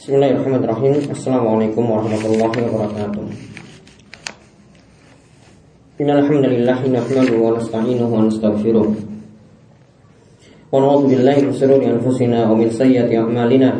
Bismillahirrahmanirrahim. 0.00 1.12
Assalamualaikum 1.12 1.84
warahmatullahi 1.84 2.72
wabarakatuh. 2.72 3.20
Innalhamdulillah 6.00 6.80
Nahmadu 6.88 7.36
wa 7.36 7.60
nasta'inuhu 7.60 8.08
wa 8.08 8.24
nastaghfiruh. 8.24 8.96
Wa 10.72 10.80
na'udhu 10.80 11.04
billahi 11.04 11.44
min 11.44 11.52
sururi 11.52 11.92
anfusina 11.92 12.48
wa 12.48 12.56
min 12.56 12.72
sayyati 12.72 13.12
a'malina. 13.12 13.76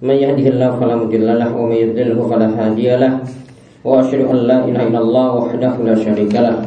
Man 0.00 0.16
yahdihillahu 0.16 0.80
fala 0.80 0.96
mudhillalah 0.96 1.52
wa 1.52 1.68
man 1.68 1.76
yudlilhu 1.76 2.24
fala 2.24 2.48
hadiyalah 2.56 3.20
Wa 3.84 4.00
asyhadu 4.00 4.24
an 4.24 4.48
la 4.48 4.64
ilaha 4.64 4.88
illallah 4.88 5.28
wahdahu 5.36 5.84
la 5.84 6.00
syarikalah 6.00 6.64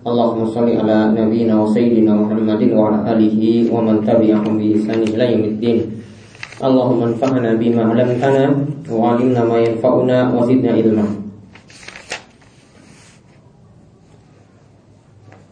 Allahumma 0.00 0.48
salli 0.50 0.74
ala 0.74 1.14
nabiyyina 1.14 1.54
wa 1.60 1.68
sayyidina 1.70 2.10
Muhammadin 2.10 2.74
wa 2.74 2.90
ala 2.90 3.14
alihi 3.14 3.70
wa 3.70 3.84
man 3.84 4.02
tabi'ahum 4.02 4.58
bi 4.58 4.74
ihsan 4.74 5.04
ila 5.04 5.28
yaumiddin. 5.28 6.00
Allahumma 6.58 7.12
anfa'na 7.12 7.54
bima 7.60 7.86
'allamtana 7.86 8.50
wa 8.88 9.14
'allimna 9.14 9.44
ma 9.44 9.60
yanfa'una 9.60 10.32
wa 10.32 10.42
zidna 10.48 10.72
ilma. 10.72 11.06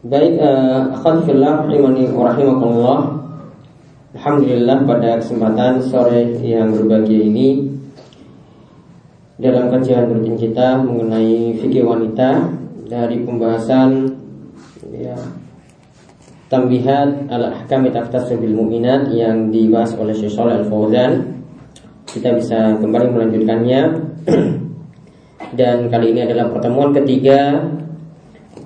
Baik, 0.08 0.40
uh, 0.40 0.96
akhwan 0.96 1.22
fillah 1.28 1.68
rahimani 1.68 2.08
wa 2.08 2.32
rahimakumullah. 2.32 2.98
Alhamdulillah 4.16 4.88
pada 4.88 5.20
kesempatan 5.20 5.84
sore 5.84 6.40
yang 6.40 6.72
berbahagia 6.72 7.28
ini 7.28 7.67
dalam 9.38 9.70
kajian 9.70 10.10
rutin 10.10 10.34
kita 10.34 10.82
mengenai 10.82 11.54
fikih 11.62 11.86
wanita 11.86 12.50
dari 12.90 13.22
pembahasan 13.22 14.18
ya 14.90 15.14
tambihat 16.48 17.28
al-ahkam 17.28 17.86
tafsir 17.92 18.40
mu'minat 18.40 19.12
yang 19.12 19.52
dibahas 19.52 19.92
oleh 19.94 20.16
Syekh 20.16 20.32
Shalih 20.32 20.64
Al-Fauzan. 20.64 21.38
Kita 22.08 22.32
bisa 22.34 22.72
kembali 22.80 23.12
melanjutkannya. 23.12 23.80
Dan 25.58 25.92
kali 25.92 26.16
ini 26.16 26.24
adalah 26.24 26.48
pertemuan 26.48 26.96
ketiga 26.96 27.68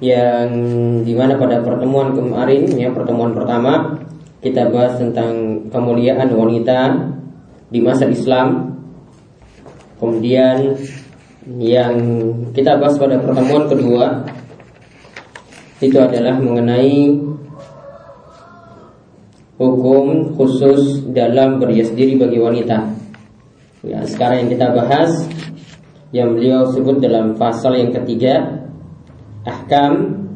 yang 0.03 0.51
di 1.07 1.15
mana 1.15 1.39
pada 1.39 1.63
pertemuan 1.63 2.11
kemarin 2.11 2.67
ya 2.75 2.91
pertemuan 2.91 3.31
pertama 3.39 4.03
kita 4.43 4.67
bahas 4.67 4.99
tentang 4.99 5.63
kemuliaan 5.71 6.27
wanita 6.31 7.11
di 7.71 7.79
masa 7.83 8.07
Islam. 8.11 8.72
Kemudian 10.03 10.75
yang 11.63 11.95
kita 12.51 12.75
bahas 12.75 12.99
pada 12.99 13.23
pertemuan 13.23 13.71
kedua 13.71 14.27
itu 15.79 15.95
adalah 15.95 16.43
mengenai 16.43 17.23
hukum 19.63 20.35
khusus 20.35 21.07
dalam 21.15 21.63
berhias 21.63 21.95
diri 21.95 22.19
bagi 22.19 22.43
wanita. 22.43 22.83
Ya, 23.87 24.03
sekarang 24.03 24.47
yang 24.47 24.51
kita 24.51 24.75
bahas 24.75 25.11
yang 26.11 26.35
beliau 26.35 26.67
sebut 26.75 26.99
dalam 26.99 27.39
pasal 27.39 27.79
yang 27.79 27.95
ketiga 27.95 28.67
ahkam 29.47 30.27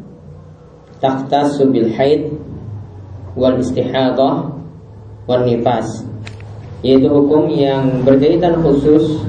takhtas 1.02 1.58
bil 1.66 1.90
haid 1.90 2.30
wal 3.34 3.58
istihadah 3.58 4.46
wal 5.26 5.42
nifas 5.42 6.06
yaitu 6.86 7.10
hukum 7.10 7.50
yang 7.50 8.06
berkaitan 8.06 8.62
khusus 8.62 9.26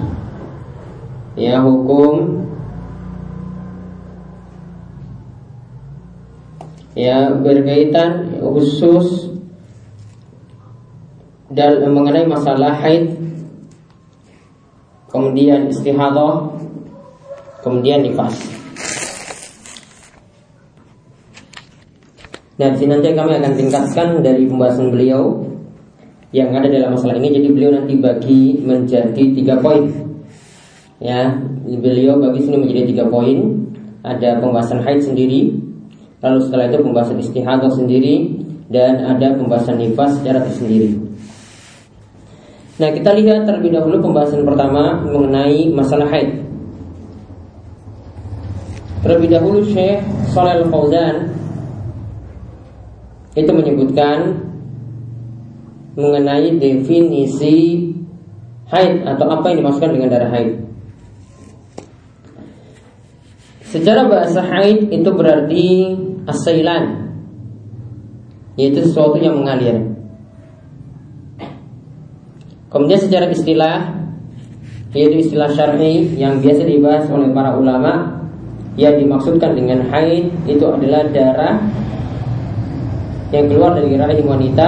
ya 1.38 1.62
hukum 1.62 2.42
ya 6.98 7.30
berkaitan 7.38 8.42
khusus 8.42 9.30
dan 11.54 11.86
mengenai 11.94 12.26
masalah 12.26 12.74
haid 12.82 13.14
kemudian 15.14 15.70
istihadah 15.70 16.58
kemudian 17.62 18.02
nifas 18.02 18.58
sini 22.58 22.90
nanti 22.90 23.14
kami 23.14 23.38
akan 23.38 23.54
tingkatkan 23.54 24.08
dari 24.26 24.50
pembahasan 24.50 24.90
beliau 24.90 25.46
yang 26.34 26.52
ada 26.58 26.66
dalam 26.66 26.98
masalah 26.98 27.22
ini. 27.22 27.38
Jadi 27.38 27.48
beliau 27.54 27.70
nanti 27.70 27.94
bagi 28.02 28.58
menjadi 28.66 29.24
tiga 29.38 29.62
poin. 29.62 30.07
Ya, 30.98 31.38
beliau 31.66 32.18
bagi 32.18 32.46
sini 32.46 32.58
menjadi 32.62 32.84
tiga 32.90 33.06
poin. 33.08 33.68
Ada 34.08 34.40
pembahasan 34.40 34.88
haid 34.88 35.04
sendiri, 35.04 35.52
Lalu 36.18 36.40
setelah 36.50 36.66
itu 36.66 36.78
pembahasan 36.82 37.18
istihadah 37.22 37.70
sendiri 37.70 38.42
dan 38.74 39.06
ada 39.06 39.38
pembahasan 39.38 39.78
nifas 39.78 40.18
secara 40.18 40.42
tersendiri. 40.42 40.98
Nah 42.82 42.90
kita 42.90 43.14
lihat 43.14 43.46
terlebih 43.46 43.78
dahulu 43.78 44.02
pembahasan 44.02 44.42
pertama 44.42 44.98
mengenai 45.06 45.70
masalah 45.70 46.10
haid. 46.10 46.42
Terlebih 49.06 49.30
dahulu 49.30 49.62
Syekh 49.70 50.02
Saleh 50.34 50.66
Al-Fauzan 50.66 51.38
itu 53.38 53.52
menyebutkan 53.54 54.42
mengenai 55.94 56.58
definisi 56.58 57.94
haid 58.74 59.06
atau 59.06 59.26
apa 59.30 59.54
yang 59.54 59.62
dimaksudkan 59.62 59.94
dengan 59.94 60.10
darah 60.10 60.34
haid. 60.34 60.67
Secara 63.68 64.08
bahasa 64.08 64.40
haid 64.48 64.88
itu 64.96 65.10
berarti 65.12 65.92
asailan 66.24 67.12
Yaitu 68.56 68.80
sesuatu 68.88 69.20
yang 69.20 69.44
mengalir. 69.44 69.92
Kemudian 72.72 73.00
secara 73.04 73.28
istilah 73.28 73.92
Yaitu 74.96 75.20
istilah 75.20 75.52
syar'i 75.52 76.16
yang 76.16 76.40
biasa 76.40 76.64
dibahas 76.64 77.12
oleh 77.12 77.28
para 77.36 77.60
ulama 77.60 78.24
Yang 78.80 79.04
dimaksudkan 79.04 79.52
dengan 79.52 79.84
haid 79.92 80.32
itu 80.48 80.64
adalah 80.64 81.04
darah 81.12 81.60
Yang 83.36 83.52
keluar 83.52 83.76
dari 83.76 84.00
rahim 84.00 84.26
wanita. 84.32 84.68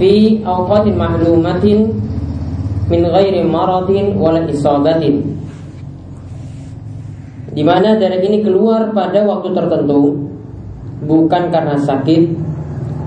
Fi 0.00 0.40
awqatin 0.40 0.96
mahlumatin 0.96 1.92
Min 2.88 3.00
ghairi 3.12 3.44
maradin 3.44 4.16
wala 4.16 4.48
isabatin 4.48 5.43
di 7.54 7.62
mana 7.62 7.94
darah 7.94 8.18
ini 8.18 8.42
keluar 8.42 8.90
pada 8.90 9.22
waktu 9.22 9.54
tertentu 9.54 10.26
bukan 11.06 11.54
karena 11.54 11.78
sakit 11.78 12.34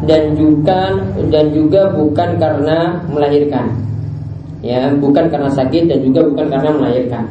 dan 0.08 0.40
juga 0.40 0.96
dan 1.28 1.52
juga 1.52 1.92
bukan 1.92 2.40
karena 2.40 3.04
melahirkan. 3.12 3.76
Ya 4.64 4.90
bukan 4.96 5.28
karena 5.28 5.52
sakit 5.52 5.92
dan 5.92 6.00
juga 6.02 6.24
bukan 6.32 6.48
karena 6.48 6.70
melahirkan. 6.74 7.24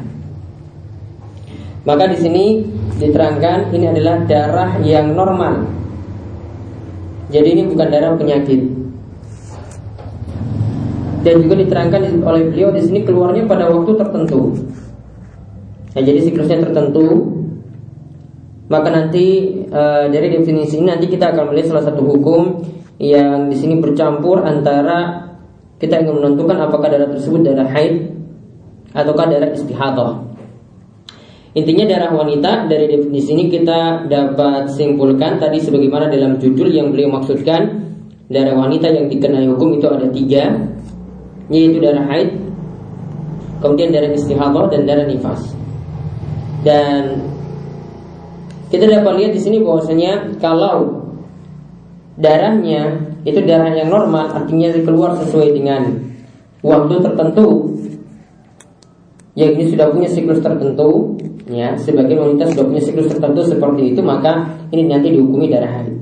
Maka 1.88 2.04
di 2.12 2.18
sini 2.20 2.44
diterangkan 3.00 3.72
ini 3.72 3.86
adalah 3.88 4.20
darah 4.28 4.70
yang 4.84 5.16
normal. 5.16 5.64
Jadi 7.32 7.48
ini 7.58 7.62
bukan 7.64 7.88
darah 7.88 8.12
penyakit. 8.18 8.60
Dan 11.24 11.42
juga 11.42 11.58
diterangkan 11.58 12.22
oleh 12.22 12.42
beliau 12.54 12.70
di 12.70 12.82
sini 12.86 13.02
keluarnya 13.02 13.50
pada 13.50 13.66
waktu 13.66 13.98
tertentu 13.98 14.54
Nah, 15.96 16.02
jadi 16.04 16.20
siklusnya 16.20 16.60
tertentu. 16.60 17.32
Maka 18.68 18.92
nanti 18.92 19.56
e, 19.64 19.82
dari 20.12 20.28
definisi 20.28 20.76
ini 20.76 20.92
nanti 20.92 21.08
kita 21.08 21.32
akan 21.32 21.54
melihat 21.54 21.72
salah 21.72 21.86
satu 21.88 22.02
hukum 22.04 22.66
yang 23.00 23.48
di 23.48 23.56
sini 23.56 23.78
bercampur 23.78 24.42
antara 24.42 25.30
kita 25.78 26.02
ingin 26.02 26.18
menentukan 26.18 26.66
apakah 26.66 26.90
darah 26.90 27.08
tersebut 27.14 27.46
darah 27.46 27.70
haid 27.70 28.10
ataukah 28.92 29.30
darah 29.30 29.54
istihadah. 29.54 30.12
Intinya 31.56 31.88
darah 31.88 32.12
wanita 32.12 32.68
dari 32.68 32.90
definisi 32.90 33.32
ini 33.32 33.48
kita 33.48 34.04
dapat 34.10 34.68
simpulkan 34.68 35.40
tadi 35.40 35.62
sebagaimana 35.62 36.12
dalam 36.12 36.36
judul 36.36 36.68
yang 36.68 36.92
beliau 36.92 37.16
maksudkan 37.16 37.86
darah 38.26 38.52
wanita 38.52 38.92
yang 38.92 39.06
dikenai 39.08 39.46
hukum 39.48 39.78
itu 39.78 39.86
ada 39.88 40.10
tiga 40.10 40.52
yaitu 41.46 41.78
darah 41.78 42.02
haid, 42.10 42.34
kemudian 43.62 43.94
darah 43.94 44.10
istihadah 44.10 44.64
dan 44.74 44.82
darah 44.84 45.06
nifas. 45.06 45.56
Dan 46.66 47.22
kita 48.74 48.90
dapat 48.90 49.22
lihat 49.22 49.32
di 49.38 49.40
sini 49.40 49.62
bahwasanya 49.62 50.34
kalau 50.42 51.06
darahnya 52.18 53.06
itu 53.22 53.38
darah 53.46 53.70
yang 53.70 53.86
normal 53.86 54.34
artinya 54.34 54.74
keluar 54.82 55.14
sesuai 55.22 55.54
dengan 55.54 55.94
waktu 56.66 56.94
tertentu. 57.06 57.70
Yang 59.38 59.50
ini 59.54 59.64
sudah 59.76 59.86
punya 59.94 60.08
siklus 60.10 60.42
tertentu 60.42 61.14
ya. 61.46 61.78
Sebagai 61.78 62.18
wanita 62.18 62.50
sudah 62.50 62.64
punya 62.66 62.82
siklus 62.82 63.14
tertentu 63.14 63.46
seperti 63.46 63.94
itu 63.94 64.02
maka 64.02 64.58
ini 64.74 64.90
nanti 64.90 65.14
dihukumi 65.14 65.46
darah. 65.46 65.70
Haid 65.70 65.94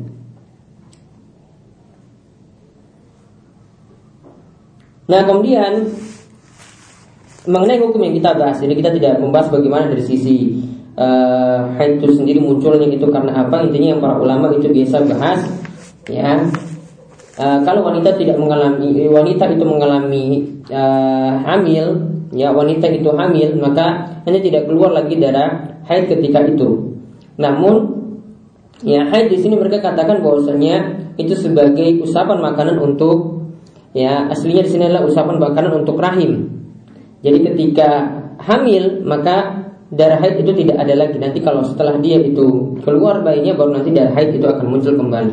Nah 5.04 5.20
kemudian 5.28 5.92
mengenai 7.44 7.80
hukum 7.80 8.00
yang 8.00 8.14
kita 8.16 8.30
bahas. 8.36 8.58
Ini 8.60 8.74
kita 8.76 8.90
tidak 8.96 9.20
membahas 9.20 9.52
bagaimana 9.52 9.92
dari 9.92 10.04
sisi 10.04 10.56
uh, 10.96 11.76
haid 11.76 12.00
itu 12.00 12.16
sendiri 12.16 12.40
munculnya 12.40 12.88
itu 12.88 13.04
karena 13.08 13.44
apa. 13.44 13.64
Intinya 13.68 13.88
yang 13.96 14.00
para 14.00 14.16
ulama 14.16 14.52
itu 14.56 14.68
biasa 14.68 15.04
bahas 15.08 15.40
ya. 16.08 16.40
Uh, 17.34 17.58
kalau 17.66 17.82
wanita 17.90 18.14
tidak 18.14 18.38
mengalami 18.38 19.10
wanita 19.10 19.50
itu 19.50 19.64
mengalami 19.66 20.24
uh, 20.70 21.42
hamil 21.42 22.14
ya 22.30 22.54
wanita 22.54 22.86
itu 22.94 23.10
hamil 23.10 23.58
maka 23.58 24.22
hanya 24.22 24.38
tidak 24.38 24.70
keluar 24.70 24.94
lagi 24.94 25.18
darah 25.18 25.82
haid 25.84 26.08
ketika 26.08 26.46
itu. 26.48 26.96
Namun 27.36 27.74
ya 28.86 29.04
haid 29.10 29.34
di 29.34 29.38
sini 29.42 29.58
mereka 29.58 29.82
katakan 29.82 30.22
bahwasanya 30.22 31.04
itu 31.18 31.34
sebagai 31.36 32.06
usapan 32.06 32.38
makanan 32.40 32.78
untuk 32.80 33.44
ya 33.92 34.30
aslinya 34.30 34.62
di 34.64 34.70
sini 34.70 34.82
adalah 34.86 35.06
usapan 35.06 35.36
makanan 35.38 35.82
untuk 35.82 35.98
rahim 35.98 36.63
jadi 37.24 37.38
ketika 37.40 37.88
hamil 38.36 39.00
maka 39.00 39.64
darah 39.88 40.20
haid 40.20 40.44
itu 40.44 40.52
tidak 40.60 40.76
ada 40.84 40.92
lagi. 40.92 41.16
Nanti 41.16 41.40
kalau 41.40 41.64
setelah 41.64 41.96
dia 41.96 42.20
itu 42.20 42.76
keluar 42.84 43.24
bayinya 43.24 43.56
baru 43.56 43.80
nanti 43.80 43.96
darah 43.96 44.12
haid 44.12 44.36
itu 44.36 44.44
akan 44.44 44.66
muncul 44.68 44.92
kembali. 44.92 45.32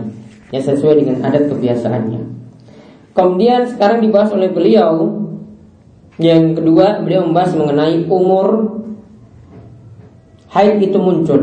Ya 0.55 0.63
sesuai 0.63 1.03
dengan 1.03 1.19
adat 1.27 1.51
kebiasaannya. 1.51 2.21
Kemudian 3.11 3.67
sekarang 3.67 3.99
dibahas 3.99 4.31
oleh 4.31 4.47
beliau. 4.55 5.19
Yang 6.15 6.63
kedua 6.63 7.03
beliau 7.03 7.27
membahas 7.27 7.59
mengenai 7.59 8.07
umur 8.07 8.79
haid 10.55 10.79
itu 10.79 10.95
muncul. 10.95 11.41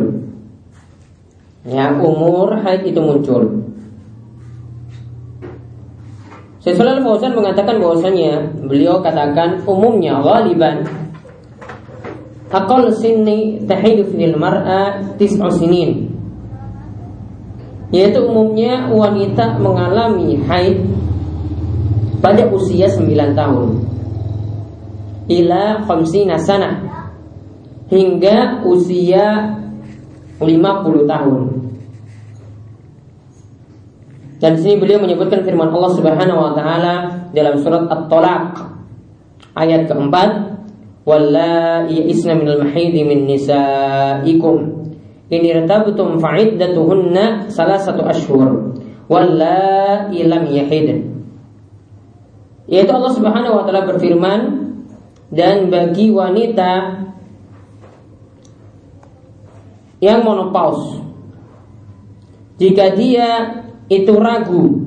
Ya 1.69 1.93
umur 1.93 2.57
haid 2.65 2.89
itu 2.89 3.01
muncul 3.05 3.69
Syaikhul 6.59 7.07
Fauzan 7.07 7.39
mengatakan 7.39 7.79
bahwasanya 7.79 8.51
beliau 8.67 8.99
katakan 8.99 9.63
umumnya 9.63 10.19
ghaliban. 10.19 10.83
Aqal 12.51 12.91
sinni 12.99 13.63
tahidu 13.63 14.11
fil 14.11 14.35
mar'a 14.35 14.99
tis'u 15.15 15.47
sinin. 15.55 16.11
Yaitu 17.95 18.27
umumnya 18.27 18.91
wanita 18.91 19.55
mengalami 19.63 20.43
haid 20.51 20.83
pada 22.19 22.51
usia 22.51 22.91
9 22.91 23.39
tahun. 23.39 23.69
Ila 25.31 25.87
khamsina 25.87 26.43
sana. 26.43 26.83
Hingga 27.89 28.67
usia 28.67 29.57
50 30.43 31.07
tahun 31.07 31.68
dan 34.39 34.55
di 34.55 34.61
sini 34.63 34.75
beliau 34.79 35.03
menyebutkan 35.03 35.43
firman 35.43 35.71
Allah 35.75 35.91
Subhanahu 35.99 36.39
wa 36.39 36.53
taala 36.55 36.95
dalam 37.35 37.59
surat 37.59 37.91
At-Talaq 37.91 38.55
ayat 39.59 39.91
keempat 39.91 40.31
isna 42.15 42.39
minal 42.39 42.63
min 43.03 43.27
nisaikum 43.27 44.87
in 45.29 45.41
irtabtum 45.43 46.23
fa'iddatuhunna 46.23 47.51
salasatu 47.51 48.07
ashhur 48.07 48.79
wallai 49.11 50.15
lam 50.23 50.47
yaitu 52.69 52.93
Allah 52.95 53.13
Subhanahu 53.17 53.59
wa 53.59 53.63
taala 53.67 53.89
berfirman 53.89 54.41
dan 55.35 55.67
bagi 55.73 56.15
wanita 56.15 57.03
yang 59.99 60.23
monopause 60.23 61.03
jika 62.61 62.95
dia 62.95 63.59
itu 63.89 64.13
ragu 64.21 64.85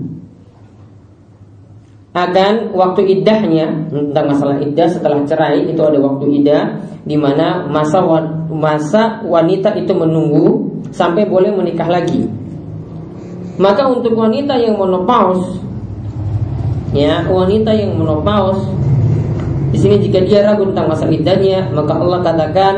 akan 2.12 2.75
waktu 2.75 3.01
iddahnya 3.19 3.88
tentang 3.88 4.25
masalah 4.36 4.59
iddah 4.59 4.88
setelah 4.92 5.24
cerai 5.24 5.63
itu 5.63 5.80
ada 5.80 5.95
waktu 5.95 6.44
iddah 6.44 6.63
di 7.07 7.15
mana 7.15 7.65
masa 7.71 8.03
masa 8.51 9.24
wanita 9.24 9.74
itu 9.80 9.95
menunggu 9.95 10.69
sampai 10.92 11.24
boleh 11.24 11.56
menikah 11.56 11.88
lagi. 11.88 12.27
Maka 13.56 13.88
untuk 13.88 14.12
wanita 14.19 14.59
yang 14.59 14.75
menopause 14.75 15.63
ya, 16.92 17.24
wanita 17.31 17.71
yang 17.71 17.95
menopause 17.95 18.59
di 19.71 19.80
sini 19.80 20.04
jika 20.04 20.19
dia 20.27 20.44
ragu 20.44 20.68
tentang 20.68 20.92
masa 20.92 21.07
iddahnya, 21.07 21.71
maka 21.71 21.95
Allah 21.95 22.19
katakan 22.19 22.75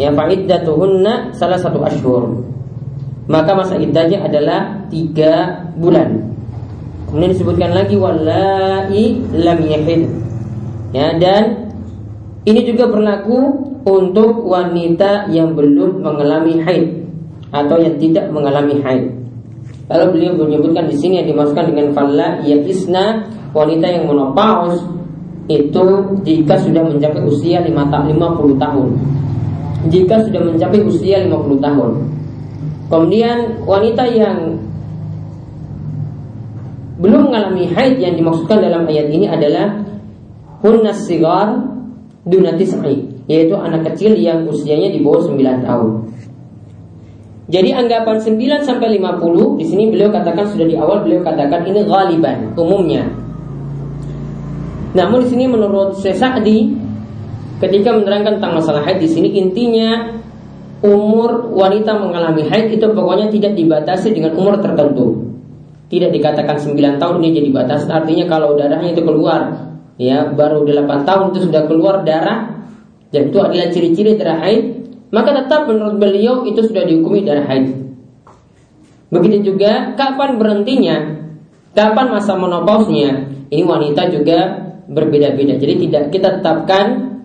ya 0.00 0.08
fa'iddatuhunna 0.08 1.36
salah 1.36 1.60
satu 1.60 1.84
ashur. 1.84 2.48
Maka 3.30 3.54
masa 3.54 3.78
iddahnya 3.78 4.26
adalah 4.26 4.90
tiga 4.90 5.62
bulan. 5.78 6.34
Kemudian 7.06 7.30
disebutkan 7.30 7.70
lagi 7.70 7.94
walai 7.94 9.22
lam 9.30 9.58
yahid. 9.62 10.10
Ya, 10.90 11.14
dan 11.14 11.70
ini 12.42 12.66
juga 12.66 12.90
berlaku 12.90 13.70
untuk 13.86 14.42
wanita 14.50 15.30
yang 15.30 15.54
belum 15.54 16.02
mengalami 16.02 16.58
haid 16.58 17.06
atau 17.54 17.78
yang 17.78 17.94
tidak 18.02 18.26
mengalami 18.34 18.82
haid. 18.82 19.14
Kalau 19.86 20.10
beliau 20.10 20.34
menyebutkan 20.34 20.90
di 20.90 20.98
sini 20.98 21.22
yang 21.22 21.30
dimaksudkan 21.30 21.70
dengan 21.70 21.94
falla 21.94 22.42
isna 22.42 23.26
wanita 23.54 23.86
yang 23.90 24.10
menopause 24.10 24.82
itu 25.50 25.86
jika 26.22 26.54
sudah 26.62 26.82
mencapai 26.82 27.22
usia 27.26 27.62
5 27.62 27.74
50 27.74 28.58
tahun. 28.58 28.88
Jika 29.90 30.14
sudah 30.26 30.40
mencapai 30.46 30.82
usia 30.82 31.22
50 31.26 31.58
tahun. 31.58 31.90
Kemudian 32.90 33.62
wanita 33.62 34.02
yang 34.10 34.58
belum 36.98 37.30
mengalami 37.30 37.70
haid 37.70 38.02
yang 38.02 38.18
dimaksudkan 38.18 38.60
dalam 38.60 38.84
ayat 38.84 39.08
ini 39.08 39.30
adalah 39.30 39.78
hunnas 40.60 41.06
sigar 41.06 41.64
dunatis'i 42.26 43.08
yaitu 43.30 43.54
anak 43.54 43.94
kecil 43.94 44.12
yang 44.18 44.44
usianya 44.44 44.90
di 44.90 45.00
bawah 45.00 45.22
9 45.22 45.38
tahun. 45.64 45.90
Jadi 47.50 47.70
anggapan 47.74 48.16
9 48.18 48.66
sampai 48.66 48.98
50 48.98 49.58
di 49.58 49.64
sini 49.66 49.84
beliau 49.90 50.10
katakan 50.10 50.50
sudah 50.50 50.66
di 50.66 50.74
awal 50.74 51.06
beliau 51.06 51.22
katakan 51.22 51.62
ini 51.66 51.86
ghaliban 51.86 52.52
umumnya. 52.58 53.06
Namun 54.98 55.22
di 55.22 55.28
sini 55.30 55.46
menurut 55.46 55.94
Sesadi 55.98 56.74
ketika 57.62 57.94
menerangkan 57.94 58.42
tentang 58.42 58.58
masalah 58.58 58.82
haid 58.82 58.98
di 58.98 59.08
sini 59.08 59.30
intinya 59.38 60.20
umur 60.80 61.52
wanita 61.52 61.96
mengalami 62.00 62.48
haid 62.48 62.76
itu 62.76 62.86
pokoknya 62.90 63.28
tidak 63.28 63.52
dibatasi 63.56 64.16
dengan 64.16 64.36
umur 64.36 64.60
tertentu. 64.60 65.30
Tidak 65.90 66.14
dikatakan 66.14 66.54
9 66.54 67.02
tahun 67.02 67.14
ini 67.18 67.28
jadi 67.34 67.48
batas 67.50 67.90
Artinya 67.90 68.30
kalau 68.30 68.54
darahnya 68.54 68.94
itu 68.94 69.02
keluar 69.02 69.74
ya 69.98 70.30
Baru 70.30 70.62
8 70.62 70.86
tahun 71.02 71.34
itu 71.34 71.50
sudah 71.50 71.66
keluar 71.66 72.06
darah 72.06 72.62
Dan 73.10 73.34
itu 73.34 73.38
adalah 73.42 73.66
ciri-ciri 73.74 74.14
darah 74.14 74.38
haid 74.38 74.86
Maka 75.10 75.34
tetap 75.34 75.66
menurut 75.66 75.98
beliau 75.98 76.46
itu 76.46 76.62
sudah 76.62 76.86
dihukumi 76.86 77.26
darah 77.26 77.42
haid 77.42 77.74
Begitu 79.10 79.50
juga 79.50 79.98
kapan 79.98 80.38
berhentinya 80.38 80.96
Kapan 81.74 82.06
masa 82.14 82.38
menopausnya 82.38 83.26
Ini 83.50 83.66
wanita 83.66 84.14
juga 84.14 84.70
berbeda-beda 84.86 85.58
Jadi 85.58 85.90
tidak 85.90 86.14
kita 86.14 86.38
tetapkan 86.38 87.18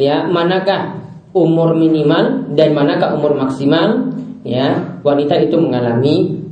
ya 0.00 0.24
manakah 0.24 1.07
umur 1.44 1.78
minimal 1.78 2.54
dan 2.58 2.74
manakah 2.74 3.14
umur 3.14 3.38
maksimal 3.38 4.10
ya 4.42 4.98
wanita 5.06 5.38
itu 5.38 5.56
mengalami 5.58 6.42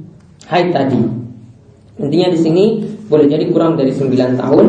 haid 0.47 0.71
tadi. 0.71 1.01
Intinya 1.97 2.29
di 2.31 2.39
sini 2.39 2.65
boleh 3.09 3.27
jadi 3.27 3.49
kurang 3.49 3.81
dari 3.81 3.91
9 3.91 4.37
tahun 4.37 4.67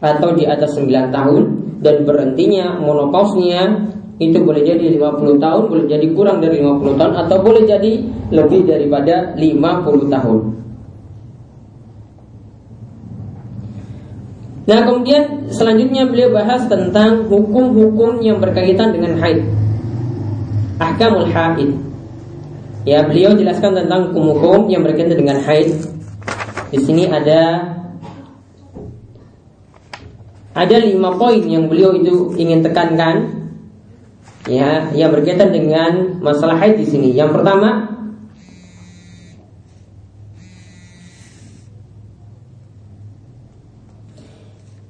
atau 0.00 0.28
di 0.32 0.44
atas 0.48 0.76
9 0.80 0.88
tahun 1.12 1.42
dan 1.84 2.08
berhentinya 2.08 2.80
monopausnya 2.80 3.92
itu 4.22 4.38
boleh 4.40 4.62
jadi 4.62 4.94
50 4.94 5.42
tahun, 5.42 5.62
boleh 5.68 5.86
jadi 5.90 6.06
kurang 6.14 6.38
dari 6.38 6.62
50 6.62 6.96
tahun 6.96 7.12
atau 7.26 7.36
boleh 7.42 7.62
jadi 7.66 7.92
lebih 8.30 8.62
daripada 8.64 9.34
50 9.34 10.06
tahun. 10.06 10.38
Nah 14.64 14.80
kemudian 14.88 15.52
selanjutnya 15.52 16.08
beliau 16.08 16.32
bahas 16.32 16.64
tentang 16.64 17.28
hukum-hukum 17.28 18.24
yang 18.24 18.40
berkaitan 18.40 18.96
dengan 18.96 19.20
haid. 19.20 19.44
Ahkamul 20.80 21.28
haid. 21.28 21.76
Ya 22.88 23.04
beliau 23.04 23.36
jelaskan 23.36 23.76
tentang 23.76 24.12
hukum-hukum 24.12 24.72
yang 24.72 24.80
berkaitan 24.80 25.20
dengan 25.20 25.40
haid. 25.44 25.84
Di 26.72 26.80
sini 26.80 27.04
ada 27.08 27.72
ada 30.56 30.76
lima 30.80 31.12
poin 31.20 31.44
yang 31.44 31.68
beliau 31.68 31.92
itu 31.92 32.32
ingin 32.40 32.64
tekankan. 32.64 33.44
Ya 34.48 34.88
yang 34.96 35.12
berkaitan 35.12 35.52
dengan 35.52 36.24
masalah 36.24 36.56
haid 36.56 36.80
di 36.80 36.88
sini. 36.88 37.12
Yang 37.12 37.36
pertama 37.36 37.93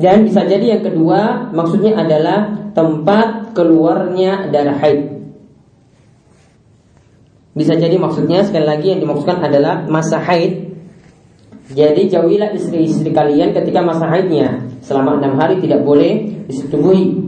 dan 0.00 0.24
bisa 0.24 0.48
jadi 0.48 0.80
yang 0.80 0.82
kedua 0.84 1.52
maksudnya 1.52 1.92
adalah 1.92 2.72
tempat 2.72 3.52
keluarnya 3.52 4.48
darah 4.48 4.76
haid. 4.80 5.19
Bisa 7.50 7.74
jadi 7.74 7.98
maksudnya 7.98 8.46
sekali 8.46 8.62
lagi 8.62 8.94
yang 8.94 9.00
dimaksudkan 9.02 9.42
adalah 9.42 9.82
masa 9.90 10.22
haid. 10.22 10.70
Jadi 11.70 12.10
jauhilah 12.10 12.54
istri-istri 12.54 13.10
kalian 13.14 13.54
ketika 13.54 13.82
masa 13.82 14.06
haidnya 14.10 14.66
selama 14.82 15.18
enam 15.18 15.38
hari 15.38 15.58
tidak 15.62 15.82
boleh 15.82 16.46
disetubuhi. 16.46 17.18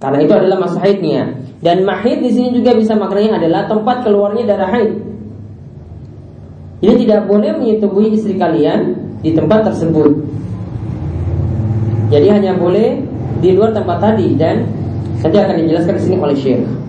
Karena 0.00 0.18
itu 0.24 0.32
adalah 0.32 0.56
masa 0.56 0.80
haidnya. 0.80 1.36
Dan 1.60 1.84
mahid 1.84 2.24
di 2.24 2.32
sini 2.32 2.56
juga 2.56 2.72
bisa 2.72 2.96
maknanya 2.96 3.36
adalah 3.36 3.68
tempat 3.68 4.00
keluarnya 4.00 4.48
darah 4.48 4.72
haid. 4.72 4.92
Jadi 6.80 7.04
tidak 7.04 7.28
boleh 7.28 7.52
menyetubuhi 7.60 8.16
istri 8.16 8.40
kalian 8.40 8.96
di 9.20 9.36
tempat 9.36 9.68
tersebut. 9.68 10.16
Jadi 12.08 12.26
hanya 12.32 12.56
boleh 12.56 13.04
di 13.44 13.52
luar 13.52 13.76
tempat 13.76 14.00
tadi 14.00 14.32
dan 14.40 14.64
nanti 15.20 15.36
akan 15.36 15.56
dijelaskan 15.60 15.94
di 16.00 16.02
sini 16.02 16.16
oleh 16.16 16.36
Syekh. 16.36 16.79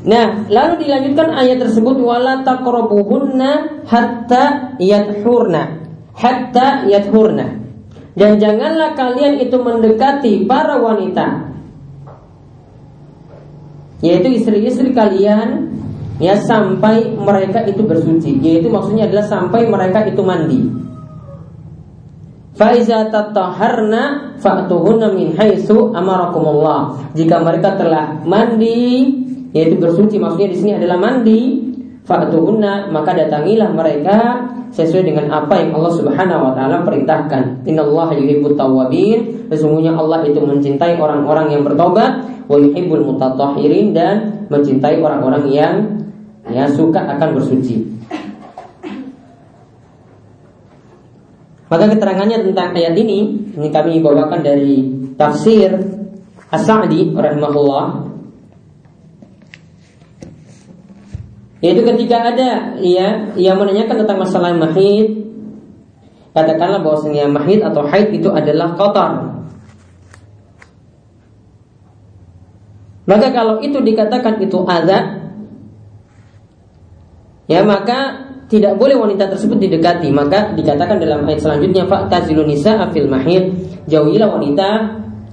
Nah, 0.00 0.48
lalu 0.48 0.88
dilanjutkan 0.88 1.28
ayat 1.36 1.60
tersebut 1.60 2.00
wala 2.00 2.40
taqrabuhunna 2.40 3.84
hatta 3.84 4.76
yathurna. 4.80 5.84
Hatta 6.16 6.88
yathurna. 6.88 7.60
Dan 8.16 8.40
janganlah 8.40 8.96
kalian 8.96 9.44
itu 9.44 9.60
mendekati 9.60 10.48
para 10.48 10.80
wanita. 10.80 11.52
Yaitu 14.00 14.40
istri-istri 14.40 14.96
kalian 14.96 15.68
ya 16.16 16.40
sampai 16.40 17.12
mereka 17.20 17.60
itu 17.68 17.84
bersuci. 17.84 18.40
Yaitu 18.40 18.72
maksudnya 18.72 19.04
adalah 19.04 19.28
sampai 19.28 19.68
mereka 19.68 20.08
itu 20.08 20.24
mandi. 20.24 20.60
Faiza 22.56 23.08
tataharna 23.12 24.36
fa'tuhunna 24.40 25.12
min 25.12 25.36
haitsu 25.36 25.92
amarakumullah. 25.92 27.12
Jika 27.12 27.40
mereka 27.44 27.76
telah 27.76 28.20
mandi 28.24 29.19
yaitu 29.50 29.78
bersuci 29.78 30.16
maksudnya 30.18 30.48
di 30.50 30.58
sini 30.58 30.72
adalah 30.78 30.98
mandi 30.98 31.40
fa'tuhunna 32.06 32.90
maka 32.94 33.14
datangilah 33.14 33.70
mereka 33.74 34.46
sesuai 34.70 35.02
dengan 35.02 35.26
apa 35.34 35.58
yang 35.58 35.74
Allah 35.74 35.92
Subhanahu 35.94 36.40
wa 36.46 36.52
taala 36.54 36.86
perintahkan. 36.86 37.66
Innallaha 37.66 38.14
yuhibbut 38.14 38.54
tawwabin. 38.54 39.50
Sesungguhnya 39.50 39.98
Allah 39.98 40.22
itu 40.22 40.38
mencintai 40.38 40.94
orang-orang 40.94 41.50
yang 41.50 41.62
bertobat 41.66 42.22
wa 42.46 42.56
yuhibbul 42.58 43.02
mutatahhirin 43.02 43.90
dan 43.90 44.46
mencintai 44.46 45.02
orang-orang 45.02 45.44
yang 45.50 45.74
ya 46.46 46.70
suka 46.70 47.02
akan 47.02 47.34
bersuci. 47.34 47.82
Maka 51.70 51.86
keterangannya 51.86 52.50
tentang 52.50 52.74
ayat 52.74 52.98
ini 52.98 53.46
ini 53.54 53.68
kami 53.70 54.02
bawakan 54.02 54.42
dari 54.42 54.90
tafsir 55.14 55.70
As-Sa'di 56.50 57.14
rahimahullah 57.14 58.09
Yaitu 61.60 61.84
ketika 61.84 62.32
ada 62.32 62.76
ya 62.80 63.36
yang 63.36 63.60
menanyakan 63.60 64.04
tentang 64.04 64.18
masalah 64.24 64.56
mahid, 64.56 65.28
katakanlah 66.32 66.80
bahwasanya 66.80 67.28
mahid 67.28 67.60
atau 67.60 67.84
haid 67.84 68.16
itu 68.16 68.32
adalah 68.32 68.72
kotor. 68.80 69.40
Maka 73.04 73.28
kalau 73.34 73.60
itu 73.60 73.76
dikatakan 73.82 74.40
itu 74.40 74.64
ada, 74.64 75.28
ya 77.44 77.60
maka 77.60 78.30
tidak 78.48 78.80
boleh 78.80 78.96
wanita 78.96 79.28
tersebut 79.28 79.60
didekati. 79.60 80.08
Maka 80.14 80.56
dikatakan 80.56 80.96
dalam 80.96 81.28
ayat 81.28 81.44
selanjutnya 81.44 81.84
Pak 81.84 82.08
nisa 82.46 82.88
afil 82.88 83.10
mahid, 83.10 83.52
jauhilah 83.84 84.32
wanita 84.32 84.68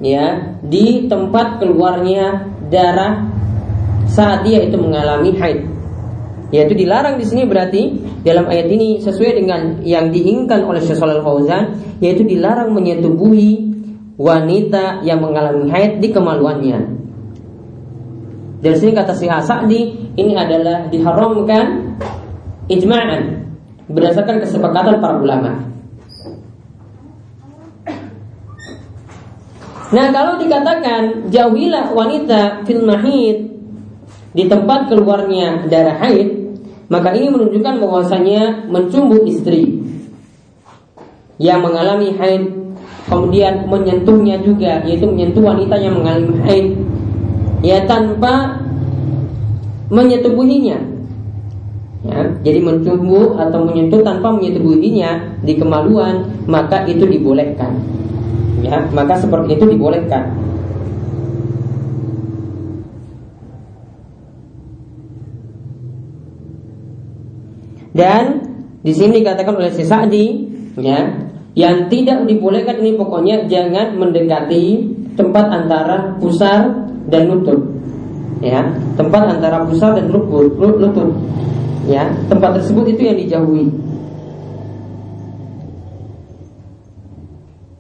ya 0.04 0.58
di 0.60 1.08
tempat 1.08 1.62
keluarnya 1.62 2.52
darah 2.68 3.30
saat 4.10 4.44
dia 4.44 4.66
itu 4.66 4.76
mengalami 4.76 5.32
haid. 5.38 5.77
Yaitu 6.48 6.80
dilarang 6.80 7.20
di 7.20 7.26
sini 7.28 7.44
berarti 7.44 8.00
dalam 8.24 8.48
ayat 8.48 8.72
ini 8.72 9.04
sesuai 9.04 9.32
dengan 9.36 9.62
yang 9.84 10.16
diinginkan 10.16 10.64
oleh 10.64 10.80
Syekh 10.80 10.96
Shalal 10.96 11.20
Fauzan 11.20 11.76
yaitu 12.00 12.24
dilarang 12.24 12.72
menyetubuhi 12.72 13.68
wanita 14.16 15.04
yang 15.04 15.20
mengalami 15.20 15.68
haid 15.68 16.00
di 16.00 16.08
kemaluannya. 16.10 16.80
Dari 18.64 18.78
sini 18.80 18.92
kata 18.96 19.12
Syekh 19.12 19.44
Sa'di 19.44 19.82
ini 20.16 20.34
adalah 20.34 20.88
diharamkan 20.88 22.00
ijma'an 22.72 23.22
berdasarkan 23.88 24.44
kesepakatan 24.44 25.04
para 25.04 25.16
ulama. 25.20 25.52
Nah 29.88 30.12
kalau 30.12 30.36
dikatakan 30.36 31.32
jauhilah 31.32 31.96
wanita 31.96 32.68
fil 32.68 32.84
mahid 32.84 33.56
di 34.36 34.44
tempat 34.52 34.92
keluarnya 34.92 35.64
darah 35.72 35.96
haid, 36.04 36.37
maka 36.88 37.12
ini 37.16 37.28
menunjukkan 37.28 37.84
bahwasanya 37.84 38.68
mencumbu 38.72 39.24
istri 39.28 39.84
yang 41.38 41.60
mengalami 41.62 42.16
haid 42.16 42.44
kemudian 43.08 43.68
menyentuhnya 43.68 44.40
juga 44.44 44.84
yaitu 44.88 45.08
menyentuh 45.08 45.44
wanita 45.44 45.76
yang 45.80 46.00
mengalami 46.00 46.36
haid 46.48 46.68
ya 47.64 47.84
tanpa 47.88 48.64
menyetubuhinya 49.88 50.80
ya, 52.08 52.20
jadi 52.44 52.60
mencumbu 52.64 53.40
atau 53.40 53.60
menyentuh 53.64 54.04
tanpa 54.04 54.32
menyetubuhinya 54.36 55.40
di 55.44 55.54
kemaluan 55.56 56.28
maka 56.48 56.84
itu 56.88 57.08
dibolehkan. 57.08 57.80
Ya 58.66 58.84
maka 58.90 59.22
seperti 59.22 59.54
itu 59.54 59.70
dibolehkan 59.70 60.47
Dan 67.98 68.24
di 68.86 68.94
sini 68.94 69.26
dikatakan 69.26 69.58
oleh 69.58 69.74
si 69.74 69.82
Sa'di 69.82 70.26
ya, 70.78 71.10
yang 71.58 71.90
tidak 71.90 72.30
dibolehkan 72.30 72.78
ini 72.86 72.94
pokoknya 72.94 73.50
jangan 73.50 73.98
mendekati 73.98 74.86
tempat 75.18 75.46
antara 75.50 76.14
pusar 76.22 76.86
dan 77.10 77.26
lutut. 77.26 77.58
Ya, 78.38 78.70
tempat 78.94 79.34
antara 79.34 79.66
pusar 79.66 79.98
dan 79.98 80.14
lutut. 80.14 81.10
Ya, 81.90 82.14
tempat 82.30 82.62
tersebut 82.62 82.94
itu 82.94 83.02
yang 83.02 83.18
dijauhi. 83.18 83.66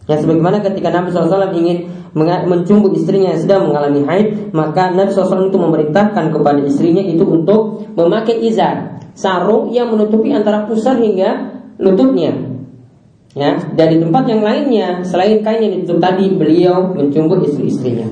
Ya 0.07 0.15
sebagaimana 0.15 0.63
ketika 0.63 0.87
Nabi 0.87 1.11
SAW 1.11 1.51
ingin 1.51 1.91
mencumbu 2.47 2.95
istrinya 2.95 3.35
yang 3.35 3.41
sedang 3.43 3.67
mengalami 3.67 4.07
haid, 4.07 4.55
maka 4.55 4.95
Nabi 4.95 5.11
SAW 5.11 5.51
itu 5.51 5.59
memerintahkan 5.59 6.31
kepada 6.31 6.63
istrinya 6.63 7.03
itu 7.03 7.27
untuk 7.27 7.91
memakai 7.99 8.39
izar 8.47 8.96
sarung 9.17 9.73
yang 9.73 9.89
menutupi 9.89 10.29
antara 10.29 10.69
pusar 10.69 11.01
hingga 11.01 11.57
lututnya. 11.81 12.53
Ya, 13.37 13.57
dan 13.77 13.87
di 13.93 13.97
tempat 14.01 14.23
yang 14.29 14.41
lainnya 14.41 15.05
selain 15.05 15.45
kain 15.45 15.61
yang 15.61 15.73
ditutup 15.81 16.01
tadi 16.01 16.25
beliau 16.33 16.89
mencumbu 16.93 17.37
istri-istrinya. 17.45 18.09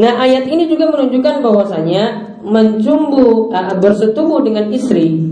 Nah, 0.00 0.12
ayat 0.24 0.48
ini 0.48 0.64
juga 0.70 0.88
menunjukkan 0.88 1.44
bahwasanya 1.44 2.04
mencumbu 2.40 3.52
uh, 3.52 3.76
bersetubuh 3.76 4.40
dengan 4.40 4.72
istri 4.72 5.30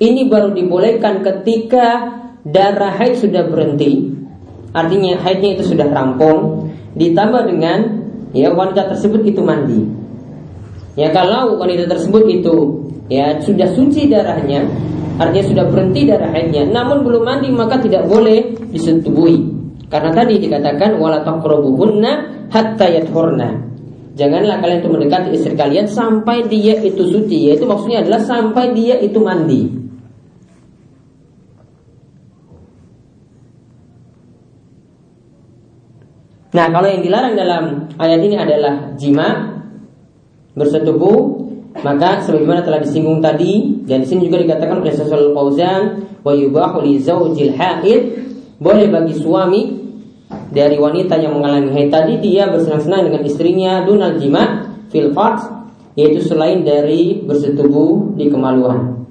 ini 0.00 0.26
baru 0.26 0.56
dibolehkan 0.56 1.20
ketika 1.20 2.18
darah 2.40 2.96
haid 2.96 3.20
sudah 3.20 3.46
berhenti. 3.46 4.16
Artinya 4.72 5.20
haidnya 5.20 5.60
itu 5.60 5.76
sudah 5.76 5.92
rampung 5.92 6.72
ditambah 6.96 7.42
dengan 7.44 7.78
ya 8.32 8.48
wanita 8.50 8.96
tersebut 8.96 9.28
itu 9.28 9.44
mandi. 9.44 9.84
Ya 10.98 11.14
kalau 11.14 11.54
wanita 11.58 11.86
tersebut 11.86 12.26
itu 12.26 12.56
ya 13.06 13.38
sudah 13.38 13.70
suci 13.74 14.10
darahnya, 14.10 14.66
artinya 15.18 15.44
sudah 15.46 15.64
berhenti 15.70 16.06
darah 16.06 16.30
haidnya, 16.34 16.66
namun 16.66 17.06
belum 17.06 17.22
mandi 17.22 17.48
maka 17.54 17.78
tidak 17.78 18.10
boleh 18.10 18.58
disentuhi. 18.74 19.38
Karena 19.90 20.10
tadi 20.14 20.38
dikatakan 20.38 20.98
wala 20.98 21.22
taqrabuhunna 21.22 22.12
hatta 22.50 22.86
yathurna. 22.90 23.70
Janganlah 24.18 24.58
kalian 24.58 24.78
itu 24.82 24.90
mendekati 24.90 25.28
istri 25.34 25.54
kalian 25.54 25.86
sampai 25.86 26.46
dia 26.50 26.78
itu 26.82 27.06
suci, 27.06 27.50
yaitu 27.50 27.66
maksudnya 27.66 28.02
adalah 28.02 28.20
sampai 28.22 28.74
dia 28.74 28.98
itu 28.98 29.18
mandi. 29.22 29.80
Nah, 36.50 36.66
kalau 36.66 36.90
yang 36.90 37.02
dilarang 37.06 37.38
dalam 37.38 37.62
ayat 37.94 38.20
ini 38.26 38.34
adalah 38.34 38.74
jima 38.98 39.59
bersetubuh, 40.54 41.46
maka 41.80 42.20
sebagaimana 42.26 42.66
telah 42.66 42.82
disinggung 42.82 43.22
tadi 43.22 43.84
dan 43.86 44.02
di 44.02 44.06
sini 44.06 44.26
juga 44.26 44.42
dikatakan 44.42 44.82
oleh 44.82 44.90
Syaikh 44.90 45.30
Fauzan 45.32 45.82
wa 46.26 46.32
yubahu 46.34 46.82
li 46.82 46.98
boleh 48.60 48.86
bagi 48.92 49.14
suami 49.16 49.62
dari 50.50 50.76
wanita 50.76 51.16
yang 51.16 51.38
mengalami 51.38 51.70
haid 51.72 51.88
tadi 51.88 52.18
dia 52.18 52.50
bersenang-senang 52.50 53.08
dengan 53.08 53.22
istrinya 53.24 53.72
dunal 53.86 54.18
jima 54.18 54.74
fil 54.90 55.14
yaitu 55.98 56.20
selain 56.22 56.62
dari 56.62 57.22
bersetubuh 57.22 58.14
di 58.14 58.30
kemaluan. 58.30 59.06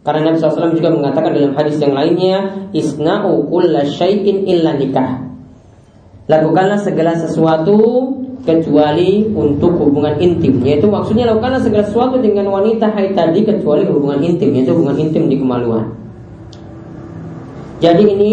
Karena 0.00 0.32
Nabi 0.32 0.40
SAW 0.40 0.72
juga 0.72 0.96
mengatakan 0.96 1.36
dalam 1.36 1.52
hadis 1.52 1.76
yang 1.76 1.92
lainnya 1.92 2.68
isna'u 2.72 3.44
kulla 3.52 3.84
syai'in 3.84 4.48
illa 4.48 4.72
nikah 4.72 5.28
Lakukanlah 6.24 6.80
segala 6.80 7.18
sesuatu 7.20 7.76
kecuali 8.44 9.28
untuk 9.30 9.76
hubungan 9.76 10.16
intim. 10.16 10.60
Yaitu 10.64 10.88
maksudnya 10.88 11.28
lakukanlah 11.28 11.60
segala 11.60 11.84
sesuatu 11.84 12.16
dengan 12.20 12.48
wanita 12.48 12.88
haid 12.92 13.12
tadi 13.12 13.44
kecuali 13.44 13.84
hubungan 13.84 14.20
intim 14.24 14.50
yaitu 14.56 14.72
hubungan 14.72 14.96
intim 14.96 15.28
di 15.28 15.36
kemaluan. 15.36 15.92
Jadi 17.80 18.04
ini 18.04 18.32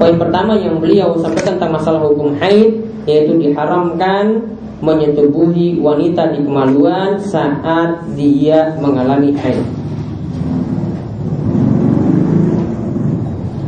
poin 0.00 0.16
pertama 0.16 0.56
yang 0.56 0.80
beliau 0.80 1.16
sampaikan 1.20 1.60
tentang 1.60 1.72
masalah 1.76 2.00
hukum 2.04 2.36
haid 2.40 2.80
yaitu 3.04 3.36
diharamkan 3.36 4.56
menyetubuhi 4.84 5.80
wanita 5.80 6.36
di 6.36 6.44
kemaluan 6.44 7.16
saat 7.16 8.04
dia 8.12 8.76
mengalami 8.80 9.32
haid. 9.36 9.64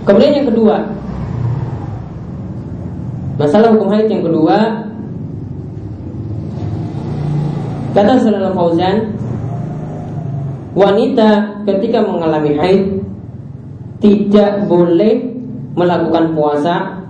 Kemudian 0.04 0.40
yang 0.40 0.48
kedua 0.48 0.98
Masalah 3.38 3.70
hukum 3.70 3.94
haid 3.94 4.10
yang 4.10 4.26
kedua 4.26 4.87
Kata 7.98 8.14
Salah 8.14 8.54
Fauzan 8.54 9.10
Wanita 10.78 11.58
ketika 11.66 12.06
mengalami 12.06 12.54
haid 12.54 13.02
Tidak 13.98 14.70
boleh 14.70 15.34
melakukan 15.74 16.30
puasa 16.30 17.02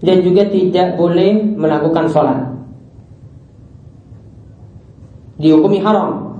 Dan 0.00 0.24
juga 0.24 0.48
tidak 0.48 0.96
boleh 0.96 1.44
melakukan 1.44 2.08
sholat. 2.08 2.40
Dihukumi 5.36 5.78
haram. 5.84 6.32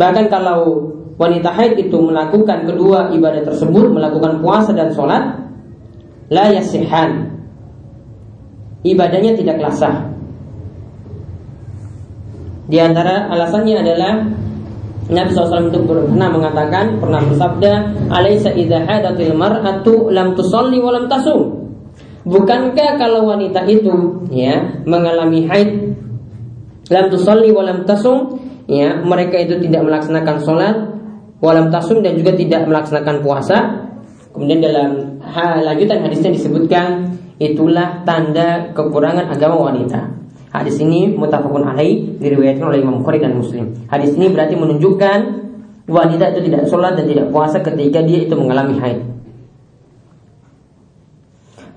Bahkan 0.00 0.32
kalau 0.32 0.88
wanita 1.20 1.52
haid 1.52 1.76
itu 1.76 1.94
melakukan 2.00 2.64
kedua 2.64 3.12
ibadah 3.12 3.44
tersebut 3.44 3.92
Melakukan 3.92 4.40
puasa 4.40 4.72
dan 4.72 4.96
sholat 4.96 5.44
La 6.32 6.56
yasihan. 6.56 7.36
Ibadahnya 8.80 9.36
tidak 9.36 9.60
sah. 9.76 10.07
Di 12.68 12.78
antara 12.78 13.32
alasannya 13.32 13.80
adalah 13.80 14.12
Nabi 15.08 15.30
SAW 15.32 15.72
itu 15.72 15.80
pernah 15.88 16.28
mengatakan, 16.28 17.00
pernah 17.00 17.24
bersabda, 17.24 17.72
"Alaisa 18.12 18.52
idza 18.52 18.84
hadatil 18.84 19.32
mar'atu 19.32 20.12
lam 20.12 20.36
tusalli 20.36 20.76
wa 20.76 20.92
lam 20.92 21.08
tasum." 21.08 21.64
Bukankah 22.28 23.00
kalau 23.00 23.24
wanita 23.24 23.64
itu 23.64 24.20
ya 24.28 24.84
mengalami 24.84 25.48
haid 25.48 25.96
lam 26.92 27.08
tusalli 27.08 27.48
wa 27.48 27.64
lam 27.64 27.88
tasum, 27.88 28.36
ya 28.68 29.00
mereka 29.00 29.40
itu 29.40 29.56
tidak 29.64 29.88
melaksanakan 29.88 30.36
sholat, 30.44 30.76
walam 31.40 31.70
tasum 31.70 32.02
dan 32.04 32.18
juga 32.18 32.34
tidak 32.34 32.66
melaksanakan 32.66 33.16
puasa. 33.22 33.56
Kemudian 34.34 34.60
dalam 34.60 34.90
lanjutan 35.64 36.04
hadisnya 36.04 36.30
disebutkan 36.36 37.16
itulah 37.40 38.04
tanda 38.04 38.70
kekurangan 38.74 39.30
agama 39.32 39.72
wanita. 39.72 40.17
Hadis 40.58 40.82
ini 40.82 41.14
mutafakun 41.14 41.62
alaih 41.62 42.18
diriwayatkan 42.18 42.66
oleh 42.66 42.82
Imam 42.82 42.98
Bukhari 42.98 43.22
dan 43.22 43.38
Muslim. 43.38 43.78
Hadis 43.86 44.18
ini 44.18 44.26
berarti 44.26 44.58
menunjukkan 44.58 45.18
wanita 45.86 46.34
itu 46.34 46.40
tidak 46.50 46.62
sholat 46.66 46.98
dan 46.98 47.06
tidak 47.06 47.30
puasa 47.30 47.62
ketika 47.62 48.02
dia 48.02 48.26
itu 48.26 48.34
mengalami 48.34 48.74
haid. 48.82 49.06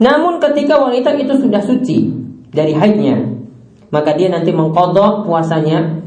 Namun 0.02 0.42
ketika 0.42 0.82
wanita 0.82 1.14
itu 1.14 1.38
sudah 1.38 1.62
suci 1.62 2.10
dari 2.50 2.74
haidnya, 2.74 3.22
maka 3.94 4.18
dia 4.18 4.34
nanti 4.34 4.50
mengkodok 4.50 5.30
puasanya. 5.30 6.02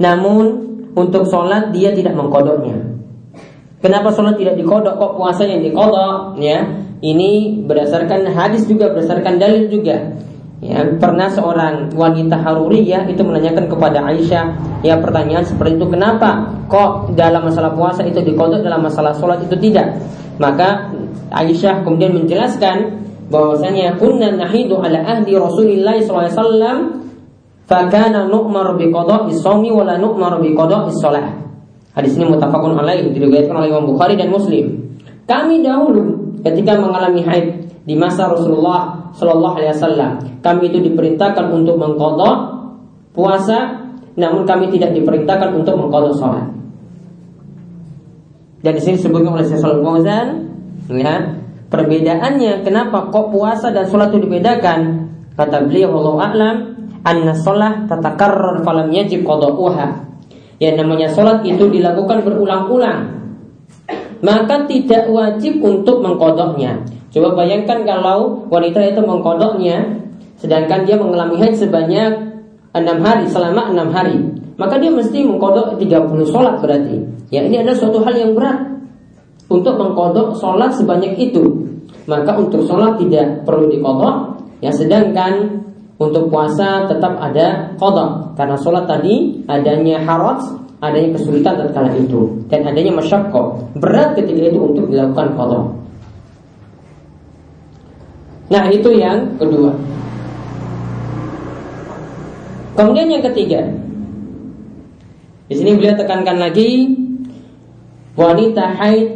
Namun 0.00 0.44
untuk 0.96 1.28
sholat 1.28 1.76
dia 1.76 1.92
tidak 1.92 2.16
mengkodoknya. 2.16 2.88
Kenapa 3.84 4.08
sholat 4.16 4.40
tidak 4.40 4.56
dikodok 4.56 4.96
kok 4.96 5.12
puasa 5.20 5.44
yang 5.44 5.60
dikodok? 5.60 6.40
Ya, 6.40 6.72
ini 7.04 7.60
berdasarkan 7.68 8.32
hadis 8.32 8.64
juga 8.64 8.88
berdasarkan 8.96 9.36
dalil 9.36 9.68
juga. 9.68 10.16
Ya, 10.62 10.78
pernah 10.94 11.26
seorang 11.26 11.90
wanita 11.90 12.38
Haruriyah 12.38 13.10
itu 13.10 13.26
menanyakan 13.26 13.66
kepada 13.66 13.98
Aisyah, 14.06 14.78
ya 14.86 14.94
pertanyaan 15.02 15.42
seperti 15.42 15.74
itu 15.74 15.90
kenapa 15.90 16.54
kok 16.70 17.18
dalam 17.18 17.50
masalah 17.50 17.74
puasa 17.74 18.06
itu 18.06 18.22
dikodok 18.22 18.62
dalam 18.62 18.86
masalah 18.86 19.10
sholat 19.18 19.42
itu 19.42 19.58
tidak? 19.58 19.98
Maka 20.38 20.94
Aisyah 21.34 21.82
kemudian 21.82 22.14
menjelaskan 22.14 23.02
bahwasanya 23.26 23.98
kunna 23.98 24.38
nahidu 24.38 24.78
ala 24.78 25.02
ahdi 25.02 25.34
Rasulillah 25.34 25.98
SAW 25.98 26.94
fakana 27.66 28.30
nu'mar 28.30 28.78
bi 28.78 28.86
qada'i 28.86 29.34
shaumi 29.34 29.74
wa 29.74 29.82
la 29.82 29.98
nu'mar 29.98 30.38
bi 30.38 30.54
shalah. 30.94 31.42
Hadis 31.98 32.14
ini 32.14 32.30
mutafakun 32.30 32.78
alaih 32.78 33.10
diriwayatkan 33.10 33.50
oleh 33.50 33.66
Imam 33.66 33.90
Bukhari 33.98 34.14
dan 34.14 34.30
Muslim. 34.30 34.94
Kami 35.26 35.58
dahulu 35.66 36.38
ketika 36.46 36.78
mengalami 36.78 37.26
haid 37.26 37.66
di 37.82 37.98
masa 37.98 38.30
Rasulullah 38.30 39.01
Shallallahu 39.16 39.54
Alaihi 39.60 39.72
Wasallam. 39.76 40.12
Kami 40.40 40.62
itu 40.72 40.78
diperintahkan 40.80 41.52
untuk 41.52 41.76
mengkodok 41.76 42.36
puasa, 43.12 43.84
namun 44.16 44.48
kami 44.48 44.72
tidak 44.72 44.96
diperintahkan 44.96 45.52
untuk 45.52 45.76
mengkodok 45.76 46.14
sholat. 46.16 46.46
Dan 48.62 48.72
di 48.78 48.80
sini 48.80 48.94
disebutkan 48.96 49.34
oleh 49.34 49.46
Syekh 49.46 49.60
Fauzan, 49.60 50.26
ya, 50.86 51.14
perbedaannya 51.66 52.62
kenapa 52.62 53.10
kok 53.10 53.34
puasa 53.34 53.74
dan 53.74 53.90
sholat 53.90 54.14
itu 54.14 54.28
dibedakan? 54.30 55.10
Kata 55.34 55.66
beliau 55.66 55.98
Allah 55.98 56.16
a'lam, 56.30 56.56
anna 57.02 57.34
sholat 57.34 57.90
tatakarrar 57.90 58.62
falam 58.62 58.88
yajib 58.94 59.26
qada'uha. 59.26 60.12
Yang 60.62 60.74
namanya 60.78 61.08
sholat 61.10 61.42
itu 61.42 61.66
dilakukan 61.66 62.22
berulang-ulang 62.22 63.22
maka 64.22 64.64
tidak 64.70 65.10
wajib 65.10 65.58
untuk 65.60 66.00
mengkodoknya. 66.00 66.78
Coba 67.12 67.36
bayangkan 67.36 67.84
kalau 67.84 68.48
wanita 68.48 68.80
itu 68.88 69.04
mengkodoknya, 69.04 70.00
sedangkan 70.40 70.88
dia 70.88 70.96
mengalami 70.96 71.36
haid 71.44 71.60
sebanyak 71.60 72.12
enam 72.72 72.98
hari 73.04 73.28
selama 73.28 73.68
enam 73.68 73.92
hari, 73.92 74.16
maka 74.56 74.80
dia 74.80 74.88
mesti 74.88 75.20
mengkodok 75.20 75.76
30 75.76 76.32
sholat 76.32 76.56
berarti. 76.64 77.04
Ya 77.28 77.44
ini 77.44 77.60
adalah 77.60 77.76
suatu 77.76 78.00
hal 78.00 78.16
yang 78.16 78.32
berat 78.32 78.64
untuk 79.52 79.76
mengkodok 79.76 80.40
sholat 80.40 80.72
sebanyak 80.72 81.12
itu. 81.20 81.68
Maka 82.08 82.34
untuk 82.34 82.64
sholat 82.64 82.96
tidak 82.96 83.44
perlu 83.44 83.68
dikodok, 83.68 84.40
ya 84.64 84.72
sedangkan 84.72 85.60
untuk 86.00 86.32
puasa 86.32 86.88
tetap 86.88 87.14
ada 87.20 87.76
kodok 87.76 88.34
karena 88.34 88.56
sholat 88.58 88.88
tadi 88.88 89.44
adanya 89.46 90.02
haraj 90.02 90.42
adanya 90.82 91.14
kesulitan 91.14 91.54
tatkala 91.54 91.94
itu 91.94 92.42
dan 92.50 92.66
adanya 92.66 92.98
masyakko 92.98 93.70
berat 93.78 94.18
ketika 94.18 94.50
itu 94.50 94.58
untuk 94.58 94.90
dilakukan 94.90 95.38
qada. 95.38 95.60
Nah, 98.52 98.68
itu 98.68 98.92
yang 98.92 99.40
kedua. 99.40 99.72
Kemudian 102.76 103.08
yang 103.08 103.24
ketiga. 103.32 103.64
Di 105.48 105.54
sini 105.56 105.76
beliau 105.76 105.96
tekankan 105.96 106.36
lagi 106.36 106.92
wanita 108.12 108.76
haid 108.76 109.08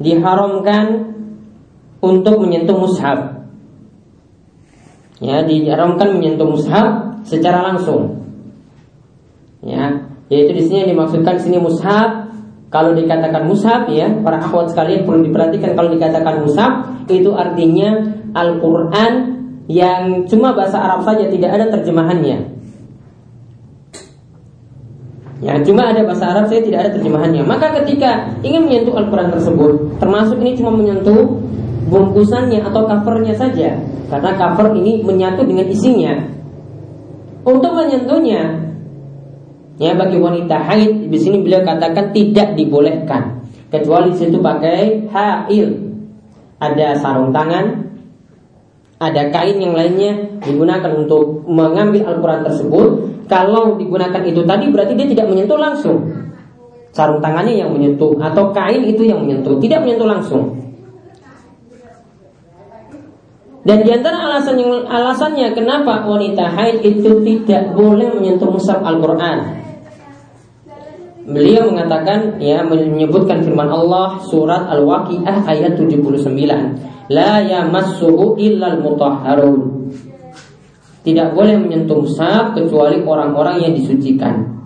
diharamkan 0.00 1.16
untuk 2.00 2.40
menyentuh 2.40 2.76
mushaf. 2.80 3.44
Ya, 5.20 5.44
diharamkan 5.44 6.16
menyentuh 6.16 6.48
mushaf 6.48 7.20
secara 7.28 7.60
langsung. 7.60 8.24
Ya, 9.60 10.08
yaitu 10.32 10.56
di 10.56 10.62
sini 10.64 10.76
yang 10.86 10.90
dimaksudkan 10.96 11.36
di 11.36 11.42
sini 11.44 11.58
mushaf. 11.60 12.27
Kalau 12.68 12.92
dikatakan 12.92 13.48
mushaf 13.48 13.88
ya, 13.88 14.12
para 14.20 14.44
akhwat 14.44 14.76
sekalian 14.76 15.08
perlu 15.08 15.24
diperhatikan 15.24 15.72
kalau 15.72 15.88
dikatakan 15.88 16.44
mushaf 16.44 16.72
itu 17.08 17.32
artinya 17.32 18.12
Al-Quran 18.36 19.12
yang 19.72 20.28
cuma 20.28 20.52
bahasa 20.52 20.76
Arab 20.76 21.00
saja 21.04 21.32
tidak 21.32 21.56
ada 21.56 21.72
terjemahannya. 21.72 22.60
Ya, 25.38 25.54
cuma 25.62 25.86
ada 25.88 26.02
bahasa 26.02 26.34
Arab 26.34 26.50
saya 26.50 26.60
tidak 26.60 26.78
ada 26.84 26.90
terjemahannya. 26.98 27.46
Maka 27.46 27.72
ketika 27.80 28.36
ingin 28.44 28.68
menyentuh 28.68 29.00
Al-Quran 29.00 29.32
tersebut, 29.32 29.96
termasuk 30.02 30.36
ini 30.42 30.52
cuma 30.58 30.74
menyentuh 30.74 31.40
bungkusannya 31.88 32.68
atau 32.68 32.84
covernya 32.84 33.32
saja, 33.38 33.80
karena 34.12 34.30
cover 34.36 34.76
ini 34.76 35.00
menyatu 35.06 35.46
dengan 35.46 35.70
isinya. 35.72 36.20
Untuk 37.48 37.72
menyentuhnya, 37.72 38.67
ya 39.78 39.94
bagi 39.94 40.18
wanita 40.18 40.58
haid 40.58 41.08
di 41.08 41.18
sini 41.18 41.40
beliau 41.40 41.62
katakan 41.62 42.10
tidak 42.10 42.58
dibolehkan, 42.58 43.46
kecuali 43.70 44.12
situ 44.14 44.42
pakai 44.42 45.06
hail, 45.08 45.68
ada 46.58 46.98
sarung 46.98 47.30
tangan, 47.30 47.86
ada 48.98 49.30
kain 49.30 49.62
yang 49.62 49.78
lainnya 49.78 50.42
digunakan 50.42 50.90
untuk 50.98 51.46
mengambil 51.46 52.02
Al-Quran 52.10 52.42
tersebut. 52.42 52.88
Kalau 53.30 53.78
digunakan 53.78 54.24
itu 54.24 54.42
tadi 54.42 54.72
berarti 54.72 54.96
dia 54.96 55.06
tidak 55.06 55.26
menyentuh 55.30 55.60
langsung. 55.60 55.98
Sarung 56.90 57.22
tangannya 57.22 57.60
yang 57.62 57.70
menyentuh 57.70 58.18
atau 58.18 58.50
kain 58.50 58.82
itu 58.82 59.06
yang 59.06 59.22
menyentuh, 59.22 59.60
tidak 59.62 59.86
menyentuh 59.86 60.08
langsung. 60.08 60.44
Dan 63.68 63.84
di 63.84 63.92
antara 63.92 64.16
alasan 64.16 64.56
yang 64.56 64.88
alasannya 64.88 65.52
kenapa 65.52 66.08
wanita 66.08 66.48
haid 66.56 66.80
itu 66.80 67.20
tidak 67.20 67.76
boleh 67.76 68.08
menyentuh 68.16 68.48
mushaf 68.48 68.80
Al-Quran. 68.80 69.67
Beliau 71.28 71.68
mengatakan 71.68 72.40
ya 72.40 72.64
menyebutkan 72.64 73.44
firman 73.44 73.68
Allah 73.68 74.16
surat 74.24 74.64
Al-Waqiah 74.72 75.44
ayat 75.44 75.76
79. 75.76 77.12
La 77.12 77.44
yamassuhu 77.44 78.40
illal 78.40 78.80
mutahharun. 78.80 79.92
Tidak 81.04 81.28
boleh 81.36 81.60
menyentuh 81.60 82.00
mushaf 82.00 82.56
kecuali 82.56 83.04
orang-orang 83.04 83.60
yang 83.60 83.72
disucikan. 83.76 84.56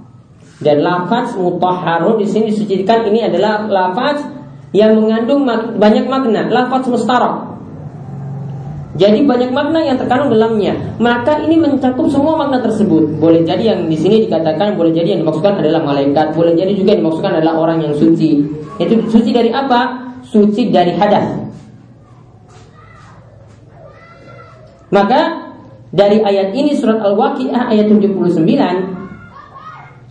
Dan 0.62 0.87
lafaz 0.87 1.35
mutahharun 1.35 2.22
di 2.22 2.27
sini 2.31 2.55
disucikan 2.55 3.11
ini 3.11 3.27
adalah 3.27 3.66
lafaz 3.66 4.22
yang 4.70 4.94
mengandung 4.94 5.42
banyak 5.83 6.07
makna, 6.07 6.46
lafaz 6.46 6.87
mustarak. 6.87 7.51
Jadi 8.92 9.24
banyak 9.24 9.57
makna 9.57 9.81
yang 9.81 9.96
terkandung 9.96 10.37
dalamnya. 10.37 10.76
Maka 11.00 11.40
ini 11.40 11.57
mencakup 11.57 12.12
semua 12.12 12.37
makna 12.37 12.61
tersebut. 12.61 13.16
Boleh 13.16 13.40
jadi 13.40 13.72
yang 13.72 13.88
di 13.88 13.96
sini 13.96 14.28
dikatakan, 14.28 14.76
boleh 14.76 14.92
jadi 14.92 15.16
yang 15.16 15.24
dimaksudkan 15.24 15.64
adalah 15.64 15.81
malaikat, 15.81 16.37
boleh 16.37 16.52
jadi 16.52 16.76
juga 16.76 16.92
yang 16.92 17.00
dimaksudkan 17.09 17.40
adalah 17.40 17.57
orang 17.57 17.81
yang 17.81 17.96
suci. 17.96 18.44
Itu 18.76 18.94
suci 19.09 19.33
dari 19.33 19.48
apa? 19.48 20.12
Suci 20.28 20.68
dari 20.68 20.92
hadas. 20.92 21.24
Maka 24.92 25.40
dari 25.88 26.20
ayat 26.20 26.52
ini 26.52 26.76
surat 26.76 27.00
Al-Waqiah 27.00 27.72
ayat 27.72 27.88
79 27.88 28.12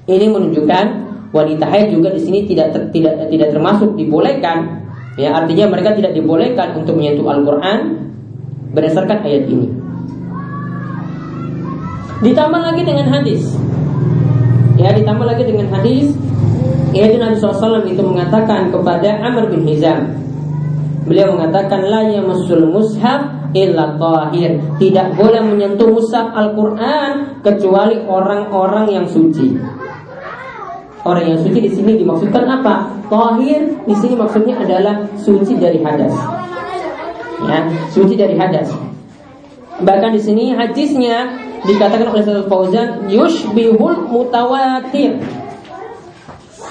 ini 0.10 0.26
menunjukkan 0.26 0.86
wanita 1.30 1.66
haid 1.70 1.94
juga 1.94 2.10
di 2.10 2.22
sini 2.22 2.50
tidak 2.50 2.74
ter, 2.74 2.90
tidak 2.90 3.30
tidak 3.30 3.54
termasuk 3.54 3.94
dibolehkan. 3.94 4.90
Ya, 5.22 5.38
artinya 5.38 5.70
mereka 5.70 5.94
tidak 5.94 6.18
dibolehkan 6.18 6.82
untuk 6.82 6.98
menyentuh 6.98 7.30
Al-Qur'an 7.30 8.10
berdasarkan 8.72 9.24
ayat 9.28 9.44
ini. 9.48 9.68
Ditambah 12.22 12.62
lagi 12.62 12.82
dengan 12.86 13.08
hadis. 13.12 13.44
Ya, 14.80 14.94
ditambah 14.96 15.26
lagi 15.28 15.44
dengan 15.46 15.68
hadis 15.74 16.16
yaitu 16.92 17.24
Nabi 17.24 17.40
SAW 17.40 17.88
itu 17.88 18.04
mengatakan 18.04 18.68
kepada 18.68 19.16
Amr 19.24 19.48
bin 19.48 19.64
Hizam 19.64 20.12
Beliau 21.08 21.34
mengatakan 21.34 21.88
la 21.90 22.06
yamassul 22.08 22.70
mushaf 22.70 23.52
illa 23.58 23.98
tahir. 23.98 24.62
Tidak 24.78 25.18
boleh 25.18 25.42
menyentuh 25.44 25.90
mushaf 25.90 26.30
Al-Qur'an 26.30 27.42
kecuali 27.42 28.00
orang-orang 28.06 28.86
yang 28.88 29.06
suci. 29.10 29.58
Orang 31.02 31.26
yang 31.26 31.40
suci 31.42 31.58
di 31.58 31.72
sini 31.74 31.98
dimaksudkan 31.98 32.46
apa? 32.46 32.86
Tahir 33.10 33.82
di 33.90 33.96
sini 33.98 34.14
maksudnya 34.14 34.62
adalah 34.62 35.04
suci 35.18 35.58
dari 35.58 35.82
hadas 35.82 36.41
ya 37.48 37.60
suci 37.90 38.14
dari 38.18 38.38
hadas. 38.38 38.70
Bahkan 39.82 40.12
di 40.14 40.22
sini 40.22 40.44
hadisnya 40.54 41.32
dikatakan 41.66 42.14
oleh 42.14 42.22
Syaikh 42.22 42.48
Fauzan 42.50 43.10
yushbihul 43.10 44.10
mutawatir. 44.10 45.18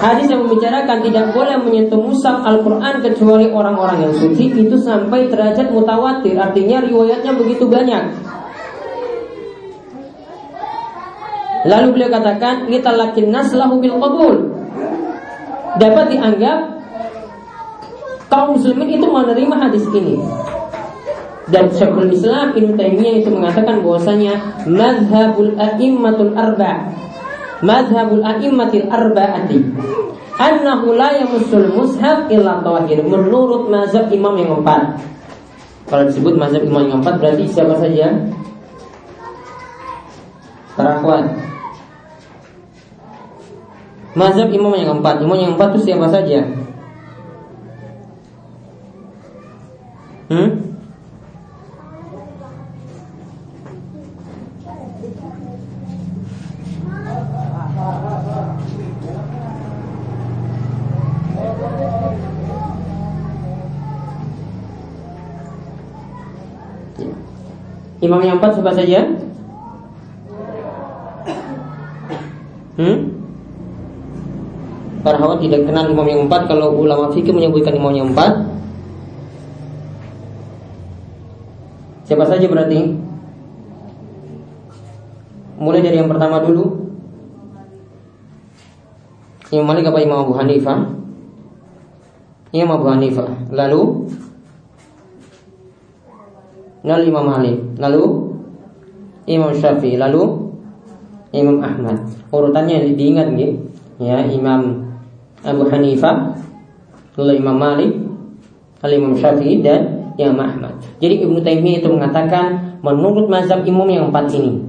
Hadis 0.00 0.32
yang 0.32 0.48
membicarakan 0.48 1.04
tidak 1.04 1.36
boleh 1.36 1.60
menyentuh 1.60 2.00
musaf 2.00 2.40
Al-Quran 2.40 3.04
kecuali 3.04 3.52
orang-orang 3.52 4.08
yang 4.08 4.14
suci 4.16 4.48
itu 4.48 4.76
sampai 4.80 5.28
derajat 5.28 5.68
mutawatir. 5.68 6.40
Artinya 6.40 6.80
riwayatnya 6.80 7.36
begitu 7.36 7.68
banyak. 7.68 8.08
Lalu 11.68 11.86
beliau 11.92 12.08
katakan 12.08 12.64
kita 12.72 12.96
lakin 12.96 13.28
naslahu 13.28 13.76
bil 13.76 14.00
qabul. 14.00 14.36
Dapat 15.76 16.16
dianggap 16.16 16.58
kaum 18.32 18.56
muslimin 18.56 18.96
itu 18.96 19.04
menerima 19.04 19.54
hadis 19.58 19.84
ini 19.92 20.16
dan 21.50 21.66
Syekhul 21.74 22.14
Islam 22.14 22.54
Ibnu 22.54 22.78
Taimiyah 22.78 23.14
itu 23.22 23.28
mengatakan 23.34 23.82
bahwasanya 23.82 24.64
mazhabul 24.70 25.54
a'immatul 25.58 26.34
arba 26.38 26.90
mazhabul 27.60 28.22
a'immatil 28.22 28.86
arba'ati 28.88 29.58
annahu 30.40 30.96
la 30.96 31.20
yamussul 31.20 31.74
mushaf 31.74 32.30
illa 32.32 32.64
tawahir 32.64 33.04
menurut 33.04 33.68
mazhab 33.68 34.08
imam 34.08 34.38
yang 34.40 34.62
empat 34.62 34.96
kalau 35.90 36.06
disebut 36.06 36.38
mazhab 36.38 36.62
imam 36.62 36.86
yang 36.86 37.02
empat 37.02 37.18
berarti 37.18 37.50
siapa 37.50 37.74
saja? 37.82 38.14
Para 40.78 41.02
akhwat. 41.02 41.34
Mazhab 44.14 44.54
imam 44.54 44.70
yang 44.78 45.02
empat 45.02 45.18
imam 45.18 45.34
yang 45.34 45.52
empat 45.58 45.74
itu 45.74 45.90
siapa 45.90 46.06
saja? 46.14 46.46
Hmm? 50.30 50.69
Imam 68.10 68.26
yang 68.26 68.42
empat 68.42 68.58
siapa 68.58 68.74
saja? 68.74 69.06
Hmm? 72.74 72.98
Para 75.06 75.14
hawat 75.22 75.38
tidak 75.38 75.62
kenal 75.70 75.86
imam 75.86 76.02
yang 76.10 76.26
empat 76.26 76.50
Kalau 76.50 76.74
ulama 76.74 77.14
fikih 77.14 77.30
menyebutkan 77.30 77.78
imam 77.78 77.94
yang 77.94 78.10
empat 78.10 78.50
Siapa 82.10 82.26
saja 82.26 82.50
berarti? 82.50 82.98
Mulai 85.62 85.78
dari 85.78 86.02
yang 86.02 86.10
pertama 86.10 86.42
dulu 86.42 86.90
Imam 89.54 89.70
Malik 89.70 89.86
apa 89.86 90.02
Imam 90.02 90.26
Abu 90.26 90.34
Hanifah? 90.34 90.78
Imam 92.50 92.74
Abu 92.74 92.90
Hanifah 92.90 93.30
Lalu 93.54 94.10
lalu 96.84 97.02
Imam 97.12 97.24
Malik, 97.28 97.56
lalu 97.76 98.02
Imam 99.28 99.52
Syafi'i, 99.52 100.00
lalu 100.00 100.50
Imam 101.30 101.60
Ahmad. 101.62 102.02
Urutannya 102.32 102.96
diingat 102.96 103.30
nggih? 103.36 103.52
Ya, 104.00 104.24
Imam 104.26 104.90
Abu 105.44 105.68
Hanifah, 105.68 106.34
lalu 107.20 107.32
Imam 107.38 107.56
Malik, 107.56 107.92
lalu 108.80 108.92
Imam 108.96 109.14
Syafi'i 109.14 109.60
dan 109.60 110.12
Imam 110.16 110.40
Ahmad. 110.40 110.74
Jadi 110.98 111.24
Ibnu 111.24 111.40
Taimiyah 111.40 111.80
itu 111.84 111.88
mengatakan 111.88 112.76
menurut 112.80 113.28
mazhab 113.28 113.64
imam 113.64 113.88
yang 113.88 114.12
empat 114.12 114.32
ini. 114.36 114.60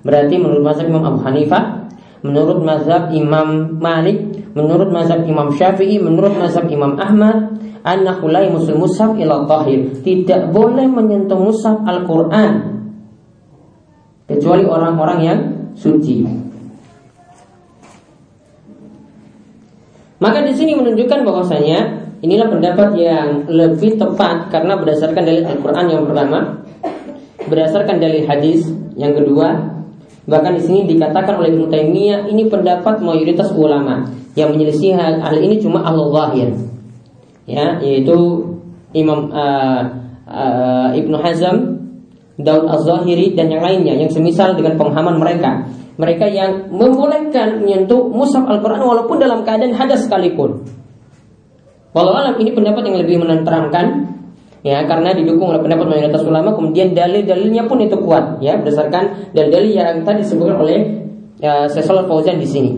Berarti 0.00 0.40
menurut 0.40 0.64
mazhab 0.64 0.88
Imam 0.88 1.04
Abu 1.04 1.20
Hanifah, 1.24 1.88
menurut 2.24 2.64
mazhab 2.64 3.12
Imam 3.12 3.80
Malik, 3.80 4.29
menurut 4.54 4.90
mazhab 4.90 5.22
Imam 5.26 5.54
Syafi'i, 5.54 6.02
menurut 6.02 6.34
mazhab 6.34 6.66
Imam 6.66 6.98
Ahmad, 6.98 7.60
annahu 7.86 8.28
la 8.28 8.44
musul 8.50 8.76
mushaf 8.76 9.16
ila 9.16 9.46
tahir. 9.46 9.90
Tidak 10.02 10.50
boleh 10.52 10.86
menyentuh 10.86 11.38
mushaf 11.38 11.80
Al-Qur'an 11.86 12.82
kecuali 14.30 14.64
orang-orang 14.66 15.18
yang 15.22 15.40
suci. 15.74 16.22
Maka 20.20 20.44
di 20.44 20.52
sini 20.52 20.76
menunjukkan 20.76 21.24
bahwasanya 21.24 21.78
inilah 22.20 22.52
pendapat 22.52 22.92
yang 23.00 23.48
lebih 23.48 23.96
tepat 23.96 24.52
karena 24.52 24.76
berdasarkan 24.76 25.22
dalil 25.24 25.44
Al-Qur'an 25.48 25.86
yang 25.88 26.04
pertama, 26.04 26.60
berdasarkan 27.48 27.96
dalil 27.96 28.28
hadis 28.28 28.68
yang 29.00 29.16
kedua, 29.16 29.79
bahkan 30.30 30.54
di 30.54 30.62
sini 30.62 30.86
dikatakan 30.86 31.42
oleh 31.42 31.50
Ibnu 31.50 31.66
Taimiyah 31.66 32.30
ini 32.30 32.46
pendapat 32.46 33.02
mayoritas 33.02 33.50
ulama 33.50 34.06
yang 34.38 34.54
menyelisih 34.54 34.94
hal, 34.94 35.18
hal 35.18 35.36
ini 35.42 35.58
cuma 35.58 35.82
Allah 35.82 36.06
zahir 36.14 36.54
ya 37.50 37.82
yaitu 37.82 38.46
Imam 38.94 39.30
uh, 39.30 39.82
uh, 40.26 40.90
Ibnu 40.94 41.14
Hazm, 41.18 41.56
Daud 42.38 42.66
Az-Zahiri 42.66 43.38
dan 43.38 43.50
yang 43.50 43.62
lainnya 43.62 43.94
yang 43.94 44.10
semisal 44.10 44.58
dengan 44.58 44.74
pemahaman 44.74 45.18
mereka. 45.18 45.66
Mereka 46.00 46.26
yang 46.32 46.72
membolehkan 46.72 47.60
menyentuh 47.60 48.08
mushaf 48.08 48.48
Al-Qur'an 48.48 48.80
walaupun 48.80 49.20
dalam 49.20 49.44
keadaan 49.44 49.76
hadas 49.76 50.08
sekalipun. 50.08 50.64
Walau 51.92 52.16
alam 52.16 52.40
ini 52.40 52.56
pendapat 52.56 52.88
yang 52.88 52.96
lebih 53.02 53.20
menenteramkan 53.20 54.16
ya 54.60 54.84
karena 54.84 55.16
didukung 55.16 55.56
oleh 55.56 55.60
pendapat 55.64 55.86
mayoritas 55.88 56.22
ulama 56.24 56.52
kemudian 56.52 56.92
dalil-dalilnya 56.92 57.64
pun 57.64 57.80
itu 57.80 57.96
kuat 57.96 58.44
ya 58.44 58.60
berdasarkan 58.60 59.32
dalil-dalil 59.32 59.70
yang 59.72 60.04
tadi 60.04 60.20
disebutkan 60.20 60.56
oleh 60.60 60.78
ya, 61.40 61.64
Sesol 61.68 62.04
Fauzan 62.04 62.36
di 62.36 62.48
sini. 62.48 62.72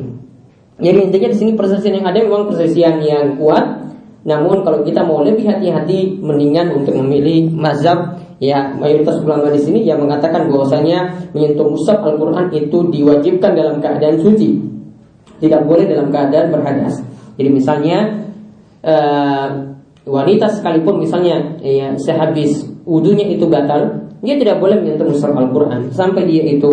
Jadi 0.83 0.99
intinya 0.99 1.29
di 1.31 1.39
sini 1.39 1.53
persesian 1.55 1.95
yang 2.03 2.07
ada 2.11 2.19
memang 2.23 2.51
persesian 2.51 3.03
yang 3.03 3.39
kuat 3.39 3.83
namun 4.23 4.63
kalau 4.63 4.87
kita 4.87 5.03
mau 5.03 5.27
lebih 5.27 5.51
hati-hati 5.51 6.23
mendingan 6.23 6.71
untuk 6.79 6.95
memilih 6.95 7.51
mazhab 7.51 8.23
ya 8.39 8.71
mayoritas 8.75 9.19
ulama 9.23 9.51
di 9.51 9.59
sini 9.59 9.83
yang 9.83 9.99
mengatakan 10.03 10.47
bahwasanya 10.47 11.31
menyentuh 11.35 11.67
mushaf 11.67 11.99
Al-Qur'an 12.03 12.51
itu 12.55 12.87
diwajibkan 12.91 13.55
dalam 13.55 13.83
keadaan 13.83 14.23
suci. 14.23 14.59
Tidak 15.43 15.67
boleh 15.67 15.91
dalam 15.91 16.15
keadaan 16.15 16.55
berhadas. 16.55 17.03
Jadi 17.35 17.51
misalnya 17.51 17.99
uh, 18.87 19.72
wanita 20.03 20.51
sekalipun 20.51 21.03
misalnya 21.03 21.59
ya 21.63 21.95
sehabis 21.95 22.67
wudhunya 22.83 23.39
itu 23.39 23.47
batal, 23.47 24.11
dia 24.23 24.35
tidak 24.39 24.59
boleh 24.59 24.83
menyentuh 24.83 25.07
mushaf 25.07 25.31
Al-Qur'an 25.31 25.91
sampai 25.95 26.27
dia 26.27 26.43
itu 26.59 26.71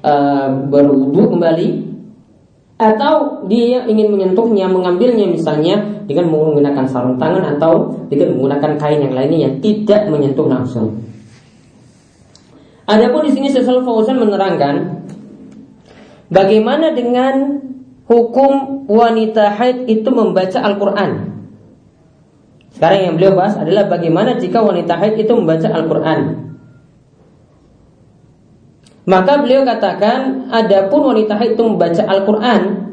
uh, 0.00 0.48
berwudhu 0.72 1.36
kembali 1.36 1.92
atau 2.80 3.46
dia 3.46 3.86
ingin 3.86 4.10
menyentuhnya, 4.10 4.66
mengambilnya 4.66 5.30
misalnya 5.30 5.78
dengan 6.08 6.34
menggunakan 6.34 6.84
sarung 6.90 7.14
tangan 7.14 7.56
atau 7.56 7.94
dengan 8.10 8.34
menggunakan 8.34 8.74
kain 8.74 9.00
yang 9.06 9.14
lainnya 9.14 9.38
yang 9.46 9.54
tidak 9.62 10.10
menyentuh 10.10 10.50
langsung. 10.50 10.98
Adapun 12.82 13.30
di 13.30 13.32
sini 13.32 13.48
Sesal 13.48 13.86
Fauzan 13.86 14.18
menerangkan 14.18 15.06
bagaimana 16.26 16.90
dengan 16.90 17.62
hukum 18.10 18.84
wanita 18.90 19.54
haid 19.54 19.86
itu 19.86 20.10
membaca 20.10 20.58
Al-Qur'an. 20.58 21.41
Sekarang 22.82 22.98
yang 22.98 23.14
beliau 23.14 23.38
bahas 23.38 23.54
adalah 23.54 23.86
bagaimana 23.86 24.42
jika 24.42 24.58
wanita 24.58 24.98
haid 24.98 25.14
itu 25.14 25.30
membaca 25.38 25.70
Al-Quran. 25.70 26.50
Maka 29.06 29.38
beliau 29.38 29.62
katakan, 29.62 30.50
adapun 30.50 31.14
wanita 31.14 31.38
haid 31.38 31.54
itu 31.54 31.62
membaca 31.62 32.02
Al-Quran 32.02 32.90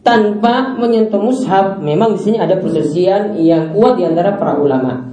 tanpa 0.00 0.72
menyentuh 0.80 1.20
mushaf, 1.20 1.84
memang 1.84 2.16
di 2.16 2.32
sini 2.32 2.40
ada 2.40 2.56
perselisihan 2.56 3.36
yang 3.36 3.76
kuat 3.76 4.00
di 4.00 4.08
antara 4.08 4.40
para 4.40 4.56
ulama. 4.56 5.12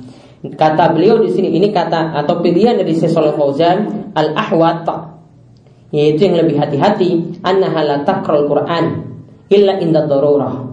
Kata 0.55 0.95
beliau 0.95 1.19
di 1.19 1.35
sini, 1.35 1.51
ini 1.51 1.75
kata 1.75 2.15
atau 2.15 2.39
pilihan 2.39 2.79
dari 2.79 2.95
Syekh 2.95 3.11
Fauzan 3.11 4.07
al-ahwat 4.15 4.87
yaitu 5.91 6.31
yang 6.31 6.47
lebih 6.47 6.63
hati-hati 6.63 7.43
annaha 7.43 7.83
la 7.83 7.97
taqra'ul 8.07 8.47
Qur'an 8.47 9.03
illa 9.51 9.83
inda 9.83 10.07
darurah 10.07 10.64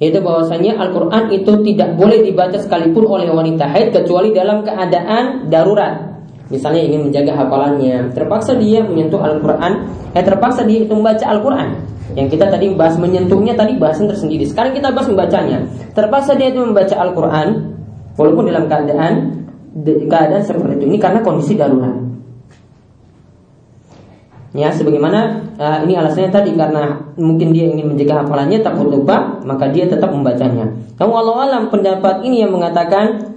yaitu 0.00 0.18
bahwasanya 0.24 0.80
Al-Quran 0.80 1.28
itu 1.28 1.52
tidak 1.70 1.94
boleh 2.00 2.24
dibaca 2.24 2.56
sekalipun 2.56 3.04
oleh 3.04 3.28
wanita 3.28 3.68
haid 3.68 3.92
kecuali 3.92 4.32
dalam 4.32 4.64
keadaan 4.64 5.52
darurat. 5.52 6.08
Misalnya 6.50 6.82
ingin 6.82 7.06
menjaga 7.06 7.36
hafalannya, 7.36 8.10
terpaksa 8.10 8.58
dia 8.58 8.82
menyentuh 8.82 9.22
Al-Quran, 9.22 9.86
eh 10.16 10.24
terpaksa 10.24 10.66
dia 10.66 10.82
itu 10.82 10.92
membaca 10.96 11.22
Al-Quran. 11.22 11.68
Yang 12.18 12.28
kita 12.34 12.50
tadi 12.50 12.74
bahas 12.74 12.98
menyentuhnya 12.98 13.54
tadi 13.54 13.78
bahasan 13.78 14.10
tersendiri. 14.10 14.42
Sekarang 14.42 14.74
kita 14.74 14.90
bahas 14.90 15.06
membacanya. 15.06 15.62
Terpaksa 15.94 16.34
dia 16.34 16.50
itu 16.50 16.58
membaca 16.58 16.96
Al-Quran, 16.96 17.48
walaupun 18.18 18.50
dalam 18.50 18.66
keadaan 18.66 19.14
keadaan 20.10 20.42
seperti 20.42 20.82
itu. 20.82 20.84
Ini 20.90 20.98
karena 20.98 21.20
kondisi 21.22 21.54
darurat. 21.54 22.09
Ya, 24.50 24.66
sebagaimana 24.74 25.46
uh, 25.62 25.78
ini 25.86 25.94
alasannya 25.94 26.34
tadi 26.34 26.58
karena 26.58 26.98
mungkin 27.14 27.54
dia 27.54 27.70
ingin 27.70 27.86
menjaga 27.86 28.26
hafalannya 28.26 28.58
takut 28.66 28.90
lupa, 28.90 29.38
maka 29.46 29.70
dia 29.70 29.86
tetap 29.86 30.10
membacanya. 30.10 30.66
Kamu 30.98 31.12
Allah 31.14 31.36
alam 31.46 31.62
pendapat 31.70 32.26
ini 32.26 32.42
yang 32.42 32.50
mengatakan 32.50 33.30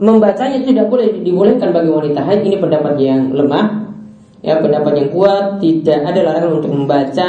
membacanya 0.00 0.64
tidak 0.64 0.88
boleh 0.88 1.20
dibolehkan 1.20 1.76
bagi 1.76 1.92
wanita 1.92 2.24
haid 2.24 2.48
ini 2.48 2.56
pendapat 2.56 2.96
yang 2.96 3.28
lemah. 3.36 3.92
Ya, 4.40 4.56
pendapat 4.58 4.92
yang 4.98 5.08
kuat 5.12 5.60
tidak 5.60 6.00
ada 6.00 6.20
larangan 6.24 6.64
untuk 6.64 6.72
membaca 6.72 7.28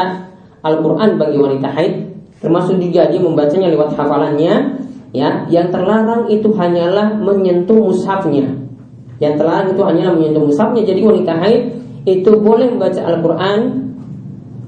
Al-Qur'an 0.63 1.20
bagi 1.20 1.38
wanita 1.38 1.68
haid, 1.76 1.94
termasuk 2.39 2.80
juga 2.80 3.12
dia 3.12 3.20
membacanya 3.20 3.68
lewat 3.68 4.00
hafalannya. 4.00 4.80
Ya, 5.13 5.46
yang 5.52 5.70
terlarang 5.70 6.32
itu 6.32 6.56
hanyalah 6.56 7.20
menyentuh 7.20 7.78
mushafnya. 7.78 8.48
Yang 9.20 9.44
terlarang 9.44 9.76
itu 9.76 9.82
hanyalah 9.84 10.13
menyentuh 10.16 10.42
mushafnya. 10.42 10.82
Jadi 10.88 11.04
wanita 11.04 11.34
haid 11.38 11.83
itu 12.04 12.32
boleh 12.39 12.68
membaca 12.76 13.00
Al-Quran 13.00 13.60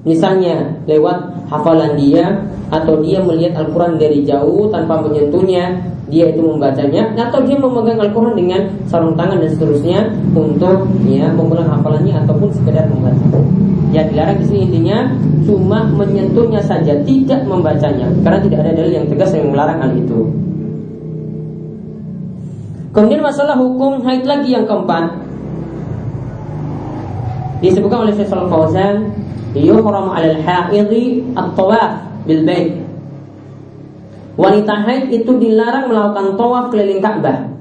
misalnya 0.08 0.80
lewat 0.88 1.50
hafalan 1.52 2.00
dia 2.00 2.46
atau 2.72 3.02
dia 3.04 3.22
melihat 3.22 3.62
Al-Quran 3.62 4.00
dari 4.00 4.24
jauh 4.24 4.72
tanpa 4.72 5.04
menyentuhnya 5.04 5.96
dia 6.06 6.30
itu 6.30 6.42
membacanya 6.46 7.18
atau 7.18 7.42
dia 7.42 7.58
memegang 7.58 7.98
Al-Quran 7.98 8.38
dengan 8.38 8.62
sarung 8.86 9.18
tangan 9.18 9.42
dan 9.42 9.50
seterusnya 9.50 10.00
untuk 10.38 10.86
ya 11.10 11.34
mengulang 11.34 11.66
hafalannya 11.66 12.14
ataupun 12.26 12.54
sekedar 12.54 12.86
membaca. 12.86 13.42
Ya 13.90 14.06
dilarang 14.06 14.38
di 14.38 14.46
sini 14.46 14.60
intinya 14.70 15.10
cuma 15.48 15.88
menyentuhnya 15.88 16.62
saja, 16.62 16.94
tidak 17.02 17.42
membacanya 17.50 18.12
karena 18.22 18.40
tidak 18.44 18.60
ada 18.66 18.72
dalil 18.78 18.94
yang 19.02 19.08
tegas 19.10 19.32
yang 19.34 19.50
melarang 19.50 19.82
hal 19.82 19.92
itu. 19.98 20.20
Kemudian 22.94 23.22
masalah 23.26 23.58
hukum 23.60 24.06
haid 24.06 24.24
lagi 24.24 24.56
yang 24.56 24.64
keempat 24.70 25.25
disebutkan 27.64 28.08
oleh 28.08 28.14
Syekh 28.16 28.32
Fauzan 28.32 29.12
yuhram 29.56 30.12
'alal 30.12 30.40
haidhi 30.44 31.24
at-tawaf 31.36 32.04
bil 32.28 32.44
bait. 32.44 32.86
Wanita 34.36 34.84
haid 34.84 35.16
itu 35.16 35.32
dilarang 35.40 35.88
melakukan 35.88 36.36
tawaf 36.36 36.68
keliling 36.68 37.00
Ka'bah. 37.00 37.56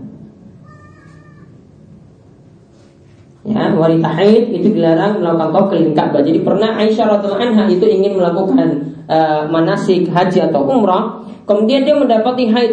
Ya 3.46 3.70
wanita 3.70 4.10
haid 4.10 4.50
itu 4.50 4.74
dilarang 4.74 5.22
melakukan 5.22 5.54
tawaf 5.54 5.66
keliling 5.70 5.94
Ka'bah. 5.94 6.26
Jadi 6.26 6.42
pernah 6.42 6.74
Aisyah 6.74 7.06
radhiallahu 7.14 7.42
anha 7.46 7.64
itu 7.70 7.86
ingin 7.86 8.18
melakukan 8.18 8.58
uh, 9.06 9.46
manasik 9.46 10.10
haji 10.10 10.50
atau 10.50 10.66
umrah 10.66 11.22
kemudian 11.46 11.86
dia 11.86 11.94
mendapati 11.94 12.50
haid. 12.50 12.72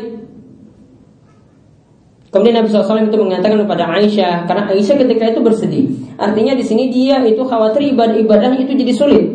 Kemudian 2.32 2.64
Nabi 2.64 2.72
SAW 2.72 3.06
itu 3.06 3.20
mengatakan 3.22 3.60
kepada 3.60 3.86
Aisyah 4.02 4.50
karena 4.50 4.64
Aisyah 4.74 4.96
ketika 4.98 5.30
itu 5.30 5.40
bersedih. 5.46 6.01
Artinya 6.18 6.54
di 6.56 6.64
sini 6.66 6.90
dia 6.90 7.22
itu 7.24 7.44
khawatir 7.44 7.92
ibadah-ibadah 7.96 8.56
itu 8.58 8.72
jadi 8.74 8.94
sulit. 8.96 9.26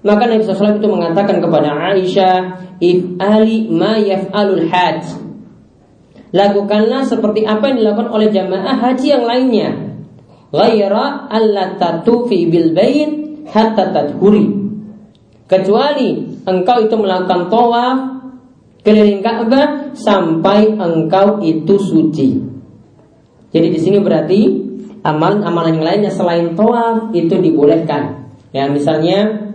Maka 0.00 0.24
Nabi 0.24 0.40
SAW 0.42 0.80
itu 0.80 0.88
mengatakan 0.88 1.44
kepada 1.44 1.76
Aisyah, 1.92 2.36
if 2.80 3.04
ali 3.20 3.68
ma 3.68 4.00
yaf'alul 4.00 4.64
hajj. 4.72 5.20
Lakukanlah 6.32 7.04
seperti 7.04 7.44
apa 7.44 7.68
yang 7.68 7.84
dilakukan 7.84 8.08
oleh 8.08 8.32
jamaah 8.32 8.80
haji 8.80 9.06
yang 9.12 9.24
lainnya. 9.26 9.70
Ghaira 10.50 11.26
alla 11.28 11.76
tatufi 11.76 12.48
bil 12.48 12.72
bait 12.72 13.44
hatta 13.50 13.90
tadhuri. 13.92 14.46
Kecuali 15.50 16.38
engkau 16.46 16.86
itu 16.86 16.94
melakukan 16.94 17.50
tawaf 17.50 17.98
keliling 18.86 19.20
Ka'bah 19.20 19.92
sampai 19.92 20.78
engkau 20.78 21.42
itu 21.42 21.74
suci. 21.76 22.28
Jadi 23.50 23.66
di 23.66 23.78
sini 23.82 23.98
berarti 23.98 24.69
amalan-amalan 25.02 25.80
yang 25.80 25.86
lainnya 25.86 26.12
selain 26.12 26.52
tawaf 26.54 27.12
itu 27.16 27.38
dibolehkan. 27.40 28.30
Ya 28.50 28.66
misalnya 28.66 29.50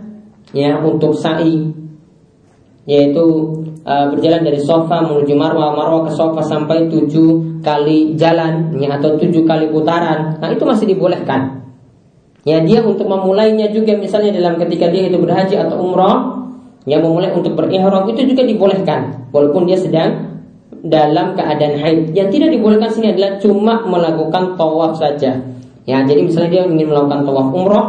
ya 0.55 0.79
untuk 0.79 1.12
sa'i 1.17 1.86
yaitu 2.86 3.25
uh, 3.81 4.05
berjalan 4.13 4.45
dari 4.45 4.62
sofa 4.62 5.01
menuju 5.01 5.34
marwah 5.34 5.73
marwah 5.73 6.05
ke 6.05 6.12
sofa 6.13 6.45
sampai 6.45 6.86
tujuh 6.86 7.62
kali 7.65 8.13
jalan 8.13 8.77
ya, 8.77 9.01
atau 9.01 9.17
tujuh 9.17 9.41
kali 9.41 9.73
putaran 9.73 10.38
nah 10.38 10.49
itu 10.53 10.62
masih 10.62 10.93
dibolehkan 10.93 11.65
ya 12.45 12.62
dia 12.62 12.86
untuk 12.86 13.10
memulainya 13.10 13.73
juga 13.73 13.97
misalnya 13.97 14.38
dalam 14.38 14.62
ketika 14.62 14.93
dia 14.93 15.10
itu 15.10 15.17
berhaji 15.17 15.58
atau 15.58 15.81
umroh 15.81 16.45
yang 16.86 17.01
memulai 17.01 17.34
untuk 17.34 17.58
berihram 17.58 18.05
itu 18.05 18.21
juga 18.21 18.45
dibolehkan 18.45 19.34
walaupun 19.34 19.65
dia 19.65 19.81
sedang 19.81 20.35
dalam 20.86 21.34
keadaan 21.34 21.76
haid. 21.82 22.13
Yang 22.13 22.39
tidak 22.39 22.50
dibolehkan 22.54 22.89
sini 22.93 23.08
adalah 23.13 23.41
cuma 23.41 23.82
melakukan 23.86 24.54
tawaf 24.56 24.98
saja. 24.98 25.38
Ya, 25.86 25.98
jadi 26.02 26.21
misalnya 26.26 26.50
dia 26.50 26.63
ingin 26.65 26.89
melakukan 26.89 27.26
tawaf 27.26 27.48
umroh 27.54 27.88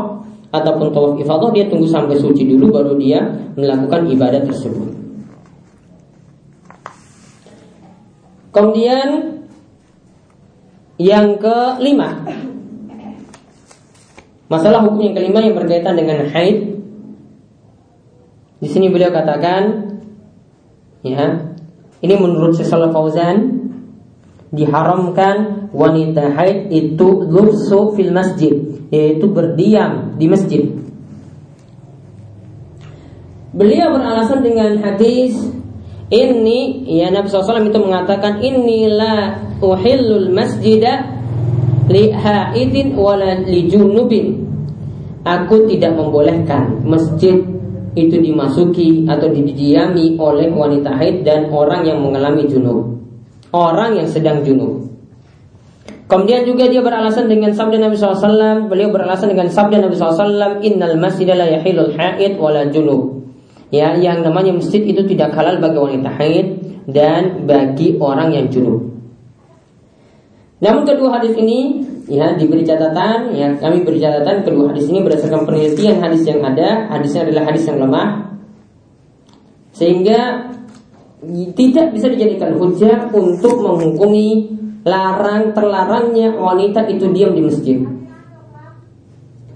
ataupun 0.52 0.92
tawaf 0.92 1.12
ifadah 1.20 1.48
dia 1.52 1.64
tunggu 1.68 1.88
sampai 1.88 2.16
suci 2.16 2.44
dulu 2.44 2.72
baru 2.72 2.92
dia 2.96 3.20
melakukan 3.56 4.08
ibadah 4.08 4.40
tersebut. 4.44 4.88
Kemudian 8.52 9.08
yang 10.96 11.36
kelima 11.36 12.24
Masalah 14.46 14.86
hukum 14.86 15.02
yang 15.02 15.18
kelima 15.18 15.42
yang 15.42 15.58
berkaitan 15.58 15.98
dengan 15.98 16.22
haid 16.30 16.76
di 18.56 18.68
sini 18.72 18.88
beliau 18.88 19.12
katakan, 19.12 19.92
ya, 21.04 21.54
ini 22.06 22.14
menurut 22.14 22.54
Syekh 22.54 22.70
Fauzan, 22.70 23.66
diharamkan 24.54 25.68
wanita 25.74 26.30
haid 26.38 26.70
itu 26.70 27.26
lubsu 27.26 27.98
fil 27.98 28.14
masjid, 28.14 28.54
yaitu 28.94 29.26
berdiam 29.26 30.14
di 30.14 30.30
masjid. 30.30 30.62
Beliau 33.50 33.98
beralasan 33.98 34.46
dengan 34.46 34.78
hadis 34.84 35.34
ini 36.12 36.86
ya 36.86 37.10
Nabi 37.10 37.26
SAW 37.26 37.66
itu 37.66 37.80
mengatakan 37.82 38.38
inilah 38.38 39.42
uhillul 39.58 40.30
masjidah 40.30 41.18
li 41.90 42.14
haidin 42.14 42.94
wala 42.94 43.42
li 43.42 43.66
junubin. 43.66 44.46
Aku 45.26 45.66
tidak 45.66 45.98
membolehkan 45.98 46.86
masjid 46.86 47.55
itu 47.96 48.20
dimasuki 48.20 49.08
atau 49.08 49.32
didiami 49.32 50.20
oleh 50.20 50.52
wanita 50.52 50.92
haid 50.94 51.24
dan 51.24 51.48
orang 51.48 51.82
yang 51.88 52.04
mengalami 52.04 52.44
junub 52.44 52.96
orang 53.56 53.96
yang 53.96 54.08
sedang 54.08 54.44
junub. 54.44 54.84
Kemudian 56.06 56.46
juga 56.46 56.70
dia 56.70 56.84
beralasan 56.86 57.26
dengan 57.26 57.50
sabda 57.50 57.82
Nabi 57.82 57.98
SAW 57.98 58.70
Beliau 58.70 58.94
beralasan 58.94 59.26
dengan 59.34 59.50
sabda 59.50 59.82
Nabi 59.82 59.98
SAW 59.98 60.62
Innal 60.62 60.94
masjid 61.02 61.26
la 61.34 61.50
yahilul 61.50 61.98
haid 61.98 62.38
wala 62.38 62.70
junub 62.70 63.26
Ya, 63.74 63.98
yang 63.98 64.22
namanya 64.22 64.54
masjid 64.54 64.86
itu 64.86 65.02
tidak 65.10 65.34
halal 65.34 65.58
bagi 65.58 65.74
wanita 65.74 66.10
haid 66.14 66.46
dan 66.86 67.50
bagi 67.50 67.98
orang 67.98 68.30
yang 68.30 68.46
junub. 68.46 68.94
Namun 70.62 70.86
kedua 70.86 71.18
hadis 71.18 71.34
ini 71.34 71.82
ya 72.06 72.38
diberi 72.38 72.62
catatan 72.62 73.34
ya 73.34 73.50
kami 73.58 73.82
beri 73.82 73.98
catatan 73.98 74.46
kedua 74.46 74.70
hadis 74.70 74.86
ini 74.86 75.02
berdasarkan 75.02 75.42
penelitian 75.42 75.98
hadis 75.98 76.22
yang 76.22 76.38
ada 76.42 76.86
hadisnya 76.90 77.26
adalah 77.26 77.42
hadis 77.50 77.64
yang 77.66 77.78
lemah 77.82 78.08
sehingga 79.76 80.48
tidak 81.56 81.86
bisa 81.92 82.06
dijadikan 82.12 82.56
hujah 82.56 83.10
untuk 83.12 83.60
menghukumi 83.60 84.56
larang 84.86 85.50
terlarangnya 85.50 86.30
wanita 86.38 86.86
itu 86.86 87.10
diam 87.10 87.34
di 87.34 87.42
masjid. 87.42 87.78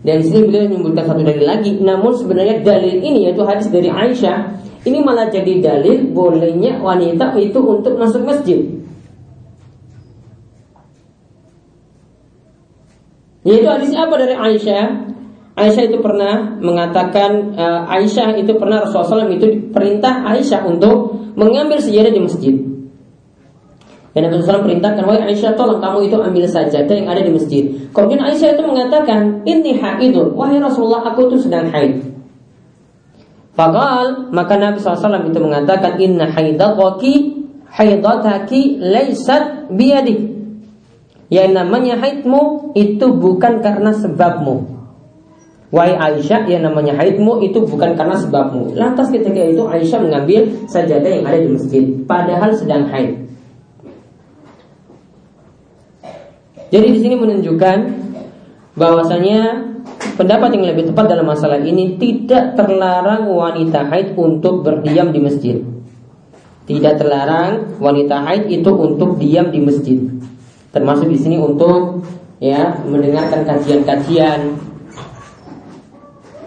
Dan 0.00 0.24
sini 0.24 0.48
beliau 0.48 0.64
menyebutkan 0.66 1.04
satu 1.06 1.22
dalil 1.22 1.44
lagi. 1.44 1.76
Namun 1.76 2.16
sebenarnya 2.16 2.64
dalil 2.64 2.98
ini 3.04 3.28
yaitu 3.28 3.44
hadis 3.44 3.68
dari 3.68 3.92
Aisyah 3.92 4.58
ini 4.88 5.04
malah 5.04 5.28
jadi 5.28 5.60
dalil 5.60 6.08
bolehnya 6.10 6.80
wanita 6.80 7.36
itu 7.36 7.60
untuk 7.60 8.00
masuk 8.00 8.24
masjid. 8.24 8.64
Yaitu 13.44 13.66
hadis 13.68 13.92
apa 13.96 14.14
dari 14.20 14.36
Aisyah? 14.36 14.86
Aisyah 15.56 15.84
itu 15.92 15.98
pernah 16.00 16.60
mengatakan 16.60 17.56
uh, 17.56 17.88
Aisyah 17.88 18.36
itu 18.36 18.56
pernah 18.56 18.84
Rasulullah 18.84 19.28
SAW 19.28 19.32
itu 19.32 19.72
perintah 19.72 20.24
Aisyah 20.28 20.64
untuk 20.68 21.16
mengambil 21.36 21.80
sejadah 21.80 22.12
di 22.12 22.20
masjid. 22.20 22.54
Dan 24.10 24.26
Nabi 24.26 24.42
SAW 24.42 24.66
perintahkan, 24.66 25.06
wahai 25.06 25.22
Aisyah 25.30 25.54
tolong 25.54 25.78
kamu 25.78 26.10
itu 26.10 26.16
ambil 26.18 26.44
sajadah 26.50 26.94
yang 26.98 27.06
ada 27.06 27.22
di 27.22 27.30
masjid. 27.30 27.62
Kemudian 27.94 28.18
Aisyah 28.26 28.58
itu 28.58 28.62
mengatakan, 28.66 29.46
ini 29.46 29.78
haidun, 29.78 30.34
wahai 30.34 30.58
Rasulullah 30.58 31.06
aku 31.14 31.30
itu 31.30 31.46
sedang 31.46 31.70
haid. 31.70 32.10
Fakal 33.54 34.32
maka 34.34 34.58
Nabi 34.58 34.82
SAW 34.82 35.30
itu 35.30 35.38
mengatakan, 35.38 35.94
inna 36.02 36.26
haidataki 36.26 37.14
haidataki 37.70 38.82
laysat 38.82 39.70
biadik. 39.70 40.39
Yang 41.30 41.50
namanya 41.54 41.94
haidmu 42.02 42.74
itu 42.74 43.06
bukan 43.14 43.62
karena 43.62 43.94
sebabmu. 43.94 44.82
Wahai 45.70 45.94
Aisyah 45.94 46.50
yang 46.50 46.66
namanya 46.66 46.98
haidmu 46.98 47.46
itu 47.46 47.62
bukan 47.62 47.94
karena 47.94 48.18
sebabmu. 48.18 48.74
Lantas 48.74 49.06
ketika 49.14 49.38
itu 49.38 49.62
Aisyah 49.62 50.02
mengambil 50.02 50.66
sajadah 50.66 51.10
yang 51.14 51.24
ada 51.30 51.38
di 51.38 51.48
masjid, 51.54 51.84
padahal 52.10 52.50
sedang 52.58 52.90
haid. 52.90 53.30
Jadi 56.74 56.86
di 56.90 56.98
sini 56.98 57.14
menunjukkan 57.14 57.78
bahwasanya 58.74 59.70
pendapat 60.18 60.58
yang 60.58 60.74
lebih 60.74 60.90
tepat 60.90 61.06
dalam 61.14 61.26
masalah 61.30 61.62
ini 61.62 61.94
tidak 62.02 62.58
terlarang 62.58 63.30
wanita 63.30 63.86
haid 63.86 64.18
untuk 64.18 64.66
berdiam 64.66 65.14
di 65.14 65.22
masjid. 65.22 65.62
Tidak 66.66 66.94
terlarang 66.98 67.78
wanita 67.78 68.26
haid 68.26 68.50
itu 68.50 68.70
untuk 68.74 69.22
diam 69.22 69.54
di 69.54 69.62
masjid. 69.62 69.98
Termasuk 70.70 71.10
di 71.10 71.18
sini 71.18 71.36
untuk 71.36 72.06
ya 72.38 72.78
mendengarkan 72.86 73.42
kajian-kajian 73.44 74.56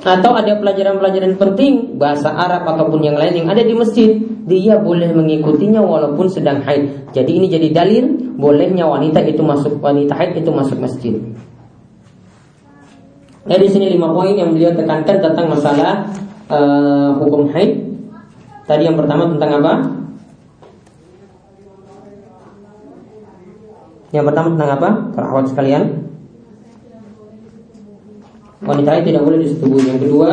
atau 0.03 0.35
ada 0.35 0.59
pelajaran-pelajaran 0.59 1.39
penting 1.39 1.95
bahasa 1.95 2.27
Arab 2.27 2.67
ataupun 2.67 3.07
yang 3.07 3.15
lain 3.15 3.39
yang 3.39 3.47
ada 3.47 3.63
di 3.63 3.71
masjid, 3.71 4.19
dia 4.43 4.75
boleh 4.75 5.15
mengikutinya 5.15 5.79
walaupun 5.79 6.27
sedang 6.27 6.59
haid. 6.59 7.15
Jadi 7.15 7.31
ini 7.39 7.47
jadi 7.47 7.71
dalil 7.71 8.35
bolehnya 8.35 8.83
wanita 8.83 9.23
itu 9.23 9.39
masuk 9.39 9.79
wanita 9.79 10.11
haid 10.19 10.43
itu 10.43 10.51
masuk 10.51 10.75
masjid. 10.75 11.15
Nah 13.47 13.55
di 13.55 13.67
sini 13.71 13.95
lima 13.95 14.11
poin 14.11 14.35
yang 14.35 14.51
beliau 14.51 14.75
tekankan 14.75 15.23
tentang 15.23 15.47
masalah 15.47 16.11
uh, 16.51 17.15
hukum 17.23 17.47
haid. 17.55 17.95
Tadi 18.67 18.83
yang 18.83 18.99
pertama 18.99 19.31
tentang 19.31 19.63
apa? 19.63 20.02
Yang 24.13 24.29
pertama 24.29 24.47
tentang 24.53 24.71
apa? 24.77 24.89
Para 25.17 25.41
sekalian 25.49 25.83
wanita 28.61 29.01
tidak 29.01 29.25
boleh 29.25 29.41
disetubuhi. 29.41 29.89
Yang 29.89 29.99
kedua, 30.05 30.29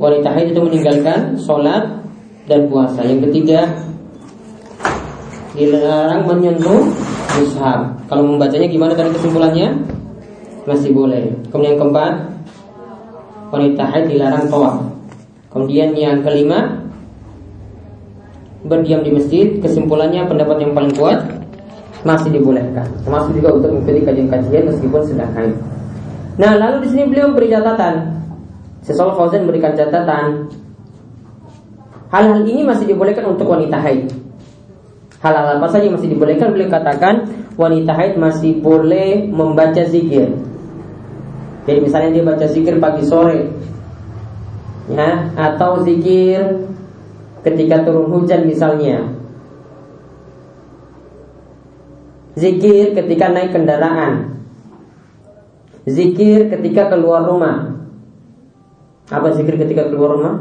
wanita 0.00 0.28
haid 0.32 0.56
itu 0.56 0.60
meninggalkan 0.64 1.36
sholat 1.36 2.02
dan 2.48 2.72
puasa. 2.72 3.04
Yang 3.04 3.30
ketiga, 3.30 3.68
dilarang 5.52 6.24
menyentuh 6.24 6.82
mushaf. 7.38 7.80
Kalau 8.08 8.22
membacanya 8.24 8.66
gimana 8.68 8.92
tadi 8.96 9.12
kesimpulannya? 9.14 9.76
Masih 10.64 10.96
boleh. 10.96 11.36
Kemudian 11.52 11.76
yang 11.76 11.80
keempat, 11.84 12.12
wanita 13.52 13.82
haid 13.92 14.04
dilarang 14.08 14.48
tawaf. 14.48 14.76
Kemudian 15.52 15.92
yang 15.94 16.24
kelima, 16.24 16.83
berdiam 18.64 19.04
di 19.04 19.12
masjid. 19.12 19.60
Kesimpulannya 19.60 20.26
pendapat 20.26 20.56
yang 20.64 20.72
paling 20.72 20.92
kuat 20.96 21.20
masih 22.04 22.32
dibolehkan. 22.32 22.84
Termasuk 23.04 23.32
juga 23.36 23.56
untuk 23.56 23.72
mengikuti 23.72 24.04
kajian-kajian 24.04 24.64
meskipun 24.68 25.00
sedang 25.08 25.32
haid. 25.32 25.56
Nah, 26.36 26.52
lalu 26.58 26.76
di 26.84 26.88
sini 26.92 27.02
beliau 27.08 27.32
memberi 27.32 27.48
catatan. 27.48 27.94
Sesoal 28.84 29.16
Fauzan 29.16 29.48
memberikan 29.48 29.72
catatan. 29.72 30.52
Hal-hal 32.12 32.44
ini 32.44 32.62
masih 32.62 32.84
dibolehkan 32.90 33.24
untuk 33.32 33.48
wanita 33.48 33.80
haid. 33.80 34.12
Hal-hal 35.24 35.56
apa 35.56 35.66
saja 35.72 35.88
masih 35.88 36.12
dibolehkan? 36.12 36.52
Beliau 36.52 36.68
katakan 36.68 37.24
wanita 37.56 37.96
haid 37.96 38.20
masih 38.20 38.60
boleh 38.60 39.24
membaca 39.24 39.80
zikir. 39.88 40.36
Jadi 41.64 41.78
misalnya 41.80 42.10
dia 42.12 42.24
baca 42.28 42.44
zikir 42.44 42.76
pagi 42.76 43.08
sore, 43.08 43.48
ya, 44.92 45.32
atau 45.32 45.80
zikir 45.80 46.68
ketika 47.44 47.84
turun 47.84 48.08
hujan 48.08 48.48
misalnya, 48.48 49.14
Zikir 52.34 52.98
ketika 52.98 53.30
naik 53.30 53.54
kendaraan. 53.54 54.42
Zikir 55.86 56.50
ketika 56.50 56.90
keluar 56.90 57.22
rumah. 57.22 57.78
Apa 59.06 59.30
zikir 59.38 59.54
ketika 59.54 59.86
keluar 59.86 60.18
rumah? 60.18 60.34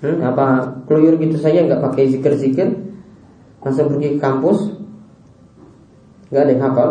Hmm, 0.00 0.20
apa 0.24 0.44
keluyur 0.88 1.20
gitu 1.20 1.36
saja 1.36 1.64
nggak 1.64 1.80
pakai 1.84 2.08
zikir-zikir? 2.08 2.72
Langsung 3.60 3.92
pergi 3.92 4.16
ke 4.16 4.18
kampus. 4.20 4.58
Nggak 6.32 6.40
ada 6.40 6.52
yang 6.52 6.64
hafal. 6.64 6.90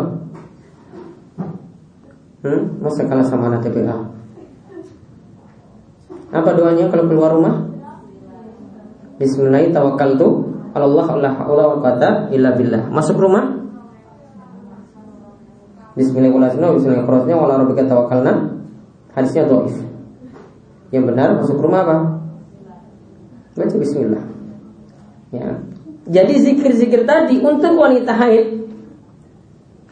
Hmm, 2.44 2.62
Masa 2.78 3.02
kalah 3.08 3.26
sama 3.26 3.50
anak 3.50 3.66
TPA 3.66 4.13
Apa 6.34 6.50
doanya 6.58 6.90
kalau 6.90 7.06
keluar 7.06 7.30
rumah? 7.30 7.62
Bismillahirrahmanirrahim 9.22 10.74
Allah 10.74 11.06
la 11.22 11.30
haula 11.38 11.64
wa 11.70 11.76
quwata. 11.78 12.34
Masuk 12.90 13.22
rumah. 13.22 13.54
Bismillahirrahmanirrahim. 15.94 16.82
Bismillahirrahmanirrahim. 16.82 17.38
Wala 17.38 17.54
rabbika 17.62 17.86
tawakkalna. 17.86 18.32
Hadisnya 19.14 19.46
dhaif. 19.46 19.78
Yang 20.90 21.04
benar 21.14 21.28
masuk 21.38 21.62
rumah 21.62 21.86
apa? 21.86 21.96
Baca 23.54 23.76
bismillah. 23.78 24.24
Ya. 25.30 25.62
Jadi 26.10 26.34
zikir-zikir 26.42 27.08
tadi 27.08 27.40
untuk 27.40 27.80
wanita 27.80 28.12
haid 28.12 28.60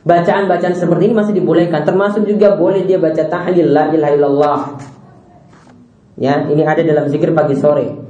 Bacaan-bacaan 0.05 0.77
seperti 0.77 1.09
ini 1.09 1.15
masih 1.17 1.33
dibolehkan 1.33 1.89
Termasuk 1.89 2.29
juga 2.29 2.53
boleh 2.53 2.85
dia 2.85 3.01
baca 3.01 3.25
tahlil 3.25 3.73
La 3.73 3.89
ilaha 3.89 4.13
illallah 4.13 4.61
Ya, 6.23 6.47
ini 6.47 6.63
ada 6.63 6.87
dalam 6.87 7.11
zikir 7.11 7.35
pagi 7.35 7.59
sore 7.59 8.07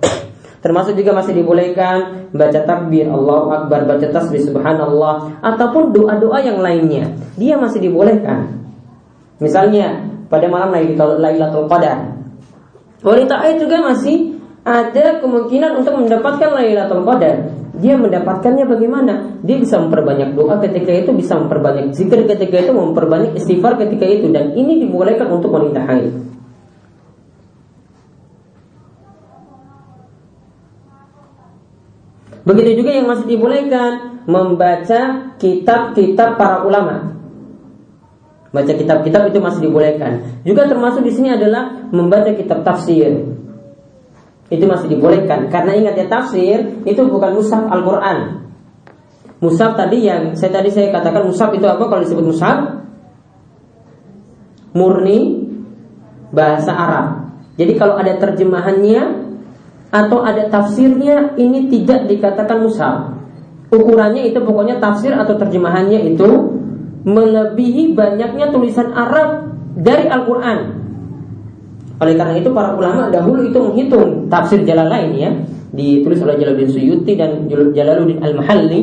Termasuk 0.62 0.94
juga 0.94 1.16
masih 1.16 1.34
dibolehkan 1.42 2.28
baca 2.30 2.60
takbir 2.62 3.10
Allahu 3.10 3.50
Akbar, 3.50 3.82
baca 3.82 4.06
tasbih 4.06 4.46
subhanallah 4.46 5.42
ataupun 5.42 5.90
doa-doa 5.90 6.38
yang 6.38 6.62
lainnya. 6.62 7.18
Dia 7.34 7.58
masih 7.58 7.82
dibolehkan. 7.82 8.62
Misalnya 9.42 10.06
pada 10.30 10.46
malam 10.46 10.70
Lailatul 11.18 11.66
Qadar. 11.66 12.14
Wanita 13.02 13.42
ayat 13.42 13.58
juga 13.58 13.82
masih 13.82 14.38
ada 14.62 15.18
kemungkinan 15.18 15.82
untuk 15.82 15.98
mendapatkan 15.98 16.54
Lailatul 16.54 17.02
Qadar. 17.02 17.50
Dia 17.82 17.98
mendapatkannya 17.98 18.62
bagaimana? 18.62 19.42
Dia 19.42 19.58
bisa 19.58 19.82
memperbanyak 19.82 20.38
doa 20.38 20.62
ketika 20.62 20.94
itu, 20.94 21.10
bisa 21.10 21.42
memperbanyak 21.42 21.90
zikir 21.90 22.22
ketika 22.30 22.62
itu, 22.62 22.70
memperbanyak 22.70 23.34
istighfar 23.34 23.82
ketika 23.82 24.06
itu 24.06 24.30
dan 24.30 24.54
ini 24.54 24.78
dibolehkan 24.86 25.26
untuk 25.26 25.50
wanita 25.50 25.82
haid. 25.90 26.32
Begitu 32.43 32.82
juga 32.82 32.90
yang 32.90 33.07
masih 33.07 33.26
dibolehkan 33.30 34.22
membaca 34.26 35.34
kitab-kitab 35.38 36.38
para 36.38 36.66
ulama. 36.66 37.14
Baca 38.53 38.72
kitab-kitab 38.74 39.32
itu 39.32 39.38
masih 39.40 39.61
dibolehkan. 39.70 40.43
Juga 40.45 40.68
termasuk 40.68 41.07
di 41.07 41.12
sini 41.14 41.32
adalah 41.32 41.88
membaca 41.88 42.28
kitab 42.34 42.66
tafsir. 42.66 43.32
Itu 44.53 44.64
masih 44.68 44.93
dibolehkan 44.93 45.49
karena 45.49 45.72
ingat 45.72 45.97
ya 45.97 46.07
tafsir 46.11 46.84
itu 46.84 47.01
bukan 47.09 47.32
mushaf 47.32 47.64
Al-Qur'an. 47.72 48.45
Mushaf 49.40 49.74
tadi 49.74 50.05
yang 50.05 50.36
saya 50.36 50.61
tadi 50.61 50.68
saya 50.68 50.93
katakan 50.93 51.24
mushaf 51.24 51.51
itu 51.57 51.64
apa 51.64 51.80
kalau 51.88 52.05
disebut 52.05 52.26
mushaf? 52.26 52.59
Murni 54.76 55.49
bahasa 56.34 56.76
Arab. 56.76 57.07
Jadi 57.57 57.72
kalau 57.80 57.97
ada 57.97 58.16
terjemahannya 58.20 59.21
atau 59.93 60.24
ada 60.24 60.49
tafsirnya 60.49 61.36
ini 61.36 61.68
tidak 61.68 62.09
dikatakan 62.09 62.64
mushaf. 62.64 63.12
Ukurannya 63.68 64.32
itu 64.32 64.40
pokoknya 64.40 64.80
tafsir 64.80 65.12
atau 65.12 65.36
terjemahannya 65.36 66.16
itu 66.16 66.28
melebihi 67.05 67.93
banyaknya 67.93 68.49
tulisan 68.49 68.88
Arab 68.97 69.53
dari 69.76 70.09
Al-Quran. 70.09 70.59
Oleh 72.01 72.14
karena 72.18 72.34
itu 72.40 72.51
para 72.51 72.74
ulama 72.74 73.12
dahulu 73.12 73.47
itu 73.47 73.59
menghitung 73.61 74.26
tafsir 74.32 74.64
Jalalain 74.64 75.12
ya 75.14 75.30
ditulis 75.72 76.20
oleh 76.20 76.36
Jalaluddin 76.40 76.72
Suyuti 76.72 77.12
dan 77.14 77.49
Jalaluddin 77.49 78.20
Al-Mahalli. 78.20 78.80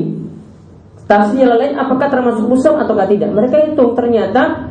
Tafsir 1.10 1.42
Jalalain 1.42 1.74
apakah 1.74 2.08
termasuk 2.10 2.46
mushaf 2.46 2.78
atau 2.78 2.94
tidak? 3.10 3.34
Mereka 3.34 3.74
hitung 3.74 3.98
ternyata 3.98 4.70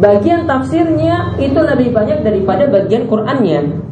bagian 0.00 0.48
tafsirnya 0.48 1.36
itu 1.40 1.60
lebih 1.60 1.92
banyak 1.92 2.24
daripada 2.24 2.68
bagian 2.72 3.04
Qurannya 3.04 3.88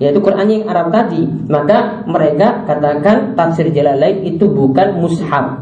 yaitu 0.00 0.18
Quran 0.24 0.48
yang 0.48 0.64
Arab 0.66 0.88
tadi. 0.90 1.28
Maka 1.46 2.02
mereka 2.08 2.64
katakan 2.64 3.36
tafsir 3.36 3.68
Jalalain 3.70 4.24
itu 4.24 4.48
bukan 4.48 4.96
mushaf. 4.96 5.60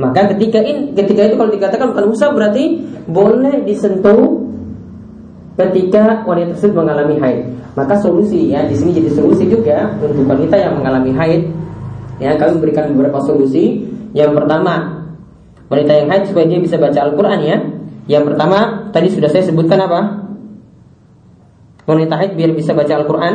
Maka 0.00 0.32
ketika 0.34 0.60
ini 0.64 0.96
ketika 0.96 1.28
itu 1.28 1.36
kalau 1.36 1.52
dikatakan 1.52 1.92
bukan 1.92 2.16
mushaf 2.16 2.32
berarti 2.32 2.80
boleh 3.06 3.64
disentuh 3.68 4.40
ketika 5.60 6.24
wanita 6.24 6.56
tersebut 6.56 6.74
mengalami 6.80 7.16
haid. 7.20 7.40
Maka 7.76 8.00
solusi 8.00 8.56
ya 8.56 8.64
di 8.64 8.72
sini 8.72 8.96
jadi 8.96 9.12
solusi 9.12 9.44
juga 9.44 9.92
untuk 10.00 10.24
wanita 10.24 10.56
yang 10.56 10.80
mengalami 10.80 11.12
haid. 11.12 11.42
Ya 12.16 12.32
kami 12.40 12.64
berikan 12.64 12.88
beberapa 12.96 13.20
solusi. 13.20 13.84
Yang 14.16 14.32
pertama 14.32 15.04
wanita 15.68 15.92
yang 15.92 16.08
haid 16.08 16.24
supaya 16.32 16.48
dia 16.48 16.60
bisa 16.60 16.80
baca 16.80 17.04
Al-Quran 17.04 17.40
ya. 17.44 17.56
Yang 18.08 18.32
pertama 18.32 18.88
tadi 18.96 19.12
sudah 19.12 19.28
saya 19.28 19.44
sebutkan 19.44 19.76
apa 19.84 20.25
wanita 21.86 22.14
haid 22.18 22.34
biar 22.34 22.50
bisa 22.52 22.74
baca 22.74 22.92
Al-Quran. 22.92 23.34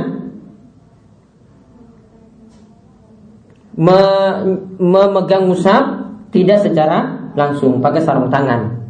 Memegang 4.78 5.48
musab 5.48 6.12
tidak 6.30 6.62
secara 6.62 7.32
langsung 7.34 7.80
pakai 7.80 8.04
sarung 8.04 8.28
tangan 8.28 8.84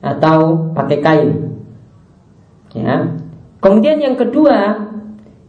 atau 0.00 0.70
pakai 0.72 0.98
kain. 1.02 1.30
Ya. 2.76 3.08
Kemudian 3.58 3.98
yang 3.98 4.14
kedua 4.14 4.78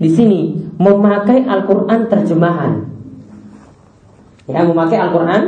di 0.01 0.09
sini 0.09 0.57
memakai 0.81 1.45
Al-Quran 1.45 2.09
terjemahan. 2.09 2.73
Ya 4.47 4.63
memakai 4.63 4.97
Al-Quran 4.97 5.43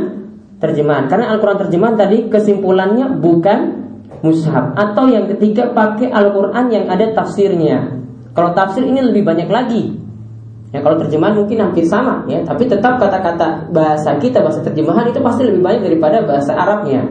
terjemahan. 0.60 1.08
Karena 1.08 1.34
Al-Quran 1.34 1.60
terjemahan 1.66 1.96
tadi 1.96 2.28
kesimpulannya 2.28 3.18
bukan 3.18 3.89
mushaf 4.20 4.76
atau 4.76 5.08
yang 5.08 5.30
ketiga 5.32 5.72
pakai 5.72 6.12
Al-Qur'an 6.12 6.68
yang 6.70 6.86
ada 6.92 7.12
tafsirnya. 7.16 8.00
Kalau 8.36 8.52
tafsir 8.54 8.84
ini 8.86 9.00
lebih 9.04 9.24
banyak 9.26 9.50
lagi. 9.50 9.84
Ya 10.70 10.86
kalau 10.86 11.02
terjemahan 11.02 11.34
mungkin 11.34 11.58
hampir 11.66 11.82
sama 11.82 12.30
ya, 12.30 12.46
tapi 12.46 12.70
tetap 12.70 13.02
kata-kata 13.02 13.74
bahasa 13.74 14.14
kita 14.22 14.38
bahasa 14.38 14.62
terjemahan 14.62 15.10
itu 15.10 15.18
pasti 15.18 15.42
lebih 15.42 15.66
banyak 15.66 15.82
daripada 15.82 16.22
bahasa 16.22 16.54
Arabnya. 16.54 17.10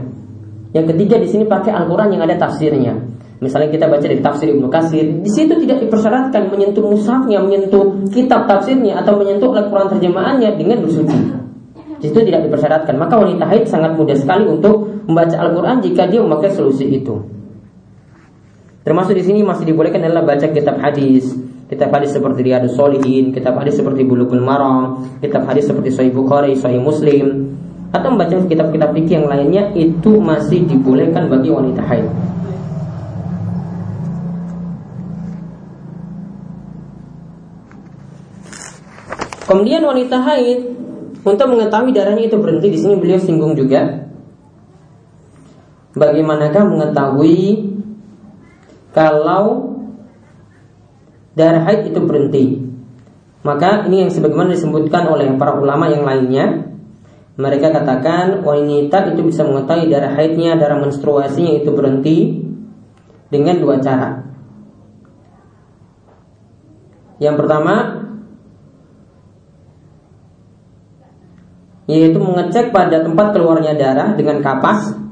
Yang 0.71 0.95
ketiga 0.95 1.17
di 1.19 1.27
sini 1.27 1.45
pakai 1.49 1.75
Al-Qur'an 1.75 2.13
yang 2.15 2.23
ada 2.23 2.39
tafsirnya. 2.39 2.95
Misalnya 3.39 3.71
kita 3.71 3.87
baca 3.87 4.03
dari 4.03 4.19
tafsir 4.19 4.51
Ibnu 4.51 4.67
Katsir, 4.67 5.07
di 5.23 5.31
situ 5.31 5.55
tidak 5.63 5.79
dipersyaratkan 5.87 6.51
menyentuh 6.51 6.83
mushafnya, 6.83 7.39
menyentuh 7.39 8.11
kitab 8.11 8.51
tafsirnya 8.51 8.99
atau 8.99 9.15
menyentuh 9.15 9.55
Al-Qur'an 9.55 9.91
terjemahannya 9.91 10.55
dengan 10.59 10.83
bersuci. 10.83 11.19
Di 11.99 12.07
situ 12.11 12.21
tidak 12.31 12.47
dipersyaratkan. 12.47 12.95
Maka 12.95 13.15
wanita 13.19 13.43
haid 13.47 13.67
sangat 13.67 13.99
mudah 13.99 14.15
sekali 14.15 14.47
untuk 14.47 14.88
membaca 15.09 15.41
Al-Quran 15.41 15.81
jika 15.81 16.05
dia 16.05 16.21
memakai 16.21 16.53
solusi 16.53 16.85
itu. 16.85 17.17
Termasuk 18.85 19.17
di 19.17 19.25
sini 19.25 19.41
masih 19.41 19.65
dibolehkan 19.65 20.05
adalah 20.05 20.29
baca 20.29 20.53
kitab 20.53 20.77
hadis, 20.85 21.33
kitab 21.73 21.89
hadis 21.97 22.13
seperti 22.13 22.45
Riyadus 22.45 22.77
Solihin, 22.77 23.33
kitab 23.33 23.57
hadis 23.57 23.81
seperti 23.81 24.05
Bulughul 24.05 24.45
Maram, 24.45 25.09
kitab 25.25 25.49
hadis 25.49 25.65
seperti 25.65 25.93
Sahih 25.93 26.13
Bukhari, 26.13 26.53
Sahih 26.57 26.81
Muslim, 26.81 27.57
atau 27.89 28.13
membaca 28.13 28.37
kitab-kitab 28.37 28.93
fikih 28.93 29.25
yang 29.25 29.27
lainnya 29.33 29.73
itu 29.73 30.21
masih 30.21 30.69
dibolehkan 30.69 31.33
bagi 31.33 31.49
wanita 31.49 31.81
haid. 31.85 32.09
Kemudian 39.49 39.81
wanita 39.81 40.21
haid 40.21 40.61
untuk 41.25 41.47
mengetahui 41.49 41.97
darahnya 41.97 42.29
itu 42.29 42.37
berhenti 42.37 42.69
di 42.73 42.79
sini 42.81 43.01
beliau 43.01 43.17
singgung 43.17 43.57
juga. 43.57 44.08
Bagaimanakah 45.99 46.63
mengetahui 46.63 47.75
kalau 48.95 49.75
darah 51.35 51.67
haid 51.67 51.91
itu 51.91 52.01
berhenti? 52.01 52.45
Maka 53.43 53.87
ini 53.91 54.07
yang 54.07 54.11
sebagaimana 54.15 54.55
disebutkan 54.55 55.11
oleh 55.11 55.35
para 55.35 55.59
ulama 55.59 55.91
yang 55.91 56.07
lainnya. 56.07 56.71
Mereka 57.39 57.71
katakan 57.71 58.43
wanita 58.43 59.15
itu 59.15 59.23
bisa 59.23 59.47
mengetahui 59.47 59.87
darah 59.91 60.11
haidnya, 60.19 60.59
darah 60.59 60.83
menstruasinya 60.83 61.63
itu 61.63 61.71
berhenti 61.71 62.43
dengan 63.31 63.63
dua 63.63 63.79
cara. 63.79 64.27
Yang 67.23 67.35
pertama, 67.39 67.75
yaitu 71.87 72.19
mengecek 72.21 72.71
pada 72.75 73.07
tempat 73.07 73.33
keluarnya 73.35 73.75
darah 73.75 74.19
dengan 74.19 74.45
kapas 74.45 75.08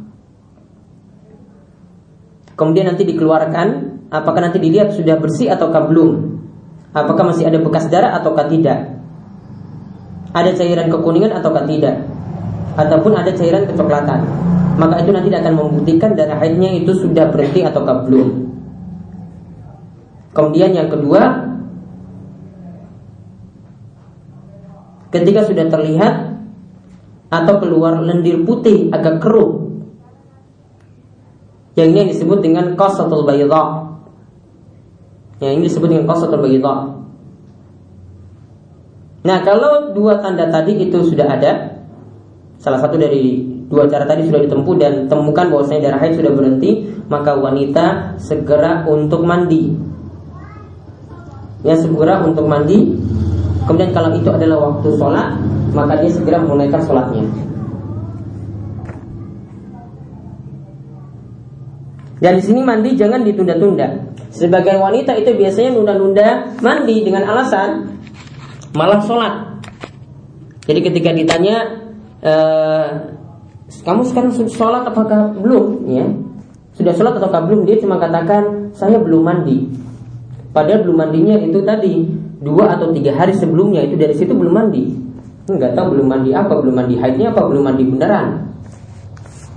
kemudian 2.57 2.89
nanti 2.89 3.05
dikeluarkan 3.05 3.69
apakah 4.11 4.51
nanti 4.51 4.59
dilihat 4.59 4.97
sudah 4.97 5.21
bersih 5.21 5.53
ataukah 5.53 5.87
belum? 5.87 6.41
Apakah 6.97 7.29
masih 7.29 7.45
ada 7.45 7.61
bekas 7.61 7.93
darah 7.93 8.17
ataukah 8.17 8.49
tidak? 8.49 8.97
Ada 10.33 10.57
cairan 10.57 10.89
kekuningan 10.89 11.37
ataukah 11.37 11.69
tidak? 11.69 12.09
Ataupun 12.77 13.13
ada 13.17 13.33
cairan 13.37 13.69
kecoklatan. 13.69 14.21
Maka 14.77 15.01
itu 15.01 15.13
nanti 15.13 15.29
akan 15.33 15.55
membuktikan 15.57 16.13
darah 16.17 16.41
haidnya 16.41 16.73
itu 16.77 16.93
sudah 16.97 17.33
berhenti 17.33 17.65
ataukah 17.65 18.05
belum. 18.05 18.29
Kemudian 20.37 20.77
yang 20.77 20.93
kedua 20.93 21.49
ketika 25.09 25.49
sudah 25.49 25.65
terlihat 25.73 26.15
atau 27.33 27.55
keluar 27.61 28.05
lendir 28.05 28.45
putih 28.45 28.93
agak 28.93 29.25
keruh. 29.25 29.66
Yang 31.77 31.89
ini 31.93 32.03
disebut 32.17 32.39
dengan 32.41 32.73
qasatul 32.73 33.29
bayda. 33.29 33.93
Yang 35.45 35.53
ini 35.53 35.63
disebut 35.69 35.89
dengan 35.93 36.07
qasatul 36.09 36.41
bayda. 36.41 36.75
Nah, 39.27 39.39
kalau 39.45 39.93
dua 39.93 40.23
tanda 40.25 40.49
tadi 40.49 40.73
itu 40.81 41.03
sudah 41.05 41.37
ada, 41.37 41.83
salah 42.57 42.81
satu 42.81 42.97
dari 42.97 43.45
dua 43.67 43.91
cara 43.91 44.07
tadi 44.07 44.25
sudah 44.25 44.41
ditempuh 44.47 44.75
dan 44.79 45.11
temukan 45.11 45.51
bahwasanya 45.51 45.91
darah 45.91 46.01
haid 46.01 46.17
sudah 46.17 46.33
berhenti, 46.33 46.87
maka 47.13 47.37
wanita 47.37 48.17
segera 48.23 48.89
untuk 48.89 49.27
mandi. 49.27 49.75
Ya, 51.67 51.77
segera 51.77 52.25
untuk 52.25 52.47
mandi. 52.49 52.97
Kemudian 53.67 53.91
kalau 53.91 54.15
itu 54.15 54.31
adalah 54.31 54.71
waktu 54.71 54.95
sholat, 54.95 55.43
maka 55.75 55.99
dia 55.99 56.09
segera 56.15 56.39
menunaikan 56.39 56.81
sholatnya. 56.87 57.27
Dan 62.27 62.43
di 62.43 62.43
sini 62.43 62.59
mandi 62.59 62.99
jangan 62.99 63.23
ditunda-tunda. 63.23 63.87
Sebagian 64.35 64.83
wanita 64.83 65.15
itu 65.15 65.31
biasanya 65.39 65.79
nunda-nunda 65.79 66.59
mandi 66.59 67.07
dengan 67.07 67.23
alasan 67.23 67.87
malah 68.75 68.99
sholat. 69.07 69.63
Jadi 70.67 70.91
ketika 70.91 71.15
ditanya, 71.15 71.87
e, 72.19 72.35
kamu 73.87 74.03
sekarang 74.11 74.35
sholat 74.51 74.91
apakah 74.91 75.39
belum? 75.39 75.87
Ya, 75.87 76.03
sudah 76.75 76.99
sholat 76.99 77.15
ataukah 77.15 77.47
belum? 77.47 77.63
Dia 77.63 77.79
cuma 77.79 78.03
katakan 78.03 78.75
saya 78.75 78.99
belum 78.99 79.23
mandi. 79.23 79.71
Padahal 80.51 80.83
belum 80.83 80.99
mandinya 80.99 81.39
itu 81.39 81.63
tadi 81.63 82.11
dua 82.43 82.75
atau 82.75 82.91
tiga 82.91 83.15
hari 83.15 83.39
sebelumnya 83.39 83.87
itu 83.87 83.95
dari 83.95 84.19
situ 84.19 84.35
belum 84.35 84.51
mandi. 84.51 84.99
Enggak 85.47 85.79
tahu 85.79 85.95
belum 85.95 86.11
mandi 86.11 86.35
apa, 86.35 86.59
belum 86.59 86.75
mandi 86.75 86.99
haidnya 86.99 87.31
apa, 87.31 87.47
belum 87.47 87.63
mandi 87.63 87.87
beneran. 87.87 88.51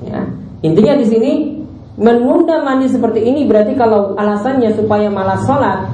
Ya. 0.05 0.21
Intinya 0.61 0.93
di 1.01 1.07
sini 1.09 1.58
menunda 1.99 2.63
mandi 2.63 2.87
seperti 2.87 3.21
ini 3.27 3.43
berarti 3.45 3.75
kalau 3.75 4.15
alasannya 4.15 4.71
supaya 4.73 5.11
malas 5.11 5.43
sholat, 5.43 5.85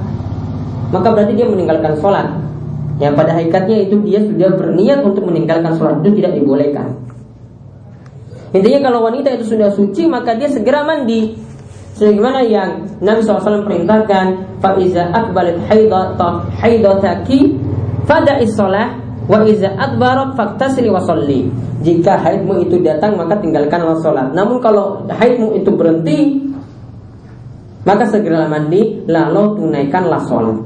maka 0.94 1.08
berarti 1.10 1.34
dia 1.34 1.50
meninggalkan 1.50 1.98
sholat. 1.98 2.30
Yang 2.96 3.12
pada 3.12 3.36
hakikatnya 3.36 3.76
itu 3.90 4.00
dia 4.08 4.24
sudah 4.24 4.56
berniat 4.56 5.04
untuk 5.04 5.28
meninggalkan 5.28 5.76
sholat 5.76 6.00
itu 6.00 6.22
tidak 6.22 6.40
dibolehkan. 6.40 6.96
Intinya 8.56 8.88
kalau 8.88 9.04
wanita 9.04 9.36
itu 9.36 9.52
sudah 9.52 9.68
suci 9.74 10.08
maka 10.08 10.32
dia 10.32 10.48
segera 10.48 10.80
mandi 10.86 11.44
Sebagaimana 11.96 12.44
yang 12.44 13.00
Nabi 13.00 13.24
SAW 13.24 13.64
perintahkan, 13.64 14.60
"Faiza 14.60 15.08
akbalat 15.16 15.56
haidataki 16.60 17.56
fada 18.04 18.36
isolah 18.44 19.00
wa 19.26 19.42
iza 19.46 19.74
adbarat 19.74 20.34
faktasili 20.38 20.88
wa 20.90 21.02
salli." 21.02 21.50
Jika 21.82 22.18
haidmu 22.18 22.66
itu 22.66 22.82
datang 22.82 23.14
maka 23.14 23.38
tinggalkanlah 23.38 24.00
salat. 24.00 24.32
Namun 24.32 24.58
kalau 24.58 25.06
haidmu 25.06 25.54
itu 25.60 25.70
berhenti 25.76 26.42
maka 27.86 28.08
segera 28.10 28.50
mandi 28.50 29.06
lalu 29.06 29.42
tunaikanlah 29.60 30.22
salat. 30.26 30.58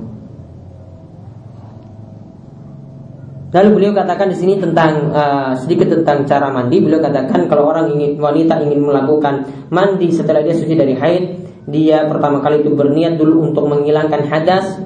Lalu 3.50 3.68
beliau 3.74 3.92
katakan 3.98 4.30
di 4.30 4.38
sini 4.38 4.62
tentang 4.62 5.10
uh, 5.10 5.52
sedikit 5.58 5.90
tentang 5.90 6.22
cara 6.22 6.54
mandi. 6.54 6.78
Beliau 6.78 7.02
katakan 7.02 7.50
kalau 7.50 7.66
orang 7.66 7.90
ingin 7.98 8.14
wanita 8.22 8.62
ingin 8.62 8.86
melakukan 8.86 9.66
mandi 9.74 10.06
setelah 10.14 10.38
dia 10.46 10.54
suci 10.54 10.78
dari 10.78 10.94
haid, 10.94 11.24
dia 11.66 12.06
pertama 12.06 12.38
kali 12.38 12.62
itu 12.62 12.70
berniat 12.78 13.18
dulu 13.18 13.50
untuk 13.50 13.66
menghilangkan 13.66 14.22
hadas, 14.30 14.78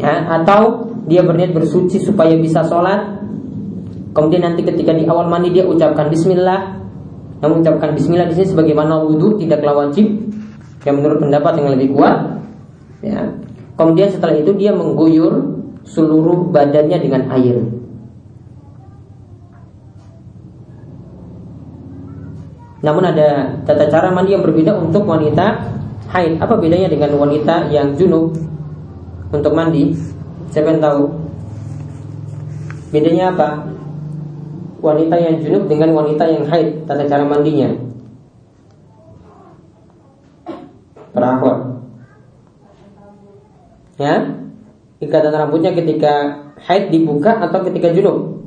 ya, 0.00 0.24
atau 0.40 0.91
dia 1.06 1.22
berniat 1.26 1.50
bersuci 1.50 1.98
supaya 1.98 2.38
bisa 2.38 2.62
sholat. 2.66 3.22
Kemudian 4.12 4.44
nanti 4.44 4.62
ketika 4.62 4.92
di 4.92 5.08
awal 5.08 5.26
mandi 5.26 5.50
dia 5.50 5.66
ucapkan 5.66 6.12
Bismillah. 6.12 6.78
Namun 7.42 7.64
ucapkan 7.64 7.96
Bismillah 7.96 8.30
di 8.30 8.34
sini 8.38 8.54
sebagaimana 8.54 9.02
wudhu 9.02 9.40
tidaklah 9.40 9.88
wajib. 9.88 10.06
Yang 10.82 10.94
menurut 10.98 11.18
pendapat 11.22 11.52
yang 11.58 11.68
lebih 11.74 11.88
kuat. 11.96 12.38
Ya. 13.02 13.34
Kemudian 13.74 14.12
setelah 14.12 14.36
itu 14.38 14.54
dia 14.54 14.70
mengguyur 14.70 15.58
seluruh 15.82 16.52
badannya 16.54 16.98
dengan 17.02 17.22
air. 17.34 17.58
Namun 22.82 23.02
ada 23.06 23.58
tata 23.62 23.86
cara 23.86 24.10
mandi 24.10 24.34
yang 24.34 24.42
berbeda 24.42 24.74
untuk 24.74 25.06
wanita 25.06 25.70
haid. 26.10 26.42
Apa 26.42 26.58
bedanya 26.58 26.90
dengan 26.90 27.14
wanita 27.14 27.70
yang 27.70 27.94
junub 27.94 28.34
untuk 29.30 29.54
mandi? 29.54 30.11
Siapa 30.52 30.68
yang 30.76 30.84
tahu? 30.84 31.02
Bedanya 32.92 33.32
apa? 33.32 33.48
Wanita 34.84 35.16
yang 35.16 35.40
junub 35.40 35.64
dengan 35.64 35.96
wanita 35.96 36.28
yang 36.28 36.44
haid, 36.44 36.84
tata 36.84 37.08
cara 37.08 37.24
mandinya. 37.24 37.72
Perawat. 41.16 41.58
Ya? 43.96 44.42
ikatan 45.02 45.34
rambutnya 45.34 45.74
ketika 45.74 46.46
haid 46.62 46.94
dibuka 46.94 47.34
atau 47.42 47.66
ketika 47.66 47.90
junub? 47.90 48.38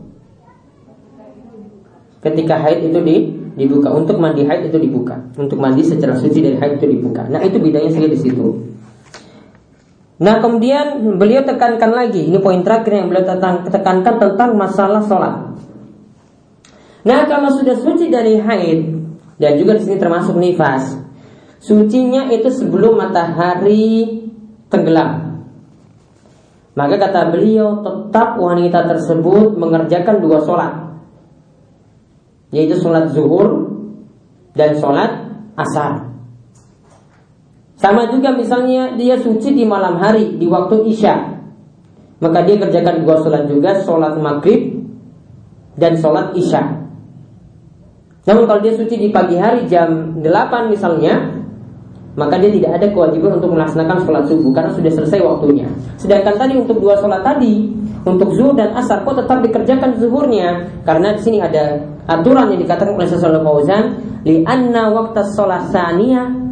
Ketika 2.24 2.58
haid 2.58 2.90
itu 2.90 3.00
di, 3.06 3.16
dibuka. 3.60 3.92
Untuk 3.92 4.18
mandi 4.18 4.48
haid 4.48 4.72
itu 4.72 4.78
dibuka. 4.82 5.20
Untuk 5.36 5.60
mandi 5.60 5.84
secara 5.86 6.16
suci 6.18 6.42
dari 6.42 6.58
haid 6.58 6.80
itu 6.82 6.88
dibuka. 6.96 7.28
Nah 7.28 7.44
itu 7.44 7.60
bedanya 7.60 7.92
saja 7.92 8.08
di 8.10 8.18
situ. 8.18 8.56
Nah 10.16 10.40
kemudian 10.40 11.20
beliau 11.20 11.44
tekankan 11.44 11.92
lagi 11.92 12.32
Ini 12.32 12.40
poin 12.40 12.64
terakhir 12.64 13.04
yang 13.04 13.12
beliau 13.12 13.28
tekankan 13.68 14.16
tentang 14.16 14.56
masalah 14.56 15.04
sholat. 15.04 15.60
Nah 17.04 17.28
kalau 17.28 17.52
sudah 17.52 17.76
suci 17.76 18.08
dari 18.08 18.40
haid 18.40 18.96
Dan 19.36 19.60
juga 19.60 19.76
di 19.76 19.84
sini 19.84 20.00
termasuk 20.00 20.40
nifas 20.40 20.96
Sucinya 21.60 22.30
itu 22.30 22.46
sebelum 22.54 22.94
matahari 22.94 24.22
tenggelam. 24.70 25.42
Maka 26.78 26.96
kata 27.00 27.34
beliau 27.34 27.82
tetap 27.82 28.38
wanita 28.38 28.86
tersebut 28.86 29.60
mengerjakan 29.60 30.24
dua 30.24 30.40
sholat 30.48 30.74
Yaitu 32.56 32.80
sholat 32.80 33.12
zuhur 33.12 33.76
dan 34.56 34.80
sholat 34.80 35.28
asar 35.60 36.15
Sama 37.86 38.10
juga 38.10 38.34
misalnya 38.34 38.98
dia 38.98 39.14
suci 39.22 39.54
di 39.54 39.62
malam 39.62 40.02
hari 40.02 40.42
di 40.42 40.50
waktu 40.50 40.90
isya. 40.90 41.38
Maka 42.18 42.42
dia 42.42 42.58
kerjakan 42.58 43.06
dua 43.06 43.22
sholat 43.22 43.46
juga 43.46 43.78
Sholat 43.86 44.18
maghrib 44.18 44.82
dan 45.78 45.94
sholat 45.94 46.34
isya. 46.34 46.66
Namun 48.26 48.50
kalau 48.50 48.58
dia 48.66 48.74
suci 48.74 48.98
di 48.98 49.14
pagi 49.14 49.38
hari 49.38 49.70
jam 49.70 50.18
8 50.18 50.74
misalnya 50.74 51.46
maka 52.18 52.42
dia 52.42 52.50
tidak 52.50 52.82
ada 52.82 52.90
kewajiban 52.90 53.38
untuk 53.38 53.54
melaksanakan 53.54 54.02
sholat 54.02 54.24
subuh 54.34 54.50
karena 54.50 54.72
sudah 54.74 54.92
selesai 54.98 55.20
waktunya. 55.22 55.70
Sedangkan 56.02 56.42
tadi 56.42 56.58
untuk 56.58 56.82
dua 56.82 56.98
sholat 56.98 57.22
tadi, 57.22 57.70
untuk 58.02 58.34
zuhur 58.34 58.58
dan 58.58 58.74
asar 58.74 59.06
kok 59.06 59.14
tetap 59.14 59.46
dikerjakan 59.46 59.94
zuhurnya. 60.02 60.74
Karena 60.90 61.14
di 61.14 61.22
sini 61.22 61.38
ada 61.38 61.86
aturan 62.10 62.50
yang 62.50 62.66
dikatakan 62.66 62.98
oleh 62.98 63.06
sesuatu 63.06 63.46
Fauzan, 63.46 64.02
li 64.26 64.42
anna 64.42 64.90
waktu 64.90 65.22
sholat 65.38 65.70
sania 65.70 66.45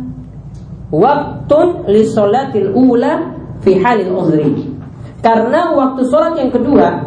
waktun 0.94 1.90
li 1.90 2.06
sholatil 2.06 2.70
ula 2.78 3.34
fi 3.66 3.74
halil 3.82 4.14
uzri. 4.14 4.70
Karena 5.24 5.74
waktu 5.74 6.04
sholat 6.12 6.36
yang 6.36 6.52
kedua, 6.52 7.00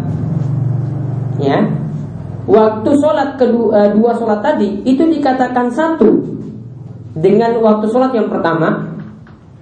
ya, 1.37 1.69
waktu 2.49 2.91
sholat 2.97 3.37
kedua 3.37 3.93
dua 3.93 4.13
sholat 4.17 4.41
tadi 4.41 4.83
itu 4.87 5.03
dikatakan 5.05 5.69
satu 5.75 6.23
dengan 7.19 7.59
waktu 7.61 7.87
sholat 7.91 8.15
yang 8.15 8.31
pertama 8.31 8.95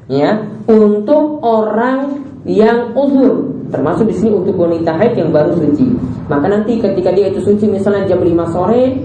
ya 0.07 0.37
untuk 0.69 1.41
orang 1.41 2.21
yang 2.45 2.93
uzur 2.93 3.49
termasuk 3.73 4.05
di 4.13 4.15
sini 4.21 4.31
untuk 4.37 4.53
wanita 4.61 4.93
haid 5.01 5.17
yang 5.17 5.33
baru 5.33 5.57
suci 5.57 5.89
maka 6.29 6.45
nanti 6.45 6.77
ketika 6.77 7.09
dia 7.17 7.33
itu 7.33 7.41
suci 7.41 7.65
misalnya 7.65 8.05
jam 8.05 8.21
5 8.21 8.53
sore 8.53 9.01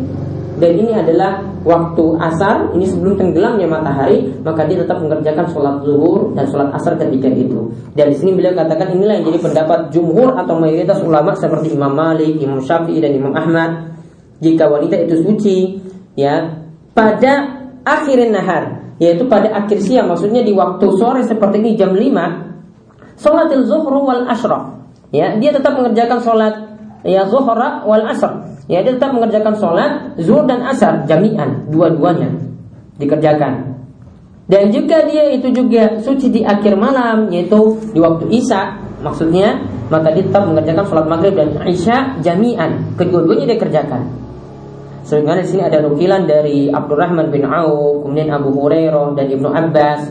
dan 0.60 0.72
ini 0.76 0.91
adalah 0.91 1.39
waktu 1.64 2.05
asar 2.20 2.76
ini 2.76 2.84
sebelum 2.84 3.16
tenggelamnya 3.16 3.66
matahari 3.66 4.28
maka 4.43 4.68
dia 4.68 4.84
tetap 4.84 4.99
mengerjakan 4.99 5.47
sholat 5.49 5.80
zuhur 5.88 6.36
dan 6.36 6.45
sholat 6.51 6.70
asar 6.76 6.99
ketika 6.99 7.32
itu. 7.32 7.72
Dan 7.95 8.12
di 8.12 8.16
sini 8.20 8.36
beliau 8.36 8.51
katakan 8.51 8.91
inilah 8.91 9.24
yang 9.24 9.26
jadi 9.32 9.39
pendapat 9.39 9.80
jumhur 9.95 10.36
atau 10.36 10.60
mayoritas 10.60 10.99
ulama 10.99 11.32
seperti 11.39 11.74
Imam 11.74 11.95
Malik, 11.95 12.36
Imam 12.38 12.60
Syafi'i 12.60 12.99
dan 12.99 13.16
Imam 13.16 13.32
Ahmad. 13.32 13.95
Jika 14.43 14.68
wanita 14.68 14.95
itu 14.99 15.16
suci 15.24 15.57
ya 16.20 16.64
pada 16.91 17.64
akhirin 17.88 18.36
nahar 18.36 18.95
yaitu 18.99 19.24
pada 19.32 19.55
akhir 19.55 19.80
siang 19.80 20.12
maksudnya 20.12 20.43
di 20.43 20.51
waktu 20.51 20.86
sore 20.99 21.24
seperti 21.24 21.64
ini 21.64 21.80
jam 21.80 21.95
5 21.95 23.16
salatil 23.16 23.64
zuhur 23.64 24.03
wal 24.03 24.28
ashraf 24.28 24.76
ya 25.16 25.39
dia 25.39 25.55
tetap 25.55 25.80
mengerjakan 25.80 26.20
sholat 26.20 26.53
ya 27.03 27.27
zuhra 27.27 27.83
wal 27.87 28.05
asr. 28.07 28.49
Ya 28.69 28.85
dia 28.85 28.93
tetap 28.95 29.17
mengerjakan 29.17 29.57
sholat 29.57 29.91
zuhur 30.21 30.45
dan 30.45 30.61
asar 30.61 31.05
jami'an 31.09 31.69
dua-duanya 31.73 32.29
dikerjakan. 33.01 33.81
Dan 34.49 34.73
juga 34.73 35.05
dia 35.05 35.29
itu 35.29 35.53
juga 35.53 36.01
suci 36.01 36.29
di 36.29 36.41
akhir 36.41 36.73
malam 36.77 37.29
yaitu 37.33 37.77
di 37.93 37.99
waktu 38.01 38.29
isya. 38.29 38.77
Maksudnya 39.01 39.57
maka 39.89 40.13
dia 40.13 40.25
tetap 40.25 40.45
mengerjakan 40.45 40.85
sholat 40.85 41.05
maghrib 41.09 41.33
dan 41.33 41.49
isya 41.65 42.21
jami'an. 42.21 42.93
Kedua-duanya 42.93 43.55
dia 43.55 43.57
kerjakan. 43.57 44.01
Sebagaimana 45.09 45.41
di 45.41 45.49
sini 45.49 45.65
ada 45.65 45.81
nukilan 45.81 46.29
dari 46.29 46.69
Abdurrahman 46.69 47.33
bin 47.33 47.41
Auf, 47.41 48.05
kemudian 48.05 48.29
Abu 48.29 48.53
Hurairah 48.53 49.17
dan 49.17 49.25
Ibnu 49.25 49.49
Abbas. 49.49 50.01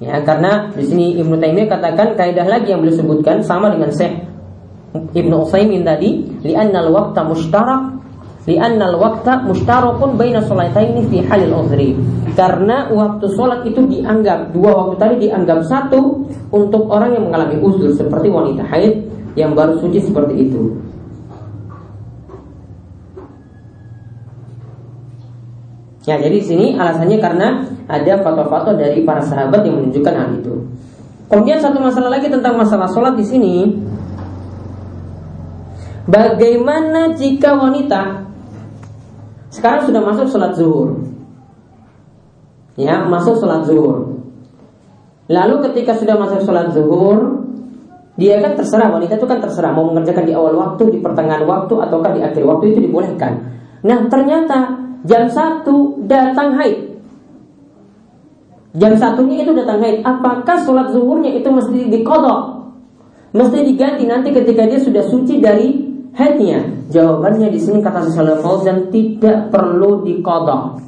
Ya, 0.00 0.16
karena 0.24 0.72
di 0.72 0.88
sini 0.88 1.20
Ibnu 1.20 1.36
Taimiyah 1.36 1.68
katakan 1.68 2.16
kaidah 2.16 2.48
lagi 2.48 2.72
yang 2.72 2.80
beliau 2.80 2.96
sebutkan 2.96 3.44
sama 3.44 3.68
dengan 3.68 3.92
Syekh 3.92 4.29
Ibnu 4.90 5.46
Utsaimin 5.46 5.86
tadi, 5.86 6.26
li'annal 6.42 6.90
waqta 6.90 7.22
mushtarak 7.22 8.00
li'annal 8.48 8.96
waqta 8.98 9.46
mushtarakun 9.46 10.16
baina 10.18 10.42
sholataini 10.42 11.06
fi 11.06 11.22
halil 11.28 11.54
udhri. 11.62 11.94
Karena 12.34 12.88
waktu 12.88 13.26
sholat 13.36 13.66
itu 13.68 13.84
dianggap 13.84 14.54
dua 14.54 14.70
waktu 14.74 14.94
tadi 14.96 15.14
dianggap 15.28 15.62
satu 15.66 16.24
untuk 16.50 16.88
orang 16.88 17.14
yang 17.14 17.24
mengalami 17.28 17.60
uzur 17.60 17.92
seperti 17.92 18.32
wanita 18.32 18.64
haid 18.66 19.04
yang 19.36 19.54
baru 19.54 19.78
suci 19.78 20.02
seperti 20.02 20.48
itu. 20.48 20.62
Ya, 26.08 26.16
jadi 26.16 26.42
di 26.42 26.46
sini 26.46 26.66
alasannya 26.74 27.18
karena 27.20 27.48
ada 27.86 28.24
foto-foto 28.24 28.72
dari 28.74 29.04
para 29.04 29.20
sahabat 29.20 29.62
yang 29.62 29.78
menunjukkan 29.78 30.14
hal 30.16 30.28
itu. 30.42 30.54
Kemudian 31.30 31.62
satu 31.62 31.78
masalah 31.78 32.18
lagi 32.18 32.26
tentang 32.26 32.58
masalah 32.58 32.88
sholat 32.90 33.14
di 33.14 33.22
sini. 33.22 33.54
Bagaimana 36.08 37.12
jika 37.18 37.56
wanita 37.58 38.30
sekarang 39.50 39.90
sudah 39.90 40.02
masuk 40.04 40.26
sholat 40.30 40.52
zuhur? 40.56 41.02
Ya, 42.78 43.04
masuk 43.04 43.36
sholat 43.36 43.66
zuhur. 43.68 44.22
Lalu 45.28 45.54
ketika 45.70 45.98
sudah 45.98 46.16
masuk 46.16 46.46
sholat 46.46 46.72
zuhur, 46.72 47.40
Dia 48.20 48.36
kan 48.36 48.52
terserah 48.52 48.92
wanita 48.92 49.16
itu 49.16 49.24
kan 49.24 49.40
terserah 49.40 49.72
mau 49.72 49.88
mengerjakan 49.88 50.28
di 50.28 50.36
awal 50.36 50.52
waktu, 50.52 50.92
di 50.92 50.98
pertengahan 51.00 51.48
waktu 51.48 51.72
ataukah 51.72 52.12
di 52.12 52.20
akhir 52.20 52.44
waktu 52.44 52.76
itu 52.76 52.84
dibolehkan. 52.84 53.48
Nah 53.80 54.12
ternyata 54.12 54.76
jam 55.08 55.24
satu 55.32 56.04
datang 56.04 56.52
haid. 56.60 57.00
Jam 58.76 58.92
satunya 59.00 59.40
itu 59.40 59.56
datang 59.56 59.80
haid. 59.80 60.04
Apakah 60.04 60.60
sholat 60.68 60.92
zuhurnya 60.92 61.32
itu 61.32 61.48
mesti 61.48 61.88
dikodok? 61.88 62.60
Mesti 63.32 63.58
diganti 63.64 64.04
nanti 64.04 64.36
ketika 64.36 64.68
dia 64.68 64.76
sudah 64.76 65.08
suci 65.08 65.40
dari 65.40 65.89
haidnya? 66.14 66.60
Jawabannya 66.90 67.50
di 67.54 67.60
sini 67.60 67.78
kata 67.78 68.10
Syaikh 68.10 68.42
Fauzan 68.42 68.90
tidak 68.90 69.50
perlu 69.54 70.02
dikodok. 70.02 70.82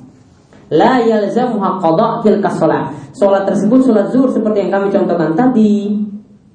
La 0.72 0.98
yalzamuha 1.04 1.78
qada 1.78 2.24
tilka 2.24 2.50
sholat. 2.56 2.90
Sholat 3.12 3.44
tersebut 3.44 3.84
sholat 3.84 4.08
zuhur 4.10 4.32
seperti 4.32 4.66
yang 4.66 4.72
kami 4.72 4.88
contohkan 4.88 5.36
tadi 5.36 5.94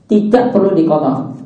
tidak 0.10 0.56
perlu 0.56 0.74
dikotor. 0.74 1.38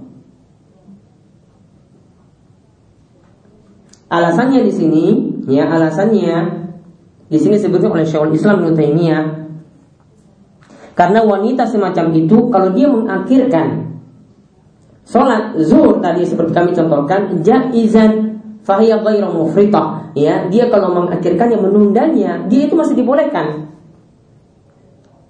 Alasannya 4.11 4.67
di 4.67 4.73
sini, 4.75 5.05
ya 5.47 5.71
alasannya 5.71 6.61
di 7.31 7.37
sini 7.39 7.55
disebutkan 7.55 7.95
oleh 7.95 8.03
Syekhul 8.03 8.35
Islam 8.35 8.59
Ibnu 8.59 8.75
Taimiyah 8.75 9.23
karena 10.91 11.23
wanita 11.23 11.63
semacam 11.63 12.11
itu 12.11 12.51
kalau 12.51 12.75
dia 12.75 12.91
mengakhirkan 12.91 13.90
sholat 15.11 15.59
zuhur 15.59 15.99
tadi 15.99 16.23
seperti 16.23 16.55
kami 16.55 16.71
contohkan 16.71 17.43
jaizan 17.43 18.39
fahiyah 18.63 19.03
ghairu 19.03 19.27
mufritah 19.27 20.15
ya 20.15 20.47
dia 20.47 20.71
kalau 20.71 20.95
mengakhirkannya 20.95 21.59
menundanya 21.59 22.47
dia 22.47 22.71
itu 22.71 22.75
masih 22.79 22.95
dibolehkan 22.95 23.67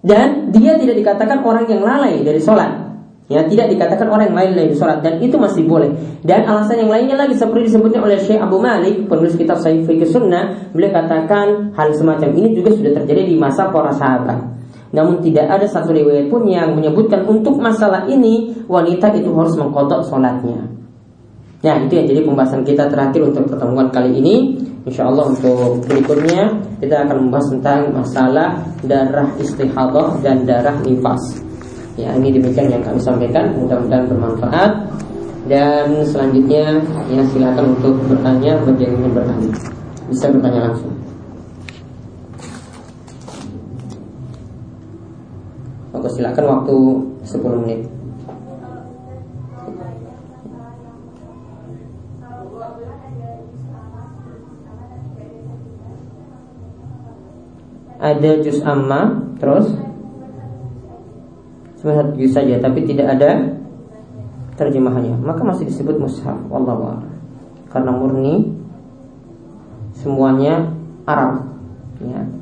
dan 0.05 0.53
dia 0.53 0.77
tidak 0.77 1.01
dikatakan 1.01 1.41
orang 1.41 1.65
yang 1.65 1.81
lalai 1.81 2.21
dari 2.21 2.37
sholat 2.37 2.91
Ya, 3.31 3.47
tidak 3.47 3.71
dikatakan 3.71 4.11
orang 4.11 4.27
yang 4.27 4.37
lain 4.43 4.51
lain 4.59 4.71
sholat 4.75 4.99
dan 4.99 5.23
itu 5.23 5.39
masih 5.39 5.63
boleh. 5.63 5.87
Dan 6.19 6.43
alasan 6.43 6.83
yang 6.83 6.91
lainnya 6.91 7.15
lagi 7.15 7.31
seperti 7.31 7.71
disebutnya 7.71 8.03
oleh 8.03 8.19
Syekh 8.19 8.43
Abu 8.43 8.59
Malik, 8.59 9.07
penulis 9.07 9.39
kitab 9.39 9.55
Sahih 9.55 9.87
Fikih 9.87 10.03
Sunnah, 10.03 10.51
beliau 10.75 10.91
katakan 10.91 11.71
hal 11.71 11.95
semacam 11.95 12.27
ini 12.35 12.51
juga 12.51 12.75
sudah 12.75 12.91
terjadi 12.91 13.23
di 13.31 13.39
masa 13.39 13.71
para 13.71 13.95
sahabat. 13.95 14.60
Namun 14.91 15.23
tidak 15.23 15.47
ada 15.47 15.65
satu 15.67 15.95
riwayat 15.95 16.27
pun 16.27 16.43
yang 16.47 16.75
menyebutkan 16.75 17.23
untuk 17.23 17.55
masalah 17.59 18.03
ini 18.11 18.51
wanita 18.67 19.15
itu 19.15 19.31
harus 19.31 19.55
mengkodok 19.55 20.03
sholatnya. 20.03 20.67
Nah 21.61 21.75
itu 21.87 21.93
yang 21.95 22.07
jadi 22.11 22.21
pembahasan 22.27 22.61
kita 22.67 22.91
terakhir 22.91 23.21
untuk 23.23 23.47
pertemuan 23.47 23.87
kali 23.93 24.19
ini. 24.19 24.35
Insya 24.81 25.07
Allah 25.07 25.29
untuk 25.29 25.85
berikutnya 25.85 26.49
kita 26.81 27.05
akan 27.05 27.29
membahas 27.29 27.47
tentang 27.53 27.79
masalah 27.93 28.49
darah 28.81 29.29
istihadah 29.37 30.19
dan 30.25 30.41
darah 30.43 30.73
nifas. 30.81 31.21
Ya 31.99 32.15
ini 32.15 32.31
demikian 32.31 32.71
yang 32.71 32.83
kami 32.87 32.99
sampaikan 33.03 33.51
Mudah-mudahan 33.59 34.07
bermanfaat 34.07 34.71
Dan 35.51 36.07
selanjutnya 36.07 36.79
ya 37.11 37.21
silakan 37.35 37.75
untuk 37.75 37.99
bertanya 38.07 38.55
bagi 38.63 38.87
yang 38.87 38.95
ingin 38.95 39.11
bertanya 39.11 39.49
Bisa 40.07 40.31
bertanya 40.31 40.71
langsung 40.71 41.00
Silakan 46.09 46.45
waktu 46.49 46.77
10 47.25 47.61
menit. 47.61 47.81
Ada 58.01 58.41
juz 58.41 58.65
amma 58.65 59.29
terus? 59.37 59.69
Sebenarnya 61.77 62.13
satu 62.13 62.25
saja 62.33 62.55
tapi 62.57 62.79
tidak 62.89 63.13
ada 63.13 63.57
terjemahannya. 64.57 65.21
Maka 65.21 65.45
masih 65.45 65.69
disebut 65.69 66.01
mushaf 66.01 66.37
wallahu 66.49 66.97
karena 67.69 67.93
murni 67.93 68.51
semuanya 69.95 70.73
Arab 71.07 71.47
ya 72.03 72.40